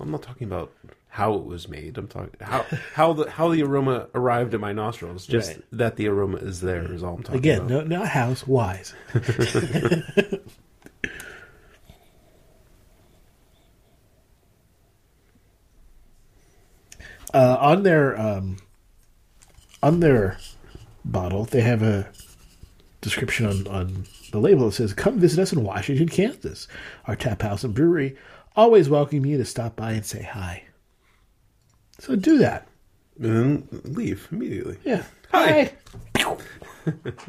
I'm 0.00 0.10
not 0.10 0.22
talking 0.22 0.46
about 0.46 0.72
how 1.14 1.34
it 1.34 1.44
was 1.44 1.68
made. 1.68 1.98
I'm 1.98 2.08
talking 2.08 2.30
how 2.40 2.64
how 2.94 3.12
the 3.12 3.30
how 3.30 3.50
the 3.50 3.62
aroma 3.62 4.08
arrived 4.14 4.54
at 4.54 4.60
my 4.60 4.72
nostrils. 4.72 5.26
Just 5.26 5.50
Right. 5.50 5.62
that 5.72 5.96
the 5.96 6.08
aroma 6.08 6.38
is 6.38 6.62
there 6.62 6.90
is 6.90 7.02
all 7.02 7.16
I'm 7.16 7.22
talking 7.22 7.38
again, 7.38 7.58
about. 7.58 7.86
no, 7.86 7.98
not 7.98 8.08
house 8.08 8.46
wise. 8.46 8.94
uh, 17.34 17.56
on 17.60 17.82
their 17.82 18.18
um, 18.18 18.56
on 19.82 20.00
their 20.00 20.38
bottle, 21.04 21.44
they 21.44 21.60
have 21.60 21.82
a 21.82 22.08
description 23.00 23.46
on, 23.46 23.66
on 23.66 24.06
the 24.30 24.38
label 24.38 24.66
that 24.66 24.72
says, 24.72 24.94
"Come 24.94 25.18
visit 25.18 25.40
us 25.42 25.52
in 25.52 25.64
Washington, 25.64 26.08
Kansas. 26.08 26.68
Our 27.06 27.16
tap 27.16 27.42
house 27.42 27.64
and 27.64 27.74
brewery 27.74 28.16
always 28.56 28.88
welcome 28.88 29.24
you 29.26 29.38
to 29.38 29.44
stop 29.44 29.76
by 29.76 29.92
and 29.92 30.06
say 30.06 30.22
hi." 30.22 30.64
So 32.02 32.16
do 32.16 32.38
that. 32.38 32.66
And 33.20 33.68
then 33.70 33.80
leave 33.84 34.26
immediately. 34.32 34.76
Yeah. 34.82 35.04
Hi. 35.30 35.72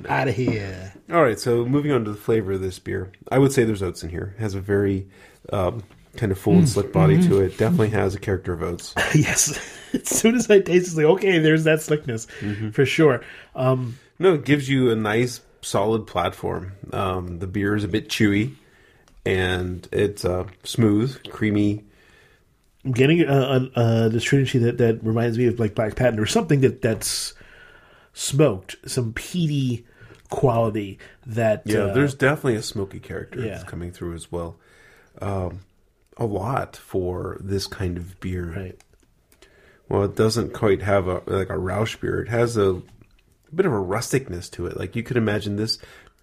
Out 0.09 0.27
of 0.27 0.35
here. 0.35 0.91
All 1.11 1.21
right, 1.21 1.39
so 1.39 1.63
moving 1.63 1.91
on 1.91 2.03
to 2.05 2.11
the 2.11 2.17
flavor 2.17 2.53
of 2.53 2.61
this 2.61 2.79
beer, 2.79 3.11
I 3.31 3.37
would 3.37 3.51
say 3.53 3.65
there's 3.65 3.83
oats 3.83 4.01
in 4.01 4.09
here. 4.09 4.33
It 4.35 4.41
has 4.41 4.55
a 4.55 4.59
very 4.59 5.07
um, 5.51 5.83
kind 6.17 6.31
of 6.31 6.39
full 6.39 6.53
and 6.55 6.67
slick 6.67 6.91
body 6.91 7.21
to 7.27 7.41
it. 7.41 7.55
Definitely 7.55 7.89
has 7.89 8.15
a 8.15 8.19
character 8.19 8.51
of 8.51 8.63
oats. 8.63 8.95
yes. 9.13 9.59
as 9.93 10.09
soon 10.09 10.33
as 10.33 10.49
I 10.49 10.57
taste 10.59 10.69
it, 10.69 10.87
it's 10.87 10.95
like, 10.95 11.05
okay, 11.05 11.37
there's 11.37 11.65
that 11.65 11.83
slickness 11.83 12.25
for 12.71 12.83
sure. 12.83 13.21
Um, 13.53 13.99
No, 14.17 14.33
it 14.33 14.43
gives 14.43 14.67
you 14.67 14.89
a 14.89 14.95
nice, 14.95 15.41
solid 15.61 16.07
platform. 16.07 16.71
Um, 16.91 17.37
the 17.37 17.47
beer 17.47 17.75
is 17.75 17.83
a 17.83 17.87
bit 17.87 18.09
chewy, 18.09 18.55
and 19.23 19.87
it's 19.91 20.25
uh, 20.25 20.45
smooth, 20.63 21.29
creamy. 21.29 21.83
I'm 22.85 22.91
getting 22.91 23.21
a, 23.21 23.25
a, 23.33 23.81
a 23.81 24.09
this 24.09 24.23
trinity 24.23 24.59
that, 24.59 24.77
that 24.77 25.03
reminds 25.03 25.37
me 25.37 25.47
of 25.47 25.59
like 25.59 25.75
Black 25.75 25.95
Patent 25.95 26.19
or 26.19 26.25
something 26.25 26.61
that 26.61 26.81
that's 26.81 27.33
smoked, 28.13 28.75
some 28.85 29.13
peaty 29.13 29.85
quality 30.29 30.99
that 31.25 31.63
Yeah, 31.65 31.85
uh, 31.85 31.93
there's 31.93 32.13
definitely 32.13 32.55
a 32.55 32.63
smoky 32.63 32.99
character 32.99 33.41
yeah. 33.41 33.49
that's 33.51 33.63
coming 33.63 33.91
through 33.91 34.15
as 34.15 34.31
well. 34.31 34.57
Um, 35.21 35.61
a 36.17 36.25
lot 36.25 36.75
for 36.75 37.37
this 37.39 37.67
kind 37.67 37.97
of 37.97 38.19
beer. 38.19 38.51
right. 38.55 38.79
Well, 39.89 40.03
it 40.03 40.15
doesn't 40.15 40.53
quite 40.53 40.81
have 40.81 41.07
a 41.07 41.21
like 41.27 41.49
a 41.49 41.57
Rausch 41.57 41.97
beer. 41.97 42.21
It 42.21 42.29
has 42.29 42.57
a, 42.57 42.81
bit 43.53 43.65
of 43.65 43.73
a 43.73 43.75
rusticness 43.75 44.49
to 44.51 44.65
it. 44.65 44.77
Like 44.77 44.95
you 44.95 45.03
could 45.03 45.17
imagine 45.17 45.55
this 45.55 45.77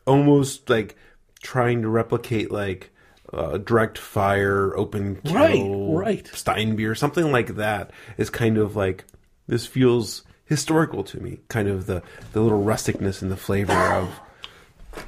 almost 0.06 0.68
like 0.68 0.96
trying 1.42 1.82
to 1.82 1.88
replicate 1.88 2.50
like 2.50 2.90
uh, 3.32 3.58
direct 3.58 3.98
fire, 3.98 4.76
open 4.76 5.20
Right, 5.24 5.52
kettle, 5.54 5.96
right. 5.96 6.26
Stein 6.28 6.76
beer, 6.76 6.94
something 6.94 7.30
like 7.30 7.56
that. 7.56 7.90
Is 8.16 8.30
kind 8.30 8.58
of 8.58 8.76
like 8.76 9.04
this 9.46 9.66
feels 9.66 10.22
historical 10.44 11.04
to 11.04 11.20
me. 11.20 11.40
Kind 11.48 11.68
of 11.68 11.86
the 11.86 12.02
the 12.32 12.40
little 12.40 12.62
rusticness 12.64 13.22
and 13.22 13.30
the 13.30 13.36
flavor 13.36 13.72
of 13.72 14.20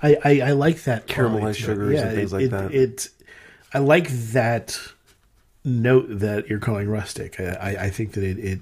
I, 0.03 0.17
I, 0.25 0.41
I 0.41 0.51
like 0.53 0.85
that 0.85 1.07
Caramelized 1.07 1.39
quality 1.39 1.43
to 1.43 1.49
it. 1.51 1.55
sugars 1.55 2.01
and 2.01 2.15
things 2.15 2.33
it, 2.33 2.37
like 2.37 2.45
it, 2.45 2.51
that. 2.51 2.75
It, 2.75 3.09
I 3.75 3.79
like 3.79 4.09
that 4.09 4.79
note 5.65 6.07
that 6.09 6.49
you're 6.49 6.61
calling 6.61 6.89
rustic. 6.89 7.41
I, 7.41 7.45
I, 7.45 7.85
I 7.85 7.91
think 7.91 8.13
that 8.13 8.23
it, 8.23 8.39
it, 8.39 8.61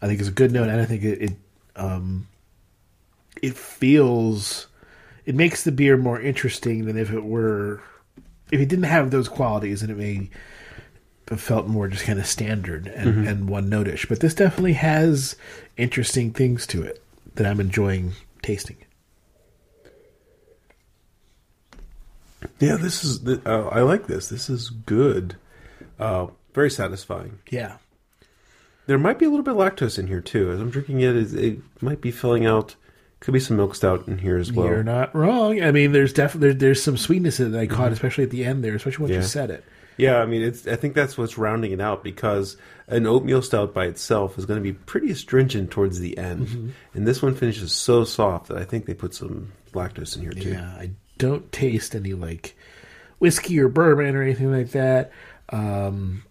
I 0.00 0.06
think 0.06 0.20
it's 0.20 0.28
a 0.28 0.32
good 0.32 0.52
note, 0.52 0.68
and 0.68 0.80
I 0.80 0.84
think 0.84 1.02
it, 1.02 1.22
it, 1.22 1.36
um, 1.76 2.28
it 3.42 3.56
feels, 3.56 4.68
it 5.26 5.34
makes 5.34 5.64
the 5.64 5.72
beer 5.72 5.96
more 5.96 6.20
interesting 6.20 6.86
than 6.86 6.96
if 6.96 7.12
it 7.12 7.24
were, 7.24 7.82
if 8.52 8.60
it 8.60 8.68
didn't 8.68 8.84
have 8.84 9.10
those 9.10 9.28
qualities, 9.28 9.82
and 9.82 9.90
it 9.90 9.96
may 9.96 10.30
have 11.28 11.40
felt 11.40 11.66
more 11.66 11.88
just 11.88 12.04
kind 12.04 12.18
of 12.18 12.26
standard 12.26 12.86
and, 12.88 13.10
Mm-hmm. 13.14 13.26
and 13.28 13.48
one 13.50 13.68
notish. 13.68 14.06
But 14.08 14.20
this 14.20 14.34
definitely 14.34 14.72
has 14.74 15.36
interesting 15.76 16.32
things 16.32 16.66
to 16.68 16.82
it 16.82 17.02
that 17.34 17.46
I'm 17.46 17.60
enjoying 17.60 18.12
tasting. 18.42 18.76
yeah. 22.58 22.76
This 22.76 23.04
is 23.04 23.20
the, 23.24 23.40
uh, 23.44 23.68
I 23.68 23.80
like 23.82 24.06
this. 24.06 24.28
This 24.28 24.48
is 24.48 24.70
good. 24.70 25.36
Uh, 25.98 26.28
very 26.54 26.70
satisfying. 26.70 27.38
Yeah. 27.50 27.76
There 28.86 28.98
might 28.98 29.18
be 29.18 29.26
a 29.26 29.28
little 29.30 29.44
bit 29.44 29.54
of 29.54 29.58
lactose 29.58 29.98
in 29.98 30.06
here 30.06 30.20
too. 30.20 30.50
As 30.50 30.60
I'm 30.60 30.70
drinking 30.70 31.00
it, 31.00 31.14
it, 31.16 31.34
it 31.34 31.58
might 31.82 32.00
be 32.00 32.10
filling 32.10 32.46
out. 32.46 32.74
Could 33.20 33.32
be 33.34 33.40
some 33.40 33.56
milk 33.56 33.74
stout 33.74 34.06
in 34.06 34.18
here 34.18 34.36
as 34.36 34.52
well. 34.52 34.66
You're 34.66 34.84
not 34.84 35.12
wrong. 35.14 35.60
I 35.62 35.72
mean, 35.72 35.90
there's 35.92 36.12
definitely 36.12 36.50
there, 36.50 36.58
there's 36.58 36.82
some 36.82 36.96
sweetness 36.96 37.38
that 37.38 37.54
I 37.54 37.66
caught, 37.66 37.90
especially 37.92 38.22
at 38.24 38.30
the 38.30 38.44
end 38.44 38.62
there, 38.62 38.74
especially 38.76 39.02
once 39.02 39.10
Mm-hmm. 39.10 39.14
Yeah. 39.20 39.22
you 39.22 39.28
said 39.28 39.50
it. 39.50 39.64
Yeah, 39.96 40.18
I 40.18 40.26
mean, 40.26 40.42
it's. 40.42 40.68
I 40.68 40.76
think 40.76 40.94
that's 40.94 41.18
what's 41.18 41.36
rounding 41.36 41.72
it 41.72 41.80
out 41.80 42.04
because 42.04 42.56
an 42.86 43.04
oatmeal 43.06 43.42
stout 43.42 43.74
by 43.74 43.86
itself 43.86 44.38
is 44.38 44.46
going 44.46 44.58
to 44.58 44.62
be 44.62 44.72
pretty 44.72 45.10
astringent 45.10 45.72
towards 45.72 45.98
the 45.98 46.16
end, 46.16 46.46
Mm-hmm. 46.46 46.68
and 46.94 47.06
this 47.08 47.20
one 47.20 47.34
finishes 47.34 47.72
so 47.72 48.04
soft 48.04 48.46
that 48.46 48.56
I 48.58 48.62
think 48.64 48.86
they 48.86 48.94
put 48.94 49.12
some 49.14 49.50
lactose 49.72 50.14
in 50.14 50.22
here 50.22 50.30
too. 50.30 50.50
Yeah, 50.50 50.68
I 50.78 50.90
don't 51.18 51.50
taste 51.50 51.96
any 51.96 52.12
like 52.14 52.56
whiskey 53.18 53.58
or 53.58 53.68
bourbon 53.68 54.14
or 54.14 54.22
anything 54.22 54.52
like 54.52 54.70
that. 54.70 55.10
Um, 55.48 56.22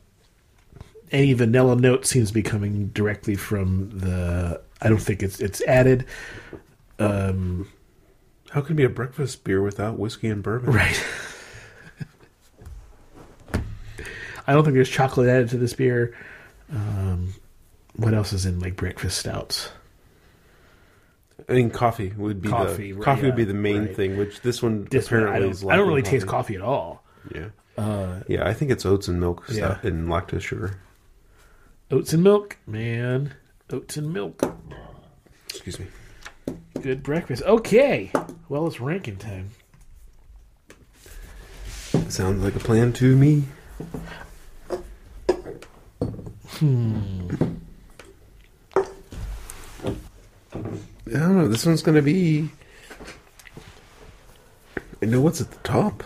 any 1.11 1.33
vanilla 1.33 1.75
note 1.75 2.05
seems 2.05 2.29
to 2.29 2.33
be 2.33 2.43
coming 2.43 2.87
directly 2.87 3.35
from 3.35 3.89
the. 3.99 4.61
I 4.81 4.87
don't 4.87 5.01
think 5.01 5.21
it's 5.23 5.41
it's 5.41 5.61
added. 5.63 6.05
Um, 6.99 7.67
How 8.51 8.61
can 8.61 8.73
it 8.73 8.77
be 8.77 8.83
a 8.83 8.89
breakfast 8.89 9.43
beer 9.43 9.61
without 9.61 9.97
whiskey 9.99 10.27
and 10.29 10.41
bourbon? 10.43 10.73
right. 10.73 11.03
I 14.49 14.53
don't 14.53 14.63
think 14.63 14.75
there's 14.75 14.89
chocolate 14.89 15.27
added 15.27 15.49
to 15.49 15.57
this 15.57 15.73
beer. 15.73 16.15
Um, 16.71 17.33
what 17.95 18.13
else 18.13 18.31
is 18.33 18.45
in 18.45 18.59
like 18.59 18.75
breakfast 18.77 19.17
stouts? 19.17 19.71
I 21.49 21.53
mean, 21.53 21.69
coffee 21.69 22.13
would 22.17 22.41
be 22.41 22.49
Coffee, 22.49 22.91
the 22.93 23.01
coffee 23.01 23.25
would 23.25 23.35
be 23.35 23.43
the 23.43 23.53
main 23.53 23.85
right. 23.87 23.95
thing, 23.95 24.17
which 24.17 24.41
this 24.41 24.61
one 24.63 24.85
This 24.89 25.11
one, 25.11 25.21
apparently 25.23 25.47
I 25.47 25.51
is. 25.51 25.61
don't, 25.61 25.71
I 25.71 25.75
don't 25.75 25.87
really 25.87 26.01
taste 26.01 26.27
coffee 26.27 26.55
at 26.55 26.61
all. 26.61 27.03
Yeah, 27.33 27.49
Uh, 27.77 28.21
yeah. 28.27 28.47
I 28.47 28.53
think 28.53 28.71
it's 28.71 28.85
oats 28.85 29.07
and 29.07 29.19
milk 29.19 29.43
Yeah. 29.49 29.55
stout 29.75 29.83
and 29.83 30.07
lactose 30.07 30.41
sugar. 30.41 30.79
oats 31.91 32.13
and 32.13 32.23
milk, 32.23 32.57
man. 32.65 33.33
Oats 33.69 33.97
and 33.97 34.11
milk. 34.13 34.41
Excuse 35.49 35.79
me. 35.79 35.87
Good 36.87 37.03
breakfast. 37.03 37.43
Okay. 37.43 38.09
Well, 38.47 38.65
it's 38.65 38.79
ranking 38.79 39.17
time. 39.17 39.49
Sounds 42.07 42.41
like 42.41 42.55
a 42.55 42.59
plan 42.59 42.93
to 42.93 43.13
me. 43.13 43.43
Hmm. 46.47 47.27
I 48.73 48.85
don't 51.07 51.37
know. 51.37 51.49
This 51.49 51.65
one's 51.65 51.81
going 51.81 51.97
to 51.97 52.01
be. 52.01 52.51
I 55.03 55.07
know 55.07 55.19
what's 55.19 55.41
at 55.41 55.51
the 55.51 55.57
top. 55.67 56.05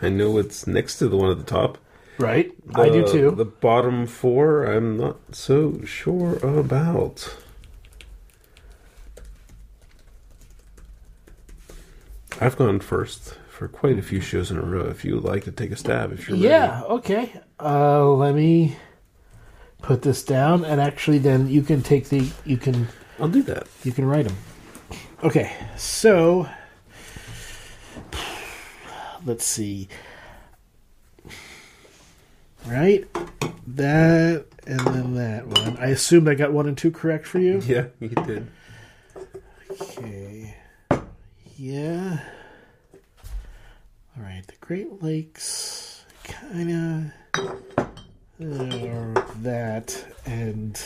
I 0.00 0.10
know 0.10 0.30
what's 0.30 0.68
next 0.68 0.98
to 0.98 1.08
the 1.08 1.16
one 1.16 1.32
at 1.32 1.38
the 1.38 1.42
top. 1.42 1.76
Right? 2.18 2.52
I 2.72 2.88
do 2.88 3.04
too. 3.04 3.32
The 3.32 3.44
bottom 3.44 4.06
four, 4.06 4.62
I'm 4.64 4.96
not 4.96 5.16
so 5.32 5.80
sure 5.84 6.36
about. 6.36 7.36
I've 12.40 12.56
gone 12.56 12.80
first 12.80 13.34
for 13.48 13.68
quite 13.68 13.98
a 13.98 14.02
few 14.02 14.20
shows 14.20 14.50
in 14.50 14.56
a 14.56 14.62
row. 14.62 14.86
If 14.88 15.04
you 15.04 15.14
would 15.16 15.24
like 15.24 15.44
to 15.44 15.50
take 15.52 15.70
a 15.72 15.76
stab, 15.76 16.12
if 16.12 16.28
you're 16.28 16.38
yeah, 16.38 16.82
okay. 16.84 17.32
Uh, 17.60 18.06
let 18.06 18.34
me 18.34 18.76
put 19.82 20.02
this 20.02 20.22
down, 20.22 20.64
and 20.64 20.80
actually, 20.80 21.18
then 21.18 21.48
you 21.48 21.62
can 21.62 21.82
take 21.82 22.08
the 22.08 22.30
you 22.44 22.56
can 22.56 22.88
I'll 23.18 23.28
do 23.28 23.42
that. 23.42 23.66
you 23.82 23.92
can 23.92 24.04
write 24.04 24.26
them. 24.26 24.36
Okay, 25.24 25.52
so 25.76 26.48
let's 29.26 29.44
see. 29.44 29.88
right? 32.66 33.04
That 33.66 34.46
and 34.66 34.80
then 34.80 35.14
that 35.14 35.46
one. 35.46 35.76
I 35.78 35.86
assumed 35.86 36.28
I 36.28 36.34
got 36.34 36.52
one 36.52 36.68
and 36.68 36.78
two 36.78 36.90
correct 36.90 37.26
for 37.26 37.38
you. 37.40 37.60
Yeah, 37.66 37.86
you 38.00 38.08
did. 38.10 38.48
Okay. 39.70 40.54
Yeah. 41.60 42.20
All 44.16 44.22
right. 44.22 44.46
The 44.46 44.54
Great 44.60 45.02
Lakes, 45.02 46.04
kind 46.22 47.12
of 48.38 49.42
that, 49.42 50.04
and 50.24 50.80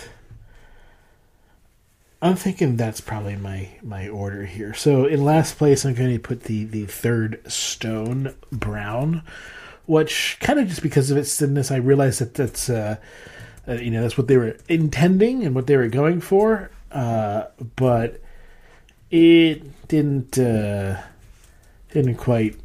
I'm 2.22 2.36
thinking 2.36 2.78
that's 2.78 3.02
probably 3.02 3.36
my 3.36 3.68
my 3.82 4.08
order 4.08 4.46
here. 4.46 4.72
So 4.72 5.04
in 5.04 5.22
last 5.22 5.58
place, 5.58 5.84
I'm 5.84 5.92
going 5.92 6.14
to 6.14 6.18
put 6.18 6.44
the 6.44 6.64
the 6.64 6.86
third 6.86 7.42
stone 7.52 8.34
brown, 8.50 9.24
which 9.84 10.38
kind 10.40 10.58
of 10.58 10.68
just 10.68 10.82
because 10.82 11.10
of 11.10 11.18
its 11.18 11.38
thinness, 11.38 11.70
I 11.70 11.76
realized 11.76 12.18
that 12.20 12.32
that's 12.32 12.70
uh, 12.70 12.96
uh, 13.68 13.74
you 13.74 13.90
know 13.90 14.00
that's 14.00 14.16
what 14.16 14.26
they 14.26 14.38
were 14.38 14.56
intending 14.70 15.44
and 15.44 15.54
what 15.54 15.66
they 15.66 15.76
were 15.76 15.88
going 15.88 16.22
for, 16.22 16.70
uh, 16.92 17.44
but 17.76 18.21
it 19.12 19.88
didn't 19.88 20.38
uh, 20.38 21.00
didn't 21.92 22.16
quite 22.16 22.56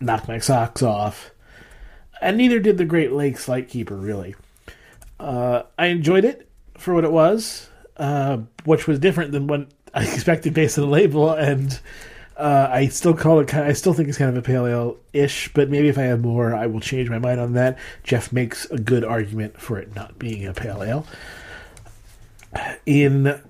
knock 0.00 0.26
my 0.28 0.38
socks 0.38 0.82
off, 0.82 1.30
and 2.20 2.36
neither 2.36 2.58
did 2.58 2.76
the 2.76 2.84
Great 2.84 3.12
Lakes 3.12 3.48
Lightkeeper. 3.48 3.96
Really, 3.96 4.34
uh, 5.18 5.62
I 5.78 5.86
enjoyed 5.86 6.24
it 6.24 6.48
for 6.76 6.94
what 6.94 7.04
it 7.04 7.12
was, 7.12 7.68
uh, 7.96 8.38
which 8.64 8.86
was 8.86 8.98
different 8.98 9.30
than 9.32 9.46
what 9.46 9.68
I 9.94 10.02
expected 10.12 10.52
based 10.52 10.76
on 10.78 10.84
the 10.84 10.90
label, 10.90 11.30
and 11.30 11.78
uh, 12.36 12.68
I 12.68 12.88
still 12.88 13.14
call 13.14 13.38
it. 13.38 13.54
I 13.54 13.72
still 13.72 13.94
think 13.94 14.08
it's 14.08 14.18
kind 14.18 14.30
of 14.30 14.36
a 14.36 14.42
pale 14.42 14.66
ale 14.66 14.96
ish, 15.12 15.52
but 15.54 15.70
maybe 15.70 15.88
if 15.88 15.96
I 15.96 16.02
have 16.02 16.20
more, 16.20 16.56
I 16.56 16.66
will 16.66 16.80
change 16.80 17.08
my 17.08 17.20
mind 17.20 17.38
on 17.38 17.52
that. 17.52 17.78
Jeff 18.02 18.32
makes 18.32 18.64
a 18.66 18.78
good 18.78 19.04
argument 19.04 19.60
for 19.60 19.78
it 19.78 19.94
not 19.94 20.18
being 20.18 20.44
a 20.44 20.52
pale 20.52 20.82
ale. 20.82 21.06
In 22.84 23.40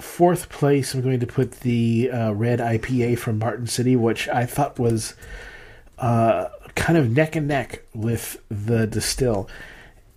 fourth 0.00 0.48
place, 0.48 0.94
I'm 0.94 1.02
going 1.02 1.20
to 1.20 1.26
put 1.26 1.60
the 1.60 2.10
uh, 2.10 2.32
red 2.32 2.58
IPA 2.58 3.18
from 3.18 3.38
Martin 3.38 3.66
City, 3.66 3.96
which 3.96 4.28
I 4.28 4.46
thought 4.46 4.78
was 4.78 5.14
uh, 5.98 6.48
kind 6.74 6.98
of 6.98 7.10
neck 7.10 7.36
and 7.36 7.48
neck 7.48 7.82
with 7.94 8.42
the 8.48 8.86
Destihl. 8.86 9.48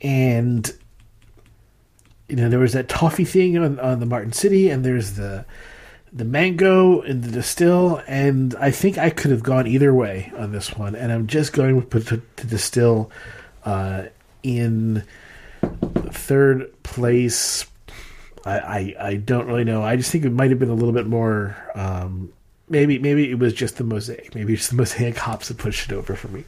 And, 0.02 0.72
you 2.28 2.36
know, 2.36 2.50
there 2.50 2.60
was 2.60 2.74
that 2.74 2.90
toffee 2.90 3.26
thing 3.26 3.58
on, 3.58 3.80
on 3.80 4.00
the 4.00 4.06
Martin 4.06 4.34
City, 4.34 4.70
and 4.70 4.84
there's 4.84 5.14
the 5.14 5.46
the 6.16 6.26
mango 6.26 7.02
and 7.02 7.24
the 7.24 7.40
Destihl, 7.40 8.04
and 8.06 8.54
I 8.60 8.70
think 8.70 9.00
I 9.00 9.10
could 9.10 9.32
have 9.32 9.42
gone 9.42 9.66
either 9.66 9.92
way 9.94 10.32
on 10.38 10.52
this 10.52 10.76
one. 10.76 10.96
And 10.96 11.12
I'm 11.12 11.26
just 11.26 11.54
going 11.54 11.82
to 11.82 11.88
put 11.88 12.06
the, 12.06 12.22
the 12.36 12.56
Destihl 12.56 13.10
uh, 13.66 14.04
in 14.44 15.04
third 16.12 16.72
place 16.84 17.66
I, 18.46 18.60
I, 18.60 18.96
I 19.00 19.16
don't 19.16 19.48
really 19.48 19.64
know. 19.64 19.84
I 19.84 19.96
just 19.96 20.12
think 20.12 20.26
it 20.26 20.32
might 20.32 20.50
have 20.50 20.60
been 20.60 20.70
a 20.70 20.74
little 20.76 20.92
bit 20.92 21.08
more. 21.08 21.56
Um, 21.76 22.34
maybe 22.70 23.00
maybe 23.00 23.30
it 23.30 23.40
was 23.40 23.54
just 23.54 23.78
the 23.78 23.84
mosaic. 23.84 24.36
Maybe 24.36 24.54
it's 24.54 24.70
the 24.70 24.76
mosaic 24.84 25.18
hops 25.18 25.48
that 25.48 25.58
pushed 25.58 25.92
it 25.92 25.96
over 25.96 26.16
for 26.16 26.28
me. 26.28 26.44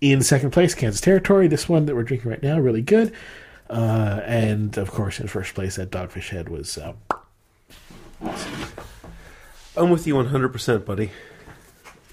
In 0.00 0.22
second 0.22 0.50
place, 0.52 0.74
Kansas 0.74 1.00
Territory. 1.00 1.48
This 1.48 1.68
one 1.68 1.86
that 1.86 1.94
we're 1.94 2.02
drinking 2.02 2.30
right 2.30 2.42
now, 2.42 2.58
really 2.58 2.82
good. 2.82 3.12
Uh, 3.68 4.20
and 4.24 4.76
of 4.78 4.90
course, 4.90 5.18
in 5.18 5.26
first 5.26 5.54
place, 5.54 5.76
that 5.76 5.90
Dogfish 5.90 6.28
Head 6.28 6.48
was. 6.48 6.78
Uh, 6.78 6.92
I'm 9.76 9.90
with 9.90 10.06
you 10.06 10.14
100%, 10.14 10.84
buddy. 10.84 11.10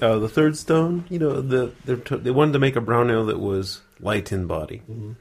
Uh, 0.01 0.17
the 0.19 0.27
third 0.27 0.57
stone, 0.57 1.05
you 1.09 1.19
know, 1.19 1.39
the 1.39 1.71
t- 1.97 2.17
they 2.17 2.31
wanted 2.31 2.53
to 2.53 2.59
make 2.59 2.75
a 2.75 2.81
brown 2.81 3.11
ale 3.11 3.25
that 3.25 3.39
was 3.39 3.81
light 3.99 4.31
in 4.31 4.47
body. 4.47 4.81
Mm-hmm. 4.89 5.11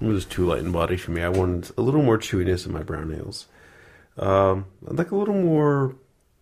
It 0.00 0.06
was 0.06 0.24
too 0.24 0.46
light 0.46 0.60
in 0.60 0.72
body 0.72 0.96
for 0.96 1.10
me. 1.10 1.22
I 1.22 1.28
wanted 1.28 1.72
a 1.76 1.82
little 1.82 2.02
more 2.02 2.18
chewiness 2.18 2.66
in 2.66 2.72
my 2.72 2.82
brown 2.82 3.12
ales. 3.14 3.46
Um, 4.16 4.66
I'd 4.88 4.96
like 4.96 5.10
a 5.10 5.16
little 5.16 5.34
more 5.34 5.96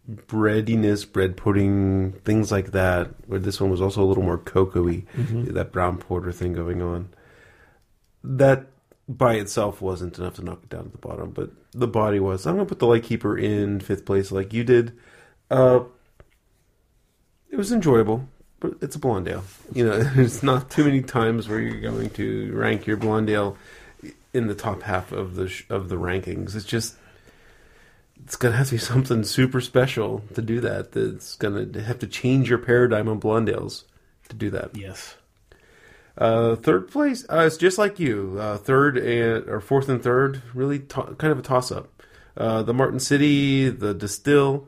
breadiness, 0.06 1.04
bread 1.04 1.36
pudding, 1.36 2.12
things 2.24 2.52
like 2.52 2.72
that. 2.72 3.10
Where 3.26 3.40
this 3.40 3.60
one 3.60 3.70
was 3.70 3.80
also 3.80 4.02
a 4.02 4.06
little 4.06 4.22
more 4.22 4.38
cocoa-y, 4.38 5.04
mm-hmm. 5.16 5.52
that 5.54 5.72
brown 5.72 5.98
porter 5.98 6.32
thing 6.32 6.52
going 6.52 6.82
on. 6.82 7.08
That 8.22 8.66
by 9.08 9.34
itself 9.34 9.80
wasn't 9.80 10.18
enough 10.18 10.34
to 10.34 10.44
knock 10.44 10.60
it 10.64 10.68
down 10.68 10.84
to 10.84 10.90
the 10.90 10.98
bottom, 10.98 11.30
but 11.30 11.50
the 11.72 11.86
body 11.86 12.20
was. 12.20 12.46
I'm 12.46 12.56
gonna 12.56 12.66
put 12.66 12.78
the 12.78 12.86
Lightkeeper 12.86 13.38
in 13.38 13.80
fifth 13.80 14.04
place, 14.04 14.30
like 14.30 14.52
you 14.52 14.64
did. 14.64 14.92
Uh, 15.50 15.80
it 17.50 17.56
was 17.56 17.72
enjoyable 17.72 18.28
but 18.60 18.74
it's 18.80 18.96
a 18.96 18.98
blonde 18.98 19.28
ale. 19.28 19.44
You 19.72 19.86
know, 19.86 20.02
there's 20.14 20.42
not 20.42 20.70
too 20.70 20.84
many 20.84 21.02
times 21.02 21.48
where 21.48 21.60
you're 21.60 21.80
going 21.80 22.10
to 22.10 22.52
rank 22.54 22.86
your 22.86 22.96
blonde 22.96 23.30
ale 23.30 23.56
in 24.32 24.46
the 24.46 24.54
top 24.54 24.82
half 24.82 25.12
of 25.12 25.34
the 25.34 25.48
sh- 25.48 25.64
of 25.70 25.88
the 25.88 25.96
rankings. 25.96 26.54
It's 26.54 26.64
just 26.64 26.96
it's 28.24 28.36
gonna 28.36 28.56
have 28.56 28.66
to 28.68 28.72
be 28.74 28.78
something 28.78 29.24
super 29.24 29.60
special 29.60 30.22
to 30.34 30.42
do 30.42 30.60
that. 30.60 30.92
That's 30.92 31.36
gonna 31.36 31.80
have 31.82 31.98
to 32.00 32.06
change 32.06 32.48
your 32.48 32.58
paradigm 32.58 33.08
on 33.08 33.18
blonde 33.18 33.48
ales 33.48 33.84
to 34.28 34.36
do 34.36 34.50
that. 34.50 34.76
Yes. 34.76 35.16
Uh, 36.18 36.56
third 36.56 36.90
place, 36.90 37.26
uh, 37.30 37.44
it's 37.46 37.58
just 37.58 37.76
like 37.76 38.00
you. 38.00 38.38
Uh, 38.40 38.56
third 38.56 38.96
and 38.96 39.46
or 39.48 39.60
fourth 39.60 39.88
and 39.88 40.02
third, 40.02 40.42
really 40.54 40.78
to- 40.78 41.14
kind 41.18 41.30
of 41.30 41.38
a 41.38 41.42
toss 41.42 41.70
up. 41.70 42.02
Uh, 42.36 42.62
the 42.62 42.72
Martin 42.72 43.00
City, 43.00 43.68
the 43.68 43.94
Destihl, 43.94 44.66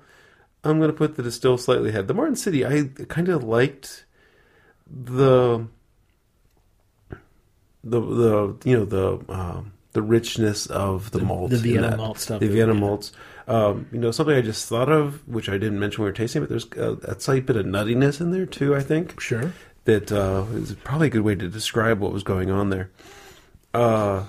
I'm 0.69 0.79
going 0.79 0.91
to 0.91 0.97
put 0.97 1.17
the 1.17 1.23
Destihl 1.23 1.59
slightly 1.59 1.91
ahead. 1.91 2.09
The 2.09 2.15
Martin 2.15 2.37
City, 2.37 2.65
I 2.65 2.89
kind 3.09 3.29
of 3.29 3.43
liked 3.45 4.05
the 4.87 5.67
the 7.85 8.01
the 8.01 8.57
you 8.65 8.77
know 8.77 8.85
the 8.85 9.33
um, 9.33 9.73
the 9.93 10.03
richness 10.03 10.67
of 10.67 11.11
the, 11.11 11.19
the 11.19 11.25
malt, 11.25 11.51
the 11.51 11.57
Vienna 11.57 11.97
malt 11.97 12.19
stuff, 12.19 12.41
the 12.41 12.49
Vienna 12.49 12.75
yeah. 12.75 12.81
malts. 12.81 13.13
Um, 13.47 13.87
you 13.93 13.99
know, 13.99 14.11
something 14.11 14.37
I 14.37 14.43
just 14.43 14.69
thought 14.69 14.91
of, 14.91 15.27
which 15.27 15.49
I 15.49 15.53
didn't 15.53 15.81
mention 15.81 16.03
when 16.03 16.09
we 16.09 16.11
were 16.11 16.17
tasting, 16.17 16.43
but 16.43 16.51
there's 16.51 16.67
a, 16.77 17.13
a 17.13 17.19
slight 17.19 17.47
bit 17.47 17.57
of 17.57 17.65
nuttiness 17.65 18.21
in 18.21 18.31
there 18.31 18.45
too. 18.45 18.77
I 18.77 18.81
think 18.81 19.19
sure 19.21 19.53
that 19.85 20.13
uh, 20.13 20.45
is 20.53 20.75
probably 20.85 21.07
a 21.07 21.11
good 21.11 21.23
way 21.23 21.35
to 21.35 21.49
describe 21.49 21.99
what 21.99 22.13
was 22.13 22.23
going 22.23 22.51
on 22.51 22.69
there. 22.69 22.91
Uh, 23.73 24.25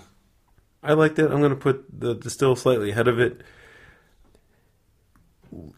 I 0.81 0.93
liked 0.93 1.19
it. 1.19 1.29
I'm 1.29 1.39
going 1.39 1.49
to 1.49 1.57
put 1.57 1.85
the 1.91 2.15
Destihl 2.15 2.57
slightly 2.57 2.91
ahead 2.91 3.09
of 3.09 3.19
it 3.19 3.41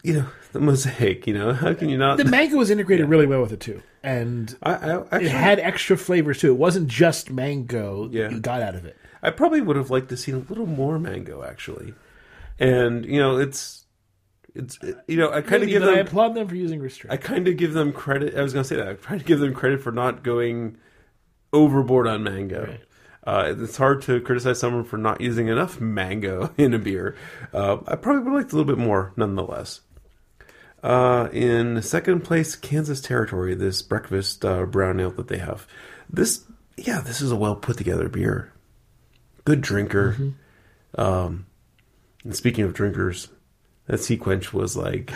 you 0.02 0.14
know 0.14 0.26
the 0.52 0.60
mosaic. 0.60 1.26
You 1.26 1.34
know 1.34 1.52
how 1.52 1.74
can 1.74 1.88
you 1.88 1.98
not? 1.98 2.18
The 2.18 2.24
mango 2.24 2.56
was 2.56 2.70
integrated 2.70 3.06
yeah. 3.06 3.10
really 3.10 3.26
well 3.26 3.40
with 3.40 3.52
it 3.52 3.60
too, 3.60 3.82
and 4.02 4.56
I, 4.62 4.72
I 4.72 5.00
actually, 5.00 5.26
it 5.26 5.32
had 5.32 5.58
extra 5.58 5.96
flavors 5.96 6.40
too. 6.40 6.50
It 6.52 6.58
wasn't 6.58 6.88
just 6.88 7.30
mango 7.30 8.08
yeah. 8.10 8.30
you 8.30 8.40
got 8.40 8.62
out 8.62 8.74
of 8.74 8.84
it. 8.84 8.96
I 9.22 9.30
probably 9.30 9.60
would 9.60 9.76
have 9.76 9.90
liked 9.90 10.08
to 10.10 10.16
see 10.16 10.32
a 10.32 10.38
little 10.38 10.66
more 10.66 10.98
mango 10.98 11.42
actually, 11.42 11.94
and 12.58 13.04
you 13.04 13.18
know 13.18 13.36
it's 13.36 13.84
it's 14.54 14.78
you 15.06 15.16
know 15.16 15.32
I 15.32 15.40
kind 15.40 15.62
of 15.62 15.68
give 15.68 15.82
them. 15.82 15.94
I 15.94 15.98
applaud 15.98 16.34
them 16.34 16.48
for 16.48 16.54
using 16.54 16.80
restraint. 16.80 17.12
I 17.12 17.16
kind 17.16 17.48
of 17.48 17.56
give 17.56 17.72
them 17.72 17.92
credit. 17.92 18.34
I 18.34 18.42
was 18.42 18.52
going 18.52 18.64
to 18.64 18.68
say 18.68 18.76
that. 18.76 18.88
I 18.88 18.94
try 18.94 19.18
to 19.18 19.24
give 19.24 19.40
them 19.40 19.54
credit 19.54 19.80
for 19.80 19.92
not 19.92 20.22
going 20.22 20.76
overboard 21.52 22.06
on 22.06 22.22
mango. 22.22 22.66
Right. 22.66 22.80
Uh, 23.24 23.54
it's 23.56 23.76
hard 23.76 24.02
to 24.02 24.20
criticize 24.20 24.58
someone 24.58 24.84
for 24.84 24.96
not 24.96 25.20
using 25.20 25.46
enough 25.46 25.80
mango 25.80 26.52
in 26.58 26.74
a 26.74 26.78
beer. 26.78 27.16
Uh, 27.52 27.78
I 27.86 27.96
probably 27.96 28.22
would 28.22 28.32
have 28.32 28.42
liked 28.42 28.52
a 28.52 28.56
little 28.56 28.74
bit 28.74 28.82
more, 28.82 29.12
nonetheless. 29.16 29.80
Uh, 30.82 31.28
in 31.32 31.80
second 31.82 32.22
place, 32.22 32.56
Kansas 32.56 33.00
Territory, 33.00 33.54
this 33.54 33.82
breakfast 33.82 34.44
uh, 34.44 34.66
brown 34.66 34.98
ale 34.98 35.12
that 35.12 35.28
they 35.28 35.38
have. 35.38 35.66
This, 36.10 36.44
yeah, 36.76 37.00
this 37.00 37.20
is 37.20 37.30
a 37.30 37.36
well 37.36 37.54
put 37.54 37.78
together 37.78 38.08
beer. 38.08 38.52
Good 39.44 39.60
drinker. 39.60 40.12
Mm-hmm. 40.12 41.00
Um, 41.00 41.46
and 42.24 42.34
speaking 42.34 42.64
of 42.64 42.74
drinkers, 42.74 43.28
that 43.86 44.00
SeaQuench 44.00 44.52
was 44.52 44.76
like, 44.76 45.12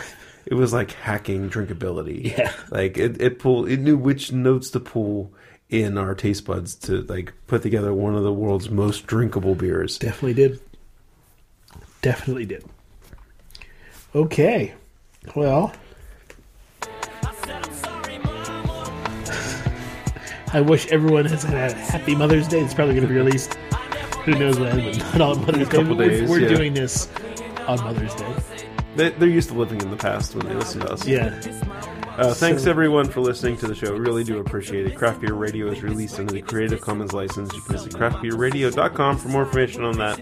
it 0.47 0.55
was 0.55 0.73
like 0.73 0.93
hacking 0.93 1.51
drinkability. 1.51 2.35
Yeah, 2.39 2.53
like 2.71 2.97
it, 2.97 3.21
it 3.21 3.39
pulled, 3.39 3.69
it 3.69 3.81
knew 3.81 3.97
which 3.97 4.33
notes 4.33 4.71
to 4.71 4.81
pull 4.81 5.33
in 5.69 5.99
our 5.99 6.15
taste 6.15 6.45
buds 6.45 6.77
to 6.77 7.03
like 7.03 7.33
put 7.49 7.63
together 7.63 7.93
one 7.93 8.15
of 8.15 8.23
the 8.23 8.33
world's 8.33 8.71
most 8.71 9.07
drinkable 9.07 9.55
beers. 9.55 9.99
Definitely 9.99 10.35
did. 10.35 10.61
Definitely 12.03 12.47
did. 12.47 12.65
Okay. 14.15 14.75
Well, 15.35 15.73
I 20.53 20.61
wish 20.61 20.87
everyone 20.89 21.27
has 21.27 21.43
had 21.43 21.73
a 21.73 21.75
happy 21.75 22.15
Mother's 22.15 22.49
Day. 22.49 22.61
It's 22.61 22.73
probably 22.73 22.95
going 22.95 23.07
to 23.07 23.13
be 23.13 23.19
released. 23.19 23.55
Who 24.25 24.35
knows 24.35 24.59
when? 24.59 24.99
But 24.99 25.17
not 25.17 25.37
on 25.37 25.41
Mother's 25.47 25.69
Day. 25.69 25.83
Days, 25.83 26.23
we're, 26.23 26.29
we're 26.29 26.41
yeah. 26.41 26.49
doing 26.49 26.75
this 26.75 27.09
on 27.67 27.79
Mother's 27.81 28.15
Day. 28.15 28.35
They, 28.97 29.13
are 29.13 29.29
used 29.29 29.51
to 29.51 29.55
living 29.55 29.81
in 29.83 29.91
the 29.91 29.97
past 29.97 30.35
when 30.35 30.47
they 30.47 30.55
listen 30.55 30.81
to 30.81 30.93
us. 30.93 31.07
Yeah. 31.07 31.39
Uh, 32.17 32.33
thanks 32.33 32.65
everyone 32.65 33.07
for 33.07 33.21
listening 33.21 33.59
to 33.59 33.67
the 33.67 33.75
show. 33.75 33.95
Really 33.95 34.25
do 34.25 34.39
appreciate 34.39 34.87
it. 34.87 34.97
Craft 34.97 35.21
Beer 35.21 35.35
Radio 35.35 35.67
is 35.67 35.83
released 35.83 36.19
under 36.19 36.33
the 36.33 36.41
Creative 36.41 36.81
Commons 36.81 37.13
license. 37.13 37.53
You 37.53 37.61
can 37.61 37.73
visit 37.73 37.93
craftbeerradio.com 37.93 39.19
for 39.19 39.29
more 39.29 39.43
information 39.43 39.85
on 39.85 39.99
that. 39.99 40.19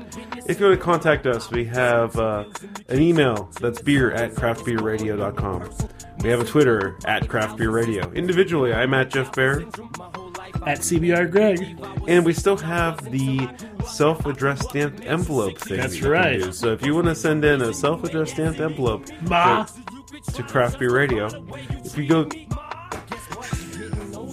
If 0.49 0.59
you 0.59 0.67
want 0.67 0.79
to 0.79 0.85
contact 0.85 1.25
us, 1.27 1.53
we 1.53 1.65
have 1.67 2.17
uh, 2.19 2.47
an 2.89 3.01
email 3.01 3.49
that's 3.61 3.81
beer 3.81 4.11
at 4.11 4.33
craftbeerradio.com. 4.33 5.71
We 6.25 6.31
have 6.31 6.41
a 6.41 6.45
Twitter 6.45 6.99
at 7.07 7.29
Craft 7.29 7.59
Beer 7.59 7.71
Radio. 7.71 8.11
Individually, 8.11 8.75
I'm 8.75 8.93
at 8.93 9.11
Jeff 9.11 9.33
Bear. 9.33 9.61
At 10.67 10.81
CBR 10.81 11.31
Greg. 11.31 11.79
And 12.09 12.25
we 12.25 12.33
still 12.33 12.57
have 12.57 13.09
the 13.13 13.49
self-addressed 13.87 14.71
stamped 14.71 15.05
envelope 15.05 15.59
thing. 15.59 15.77
That's 15.77 15.93
that 15.93 15.97
you 15.99 16.03
can 16.03 16.11
right. 16.11 16.55
So 16.55 16.73
if 16.73 16.85
you 16.85 16.95
want 16.95 17.07
to 17.07 17.15
send 17.15 17.45
in 17.45 17.63
a 17.63 17.73
self-addressed 17.73 18.33
stamped 18.33 18.59
envelope 18.59 19.07
Ma. 19.23 19.67
To 20.33 20.43
Craft 20.43 20.79
Beer 20.79 20.95
Radio, 20.95 21.29
if 21.85 21.97
you 21.97 22.09
go 22.09 22.29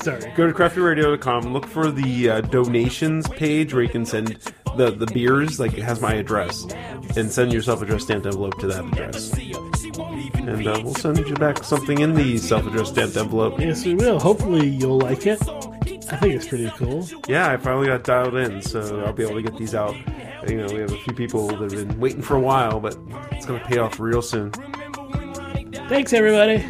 Sorry. 0.03 0.31
go 0.35 0.47
to 0.47 0.53
craftbeerradio.com, 0.53 1.53
look 1.53 1.67
for 1.67 1.91
the 1.91 2.29
uh, 2.29 2.41
donations 2.41 3.27
page 3.29 3.73
where 3.73 3.83
you 3.83 3.89
can 3.89 4.05
send 4.05 4.39
the, 4.77 4.91
the 4.91 5.05
beers, 5.07 5.59
like 5.59 5.73
it 5.73 5.83
has 5.83 6.01
my 6.01 6.13
address, 6.13 6.65
and 7.17 7.31
send 7.31 7.51
your 7.51 7.61
self-addressed 7.61 8.05
stamped 8.05 8.25
envelope 8.25 8.57
to 8.59 8.67
that 8.67 8.85
address. 8.85 9.33
And 9.33 10.67
uh, 10.67 10.81
we'll 10.83 10.95
send 10.95 11.17
you 11.19 11.35
back 11.35 11.63
something 11.63 11.99
in 11.99 12.15
the 12.15 12.37
self-addressed 12.37 12.93
stamped 12.93 13.17
envelope. 13.17 13.59
Yes, 13.59 13.85
we 13.85 13.95
will. 13.95 14.19
Hopefully, 14.19 14.67
you'll 14.67 14.99
like 14.99 15.27
it. 15.27 15.41
I 16.11 16.17
think 16.17 16.35
it's 16.35 16.47
pretty 16.47 16.69
cool. 16.77 17.07
Yeah, 17.27 17.51
I 17.51 17.57
finally 17.57 17.87
got 17.87 18.03
dialed 18.03 18.35
in, 18.35 18.61
so 18.61 19.03
I'll 19.05 19.13
be 19.13 19.23
able 19.23 19.35
to 19.35 19.41
get 19.41 19.57
these 19.57 19.75
out. 19.75 19.95
You 20.47 20.57
know, 20.57 20.73
we 20.73 20.79
have 20.79 20.91
a 20.91 20.97
few 20.97 21.13
people 21.13 21.47
that 21.47 21.71
have 21.71 21.87
been 21.87 21.99
waiting 21.99 22.21
for 22.21 22.35
a 22.35 22.39
while, 22.39 22.79
but 22.79 22.97
it's 23.31 23.45
going 23.45 23.59
to 23.59 23.65
pay 23.65 23.77
off 23.77 23.99
real 23.99 24.21
soon. 24.21 24.51
Thanks, 25.91 26.13
everybody. 26.13 26.63